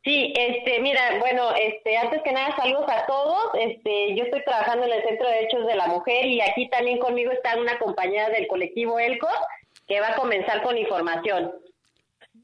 Sí, 0.03 0.33
este, 0.37 0.79
mira, 0.79 1.19
bueno, 1.19 1.53
este, 1.55 1.97
antes 1.97 2.21
que 2.23 2.31
nada 2.31 2.55
saludos 2.55 2.85
a 2.87 3.05
todos. 3.05 3.51
Este, 3.59 4.15
yo 4.15 4.23
estoy 4.23 4.41
trabajando 4.43 4.85
en 4.85 4.93
el 4.93 5.03
Centro 5.03 5.27
de 5.27 5.35
Derechos 5.35 5.67
de 5.67 5.75
la 5.75 5.87
Mujer 5.87 6.25
y 6.25 6.39
aquí 6.39 6.69
también 6.69 6.97
conmigo 6.99 7.31
está 7.31 7.59
una 7.59 7.77
compañera 7.77 8.29
del 8.29 8.47
colectivo 8.47 8.99
ELCO 8.99 9.27
que 9.85 9.99
va 9.99 10.09
a 10.09 10.15
comenzar 10.15 10.61
con 10.63 10.77
información. 10.77 11.51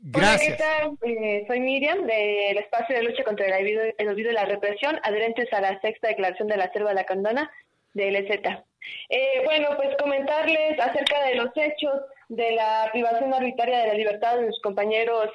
Gracias. 0.06 0.60
Hola. 0.60 0.98
Eh, 1.02 1.46
soy 1.48 1.62
Miriam 1.62 2.06
del 2.06 2.58
Espacio 2.58 2.96
de 2.96 3.04
Lucha 3.04 3.24
contra 3.24 3.46
el 3.46 3.54
Olvido, 3.54 3.84
el 3.98 4.08
olvido 4.10 4.32
y 4.32 4.34
la 4.34 4.44
Represión, 4.44 5.00
adherentes 5.02 5.52
a 5.54 5.62
la 5.62 5.80
sexta 5.80 6.10
declaración 6.10 6.50
de 6.50 6.58
la 6.58 6.72
Selva 6.74 6.90
de 6.90 6.96
la 6.96 7.06
Candona 7.06 7.50
de 7.94 8.12
LZ. 8.12 8.64
Eh, 9.10 9.42
bueno, 9.46 9.70
pues 9.78 9.96
comentarles 9.98 10.78
acerca 10.78 11.24
de 11.26 11.36
los 11.36 11.50
hechos 11.56 12.02
de 12.28 12.52
la 12.52 12.90
privación 12.92 13.34
arbitraria 13.34 13.80
de 13.80 13.88
la 13.88 13.94
libertad 13.94 14.36
de 14.36 14.48
mis 14.48 14.60
compañeros 14.62 15.30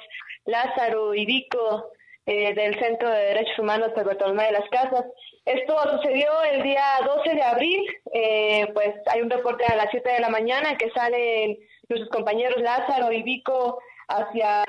Lázaro 0.45 1.15
y 1.15 1.25
Vico 1.25 1.91
eh, 2.27 2.53
del 2.53 2.79
Centro 2.79 3.09
de 3.09 3.25
Derechos 3.25 3.57
Humanos 3.57 3.95
de 3.95 4.03
Bartolomé 4.03 4.45
de 4.45 4.51
las 4.51 4.69
Casas. 4.69 5.05
Esto 5.45 5.75
sucedió 5.97 6.29
el 6.43 6.61
día 6.61 6.83
12 7.03 7.33
de 7.33 7.41
abril, 7.41 7.81
eh, 8.13 8.67
pues 8.75 8.93
hay 9.07 9.21
un 9.21 9.31
reporte 9.31 9.65
a 9.65 9.75
las 9.75 9.87
7 9.89 10.07
de 10.07 10.19
la 10.19 10.29
mañana 10.29 10.77
que 10.77 10.91
salen 10.91 11.57
nuestros 11.87 12.11
compañeros 12.11 12.61
Lázaro 12.61 13.11
y 13.11 13.23
Vico 13.23 13.79
hacia 14.09 14.65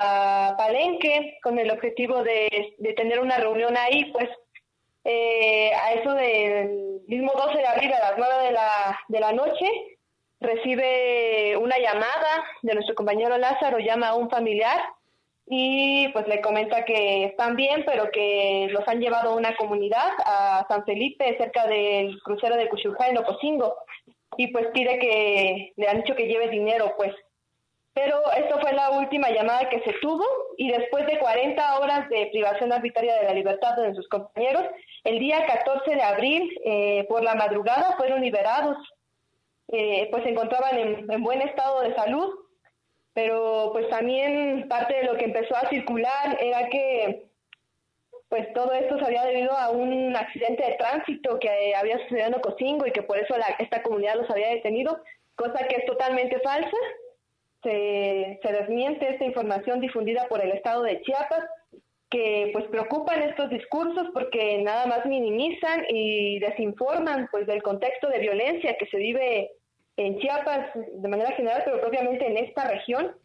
Palenque 0.57 1.37
con 1.43 1.59
el 1.59 1.71
objetivo 1.71 2.23
de, 2.23 2.75
de 2.77 2.93
tener 2.93 3.19
una 3.19 3.37
reunión 3.37 3.75
ahí, 3.75 4.11
pues 4.11 4.29
eh, 5.03 5.71
a 5.73 5.93
eso 5.93 6.13
del 6.13 7.01
mismo 7.07 7.33
12 7.35 7.57
de 7.57 7.67
abril 7.67 7.91
a 7.91 8.11
las 8.11 8.13
9 8.17 8.43
de 8.45 8.51
la, 8.51 8.99
de 9.07 9.19
la 9.19 9.31
noche 9.31 9.65
recibe 10.39 11.57
una 11.57 11.77
llamada 11.77 12.43
de 12.61 12.73
nuestro 12.73 12.95
compañero 12.95 13.37
Lázaro, 13.37 13.79
llama 13.79 14.09
a 14.09 14.15
un 14.15 14.29
familiar 14.29 14.81
y 15.47 16.07
pues 16.09 16.27
le 16.27 16.41
comenta 16.41 16.85
que 16.85 17.25
están 17.25 17.55
bien, 17.55 17.83
pero 17.85 18.09
que 18.11 18.67
los 18.71 18.87
han 18.87 18.99
llevado 18.99 19.31
a 19.31 19.35
una 19.35 19.55
comunidad, 19.57 20.11
a 20.25 20.65
San 20.69 20.85
Felipe, 20.85 21.35
cerca 21.37 21.67
del 21.67 22.19
crucero 22.23 22.55
de 22.55 22.69
Cuchujá 22.69 23.09
en 23.09 23.17
Ocosingo, 23.17 23.75
y 24.37 24.47
pues 24.47 24.67
pide 24.73 24.97
que, 24.97 25.73
le 25.75 25.87
han 25.87 25.97
dicho 25.97 26.15
que 26.15 26.27
lleve 26.27 26.47
dinero, 26.47 26.93
pues. 26.95 27.13
Pero 27.93 28.21
esto 28.37 28.59
fue 28.61 28.71
la 28.71 28.91
última 28.91 29.29
llamada 29.29 29.69
que 29.69 29.81
se 29.81 29.93
tuvo 30.01 30.25
y 30.57 30.71
después 30.71 31.05
de 31.07 31.19
40 31.19 31.79
horas 31.79 32.09
de 32.09 32.27
privación 32.31 32.71
arbitraria 32.71 33.15
de 33.15 33.25
la 33.25 33.33
libertad 33.33 33.75
de 33.75 33.93
sus 33.93 34.07
compañeros, 34.07 34.63
el 35.03 35.19
día 35.19 35.45
14 35.45 35.95
de 35.95 36.01
abril, 36.01 36.49
eh, 36.63 37.05
por 37.09 37.23
la 37.23 37.35
madrugada, 37.35 37.95
fueron 37.97 38.21
liberados. 38.21 38.77
Eh, 39.67 40.07
pues 40.11 40.23
se 40.23 40.29
encontraban 40.29 40.77
en, 40.77 41.11
en 41.11 41.23
buen 41.23 41.41
estado 41.41 41.81
de 41.81 41.95
salud, 41.95 42.29
pero 43.13 43.69
pues 43.73 43.89
también 43.89 44.67
parte 44.69 44.95
de 44.95 45.03
lo 45.03 45.17
que 45.17 45.25
empezó 45.25 45.55
a 45.55 45.69
circular 45.69 46.37
era 46.41 46.67
que 46.69 47.31
pues 48.31 48.51
todo 48.53 48.71
esto 48.71 48.97
se 48.97 49.05
había 49.05 49.25
debido 49.25 49.51
a 49.51 49.71
un 49.71 50.15
accidente 50.15 50.63
de 50.63 50.75
tránsito 50.75 51.37
que 51.37 51.75
había 51.75 51.99
sucedido 51.99 52.27
en 52.27 52.35
Ocosingo 52.35 52.87
y 52.87 52.93
que 52.93 53.03
por 53.03 53.17
eso 53.17 53.37
la, 53.37 53.47
esta 53.59 53.83
comunidad 53.83 54.15
los 54.15 54.29
había 54.29 54.51
detenido, 54.51 55.01
cosa 55.35 55.67
que 55.67 55.75
es 55.75 55.85
totalmente 55.85 56.39
falsa. 56.39 56.77
Se, 57.63 58.39
se 58.41 58.51
desmiente 58.51 59.09
esta 59.09 59.25
información 59.25 59.79
difundida 59.79 60.27
por 60.27 60.43
el 60.43 60.51
Estado 60.51 60.83
de 60.83 61.01
Chiapas, 61.01 61.45
que 62.09 62.49
pues 62.51 62.65
preocupan 62.65 63.23
estos 63.23 63.49
discursos 63.49 64.09
porque 64.13 64.61
nada 64.61 64.85
más 64.85 65.05
minimizan 65.05 65.85
y 65.89 66.39
desinforman 66.39 67.29
pues 67.31 67.47
del 67.47 67.63
contexto 67.63 68.09
de 68.09 68.19
violencia 68.19 68.75
que 68.77 68.85
se 68.87 68.97
vive 68.97 69.51
en 69.95 70.19
Chiapas 70.19 70.69
de 70.75 71.07
manera 71.07 71.31
general, 71.31 71.61
pero 71.63 71.79
propiamente 71.79 72.27
en 72.27 72.37
esta 72.37 72.67
región, 72.67 73.15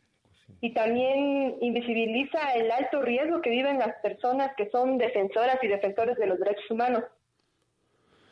y 0.61 0.73
también 0.73 1.57
invisibiliza 1.61 2.55
el 2.55 2.71
alto 2.71 3.03
riesgo 3.03 3.41
que 3.43 3.51
viven 3.51 3.79
las 3.79 3.95
personas 4.03 4.53
que 4.57 4.71
son 4.71 4.99
defensoras 4.99 5.59
y 5.63 5.69
defensores 5.69 6.17
de 6.17 6.27
los 6.27 6.39
derechos 6.39 6.71
humanos. 6.71 7.05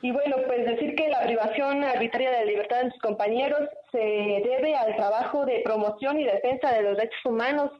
Y 0.04 0.10
bueno, 0.10 0.36
pues 0.46 0.66
decir 0.66 0.94
que 0.96 1.08
la 1.08 1.22
privación 1.22 1.82
arbitraria 1.82 2.30
de 2.30 2.36
la 2.40 2.44
libertad 2.44 2.82
de 2.82 2.90
sus 2.90 3.00
compañeros 3.00 3.70
se 3.90 3.98
debe 3.98 4.74
al 4.74 4.94
trabajo 4.96 5.46
de 5.46 5.60
promoción 5.60 6.20
y 6.20 6.24
defensa 6.24 6.74
de 6.74 6.82
los 6.82 6.98
derechos 6.98 7.24
humanos 7.24 7.70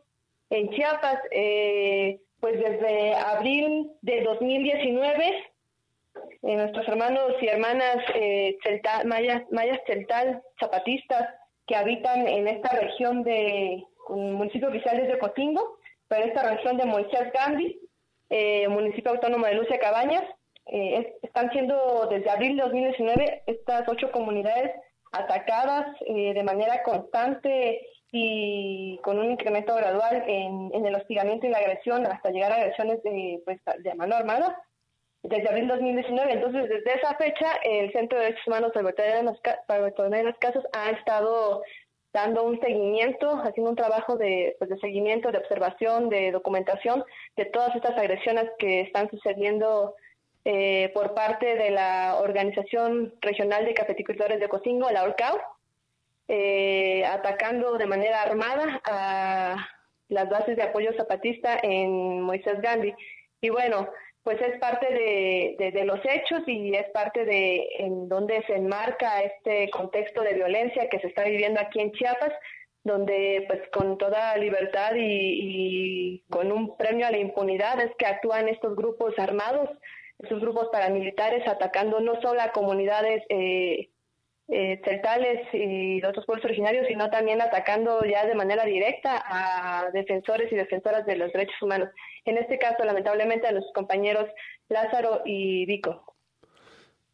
en 0.49 0.71
Chiapas, 0.71 1.19
eh, 1.33 2.19
pues 2.41 2.59
desde 2.59 3.15
abril 3.15 3.93
de 4.01 4.23
2019 4.23 5.53
eh, 6.45 6.57
nuestros 6.57 6.89
hermanos 6.89 7.33
y 7.43 7.47
hermanas 7.47 7.99
eh, 8.15 8.57
celta, 8.63 9.05
mayas, 9.05 9.43
mayas 9.51 9.81
celtal, 9.87 10.43
zapatistas, 10.59 11.29
que 11.67 11.77
habitan 11.77 12.27
en 12.27 12.49
esta 12.49 12.71
región 12.71 13.23
de 13.23 13.85
municipio 14.09 14.69
oficial 14.69 14.97
desde 14.97 15.19
Cotingo, 15.19 15.77
pero 16.09 16.25
esta 16.25 16.55
región 16.55 16.79
de 16.79 16.87
Moisés 16.87 17.31
Gambi, 17.35 17.79
eh, 18.31 18.67
municipio 18.69 19.11
autónomo 19.11 19.45
de 19.45 19.57
Lucia 19.57 19.79
Cabañas, 19.79 20.25
eh, 20.67 20.99
es, 20.99 21.07
están 21.23 21.51
siendo 21.51 22.07
desde 22.11 22.31
abril 22.31 22.57
de 22.57 22.63
2019 22.63 23.43
estas 23.47 23.89
ocho 23.89 24.11
comunidades 24.11 24.73
atacadas 25.13 25.87
eh, 26.07 26.35
de 26.35 26.43
manera 26.43 26.83
constante 26.83 27.87
y 28.11 28.99
con 29.03 29.19
un 29.19 29.33
incremento 29.33 29.75
gradual 29.75 30.25
en, 30.27 30.71
en, 30.73 30.87
el 30.87 30.95
hostigamiento 30.95 31.47
y 31.47 31.51
la 31.51 31.59
agresión 31.59 32.07
hasta 32.07 32.31
llegar 32.31 32.53
a 32.53 32.57
agresiones 32.57 33.03
de, 33.03 33.41
pues, 33.45 33.61
de 33.79 33.95
mano 33.95 34.15
armada 34.15 34.57
desde 35.25 35.49
abril 35.49 35.69
2019. 35.69 36.33
Entonces, 36.33 36.69
desde 36.69 36.95
esa 36.95 37.15
fecha, 37.17 37.53
el 37.65 37.93
Centro 37.93 38.19
de 38.19 38.27
Derechos 38.27 38.47
Humanos 38.47 38.73
Bartolomé 39.67 40.19
de 40.19 40.25
las 40.25 40.39
Casas 40.39 40.65
ha 40.73 40.91
estado 40.91 41.63
dando 42.13 42.45
un 42.45 42.61
seguimiento, 42.61 43.31
haciendo 43.43 43.71
un 43.71 43.77
trabajo 43.77 44.17
de, 44.17 44.55
pues, 44.59 44.71
de 44.71 44.79
seguimiento, 44.79 45.33
de 45.33 45.39
observación, 45.39 46.09
de 46.09 46.31
documentación 46.31 47.03
de 47.37 47.47
todas 47.47 47.75
estas 47.75 47.99
agresiones 47.99 48.49
que 48.59 48.83
están 48.83 49.11
sucediendo 49.11 49.97
eh, 50.45 50.91
por 50.93 51.15
parte 51.15 51.55
de 51.57 51.71
la 51.71 52.19
Organización 52.21 53.15
Regional 53.21 53.65
de 53.65 53.75
Cafeticultores 53.75 54.41
de 54.41 54.49
Cocingo, 54.49 54.91
la 54.91 55.05
ORCAO, 55.05 55.41
eh, 56.29 57.05
atacando 57.07 57.79
de 57.79 57.87
manera 57.87 58.23
armada 58.23 58.81
a 58.85 59.69
las 60.09 60.29
bases 60.29 60.57
de 60.57 60.63
apoyo 60.63 60.93
zapatista 60.97 61.59
en 61.63 62.21
Moisés 62.21 62.61
Gandhi. 62.61 62.95
Y 63.41 63.49
bueno, 63.51 63.89
pues 64.23 64.41
es 64.41 64.59
parte 64.59 64.87
de, 64.93 65.71
de, 65.71 65.85
los 65.85 66.01
hechos 66.03 66.43
y 66.47 66.75
es 66.75 66.89
parte 66.91 67.25
de 67.25 67.67
en 67.79 68.09
donde 68.09 68.43
se 68.47 68.55
enmarca 68.55 69.23
este 69.23 69.69
contexto 69.71 70.23
de 70.23 70.35
violencia 70.35 70.89
que 70.89 70.99
se 71.01 71.09
está 71.09 71.25
viviendo 71.25 71.61
aquí 71.61 71.81
en 71.81 71.93
Chiapas, 71.93 72.33
donde 72.85 73.45
pues 73.47 73.61
con 73.71 73.99
toda 73.99 74.37
libertad 74.39 74.95
y, 74.95 75.01
y 75.01 76.25
con 76.31 76.53
un 76.53 76.77
premio 76.77 77.07
a 77.07 77.11
la 77.11 77.19
impunidad 77.19 77.81
es 77.81 77.95
que 77.99 78.07
actúan 78.07 78.49
estos 78.49 78.75
grupos 78.77 79.19
armados, 79.19 79.69
estos 80.25 80.41
grupos 80.41 80.69
paramilitares 80.73 81.47
atacando 81.47 82.01
no 82.01 82.21
solo 82.21 82.41
a 82.41 82.53
comunidades 82.53 83.23
eh, 83.29 83.91
eh, 84.49 84.81
celtales 84.85 85.49
y 85.55 86.01
de 86.01 86.07
otros 86.07 86.27
pueblos 86.27 86.45
originarios, 86.45 86.87
sino 86.87 87.09
también 87.11 87.41
atacando 87.41 88.05
ya 88.05 88.27
de 88.27 88.35
manera 88.35 88.65
directa 88.65 89.23
a 89.27 89.91
defensores 89.93 90.53
y 90.53 90.57
defensoras 90.57 91.07
de 91.07 91.17
los 91.17 91.33
derechos 91.33 91.61
humanos. 91.63 91.89
En 92.25 92.37
este 92.37 92.59
caso, 92.59 92.85
lamentablemente, 92.85 93.47
a 93.47 93.53
los 93.53 93.65
compañeros 93.75 94.29
Lázaro 94.69 95.23
y 95.25 95.65
Vico. 95.67 96.14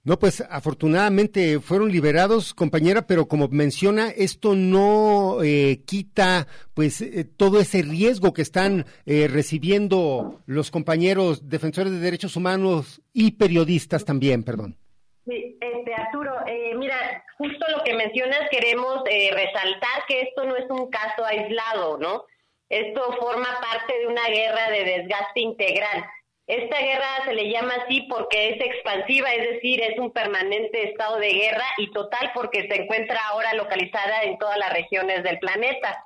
No, 0.02 0.18
pues 0.18 0.42
afortunadamente 0.48 1.60
fueron 1.60 1.92
liberados, 1.92 2.54
compañera, 2.54 3.06
pero 3.06 3.28
como 3.28 3.48
menciona, 3.48 4.08
esto 4.08 4.54
no 4.54 5.42
eh, 5.42 5.82
quita 5.86 6.46
pues 6.72 7.02
eh, 7.02 7.24
todo 7.24 7.60
ese 7.60 7.82
riesgo 7.82 8.32
que 8.32 8.40
están 8.40 8.86
eh, 9.04 9.28
recibiendo 9.28 10.40
los 10.46 10.70
compañeros 10.70 11.50
defensores 11.50 11.92
de 11.92 11.98
derechos 11.98 12.34
humanos 12.36 13.02
y 13.12 13.32
periodistas 13.32 14.06
también, 14.06 14.42
perdón. 14.42 14.78
Sí, 15.26 15.58
este, 15.60 15.94
Arturo, 15.94 16.32
eh, 16.46 16.74
mira, 16.76 17.22
justo 17.36 17.66
lo 17.76 17.84
que 17.84 17.94
mencionas, 17.94 18.48
queremos 18.50 19.02
eh, 19.10 19.30
resaltar 19.32 20.04
que 20.08 20.22
esto 20.22 20.44
no 20.44 20.56
es 20.56 20.68
un 20.70 20.88
caso 20.90 21.24
aislado, 21.24 21.98
¿no? 21.98 22.24
Esto 22.68 23.12
forma 23.20 23.48
parte 23.60 23.98
de 23.98 24.06
una 24.06 24.26
guerra 24.28 24.70
de 24.70 24.84
desgaste 24.84 25.40
integral. 25.40 26.04
Esta 26.50 26.78
guerra 26.80 27.24
se 27.26 27.34
le 27.34 27.48
llama 27.48 27.74
así 27.84 28.02
porque 28.10 28.48
es 28.50 28.60
expansiva, 28.60 29.30
es 29.32 29.50
decir, 29.54 29.80
es 29.82 29.96
un 29.98 30.10
permanente 30.12 30.90
estado 30.90 31.16
de 31.18 31.32
guerra 31.32 31.64
y 31.78 31.92
total 31.92 32.32
porque 32.34 32.66
se 32.68 32.82
encuentra 32.82 33.20
ahora 33.28 33.54
localizada 33.54 34.24
en 34.24 34.36
todas 34.36 34.58
las 34.58 34.72
regiones 34.72 35.22
del 35.22 35.38
planeta. 35.38 36.04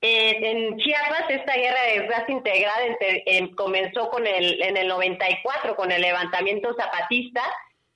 Eh, 0.00 0.36
en 0.42 0.76
Chiapas 0.78 1.30
esta 1.30 1.54
guerra 1.54 1.80
de 1.82 2.86
entre- 2.88 3.22
em, 3.26 3.54
comenzó 3.54 4.10
con 4.10 4.26
el, 4.26 4.60
en 4.62 4.76
el 4.76 4.88
94 4.88 5.76
con 5.76 5.92
el 5.92 6.02
levantamiento 6.02 6.74
zapatista, 6.74 7.42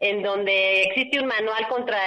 en 0.01 0.23
donde 0.23 0.83
existe 0.85 1.19
un 1.21 1.27
manual 1.27 1.67
contra, 1.69 1.99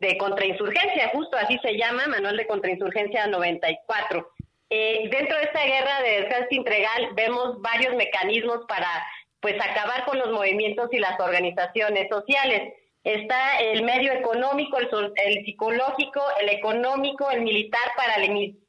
de 0.00 0.16
contrainsurgencia, 0.16 1.10
justo 1.10 1.36
así 1.36 1.58
se 1.62 1.76
llama, 1.76 2.06
manual 2.06 2.38
de 2.38 2.46
contrainsurgencia 2.46 3.26
94. 3.26 4.30
Eh, 4.70 5.08
dentro 5.10 5.36
de 5.36 5.42
esta 5.44 5.62
guerra 5.66 6.00
de 6.02 6.22
desgaste 6.22 6.54
integral 6.54 7.10
vemos 7.12 7.60
varios 7.60 7.94
mecanismos 7.94 8.60
para 8.66 8.88
pues 9.44 9.56
acabar 9.60 10.06
con 10.06 10.18
los 10.18 10.30
movimientos 10.30 10.88
y 10.92 10.98
las 10.98 11.20
organizaciones 11.20 12.08
sociales. 12.08 12.72
Está 13.04 13.58
el 13.58 13.82
medio 13.82 14.10
económico, 14.14 14.78
el, 14.78 14.88
el 15.16 15.44
psicológico, 15.44 16.22
el 16.40 16.48
económico, 16.48 17.30
el 17.30 17.42
militar, 17.42 17.82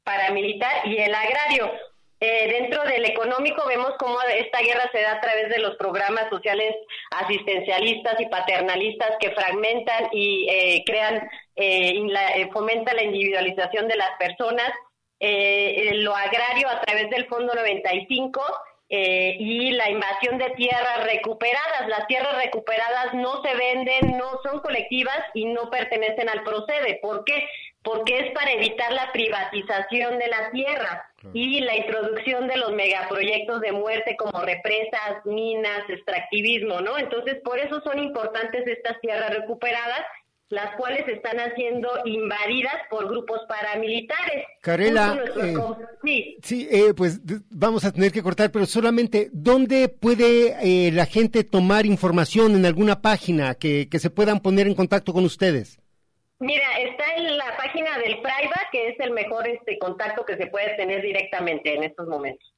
paramilitar 0.04 0.86
y 0.86 0.98
el 0.98 1.16
agrario. 1.16 1.72
Eh, 2.20 2.48
dentro 2.60 2.84
del 2.84 3.06
económico 3.06 3.66
vemos 3.66 3.92
cómo 3.98 4.18
esta 4.38 4.60
guerra 4.60 4.90
se 4.92 5.02
da 5.02 5.14
a 5.14 5.22
través 5.22 5.48
de 5.50 5.60
los 5.60 5.78
programas 5.78 6.28
sociales 6.30 6.76
asistencialistas 7.12 8.20
y 8.20 8.26
paternalistas 8.26 9.12
que 9.22 9.32
fragmentan 9.32 10.10
y 10.12 10.48
eh, 10.50 10.84
crean, 10.86 11.30
eh, 11.56 11.94
la- 12.08 12.36
eh, 12.36 12.50
fomentan 12.52 12.98
la 12.98 13.04
individualización 13.04 13.88
de 13.88 13.96
las 13.96 14.12
personas. 14.20 14.70
Eh, 15.22 15.92
lo 15.96 16.14
agrario 16.14 16.68
a 16.68 16.82
través 16.82 17.10
del 17.10 17.26
Fondo 17.28 17.54
95 17.54 18.42
eh, 18.98 19.36
y 19.40 19.72
la 19.72 19.90
invasión 19.90 20.38
de 20.38 20.52
tierras 20.52 21.04
recuperadas. 21.04 21.90
Las 21.90 22.08
tierras 22.08 22.38
recuperadas 22.42 23.14
no 23.14 23.42
se 23.44 23.54
venden, 23.54 24.18
no 24.18 24.40
son 24.42 24.62
colectivas 24.62 25.20
y 25.34 25.46
no 25.46 25.70
pertenecen 25.70 26.30
al 26.30 26.44
procede. 26.44 27.00
¿Por 27.02 27.26
qué? 27.26 27.46
Porque 27.84 28.20
es 28.20 28.32
para 28.32 28.54
evitar 28.54 28.94
la 28.94 29.12
privatización 29.12 30.18
de 30.18 30.28
la 30.28 30.50
tierra 30.52 31.12
y 31.34 31.60
la 31.60 31.76
introducción 31.76 32.48
de 32.48 32.56
los 32.56 32.72
megaproyectos 32.72 33.60
de 33.60 33.74
muerte 33.74 34.16
como 34.16 34.42
represas, 34.42 35.26
minas, 35.26 35.84
extractivismo, 35.90 36.80
¿no? 36.80 36.98
Entonces, 36.98 37.42
por 37.44 37.60
eso 37.60 37.82
son 37.82 38.00
importantes 38.00 38.66
estas 38.66 39.00
tierras 39.02 39.36
recuperadas 39.36 40.06
las 40.50 40.76
cuales 40.76 41.08
están 41.08 41.38
siendo 41.56 41.90
invadidas 42.06 42.76
por 42.90 43.10
grupos 43.10 43.42
paramilitares. 43.48 44.46
Carela, 44.62 45.20
eh, 45.42 45.56
sí. 46.04 46.38
Sí, 46.44 46.68
eh, 46.72 46.94
pues 46.96 47.20
vamos 47.50 47.84
a 47.84 47.92
tener 47.92 48.12
que 48.12 48.22
cortar, 48.22 48.52
pero 48.52 48.66
solamente, 48.66 49.30
¿dónde 49.32 49.90
puede 49.90 50.56
eh, 50.62 50.92
la 50.92 51.06
gente 51.06 51.44
tomar 51.44 51.86
información 51.86 52.56
en 52.56 52.66
alguna 52.66 53.02
página 53.02 53.56
que, 53.56 53.90
que 53.90 54.00
se 54.00 54.10
puedan 54.10 54.40
poner 54.40 54.68
en 54.68 54.76
contacto 54.76 55.14
con 55.14 55.26
ustedes? 55.26 55.80
Mira, 56.40 56.66
está 56.80 57.16
en 57.16 57.38
la 57.38 57.56
página 57.58 57.98
del 57.98 58.20
Fraiba, 58.22 58.62
que 58.72 58.90
es 58.90 59.00
el 59.00 59.12
mejor 59.12 59.48
este 59.48 59.80
contacto 59.80 60.26
que 60.26 60.36
se 60.38 60.48
puede 60.48 60.76
tener 60.76 61.02
directamente 61.02 61.74
en 61.74 61.86
estos 61.86 62.08
momentos. 62.08 62.55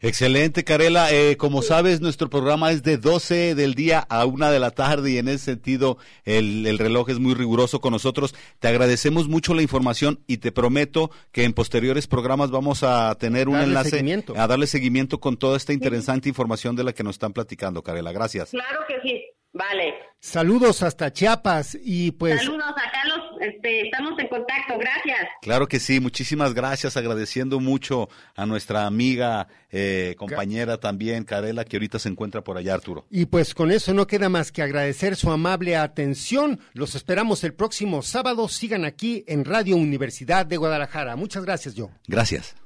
Excelente, 0.00 0.62
Carela. 0.62 1.10
Eh, 1.10 1.36
como 1.36 1.62
sabes, 1.62 2.00
nuestro 2.00 2.28
programa 2.28 2.70
es 2.70 2.82
de 2.82 2.98
12 2.98 3.54
del 3.54 3.74
día 3.74 4.00
a 4.08 4.26
1 4.26 4.50
de 4.50 4.60
la 4.60 4.70
tarde 4.70 5.12
y 5.12 5.18
en 5.18 5.28
ese 5.28 5.46
sentido 5.46 5.96
el, 6.24 6.66
el 6.66 6.78
reloj 6.78 7.08
es 7.08 7.18
muy 7.18 7.34
riguroso 7.34 7.80
con 7.80 7.92
nosotros. 7.92 8.34
Te 8.58 8.68
agradecemos 8.68 9.28
mucho 9.28 9.54
la 9.54 9.62
información 9.62 10.20
y 10.26 10.36
te 10.38 10.52
prometo 10.52 11.10
que 11.32 11.44
en 11.44 11.54
posteriores 11.54 12.06
programas 12.06 12.50
vamos 12.50 12.82
a 12.82 13.14
tener 13.14 13.48
un 13.48 13.54
Darle 13.54 13.68
enlace 13.68 13.90
seguimiento. 13.90 14.34
a 14.36 14.46
darle 14.46 14.66
seguimiento 14.66 15.18
con 15.18 15.36
toda 15.38 15.56
esta 15.56 15.72
interesante 15.72 16.28
información 16.28 16.76
de 16.76 16.84
la 16.84 16.92
que 16.92 17.02
nos 17.02 17.14
están 17.14 17.32
platicando, 17.32 17.82
Carela. 17.82 18.12
Gracias. 18.12 18.50
Claro 18.50 18.80
que 18.86 19.00
sí. 19.02 19.24
Vale. 19.56 19.94
Saludos 20.20 20.82
hasta 20.82 21.12
Chiapas 21.12 21.78
y 21.82 22.10
pues 22.10 22.42
Saludos 22.42 22.74
a 22.76 22.90
Carlos. 22.90 23.20
Este, 23.40 23.82
estamos 23.82 24.18
en 24.18 24.28
contacto. 24.28 24.78
Gracias. 24.78 25.28
Claro 25.40 25.66
que 25.66 25.78
sí, 25.80 25.98
muchísimas 25.98 26.52
gracias, 26.52 26.96
agradeciendo 26.96 27.58
mucho 27.58 28.08
a 28.34 28.44
nuestra 28.44 28.86
amiga, 28.86 29.48
eh, 29.70 30.14
compañera 30.18 30.78
también, 30.78 31.24
Carela, 31.24 31.64
que 31.64 31.76
ahorita 31.76 31.98
se 31.98 32.10
encuentra 32.10 32.42
por 32.42 32.58
allá, 32.58 32.74
Arturo. 32.74 33.06
Y 33.10 33.26
pues 33.26 33.54
con 33.54 33.70
eso 33.70 33.94
no 33.94 34.06
queda 34.06 34.28
más 34.28 34.52
que 34.52 34.62
agradecer 34.62 35.16
su 35.16 35.30
amable 35.30 35.76
atención. 35.76 36.60
Los 36.74 36.94
esperamos 36.94 37.42
el 37.44 37.54
próximo 37.54 38.02
sábado. 38.02 38.48
Sigan 38.48 38.84
aquí 38.84 39.24
en 39.26 39.44
Radio 39.44 39.76
Universidad 39.76 40.44
de 40.44 40.58
Guadalajara. 40.58 41.16
Muchas 41.16 41.44
gracias, 41.44 41.74
yo. 41.74 41.90
Gracias. 42.08 42.56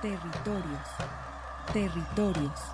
Territorios. 0.00 0.88
Territorios. 1.72 2.73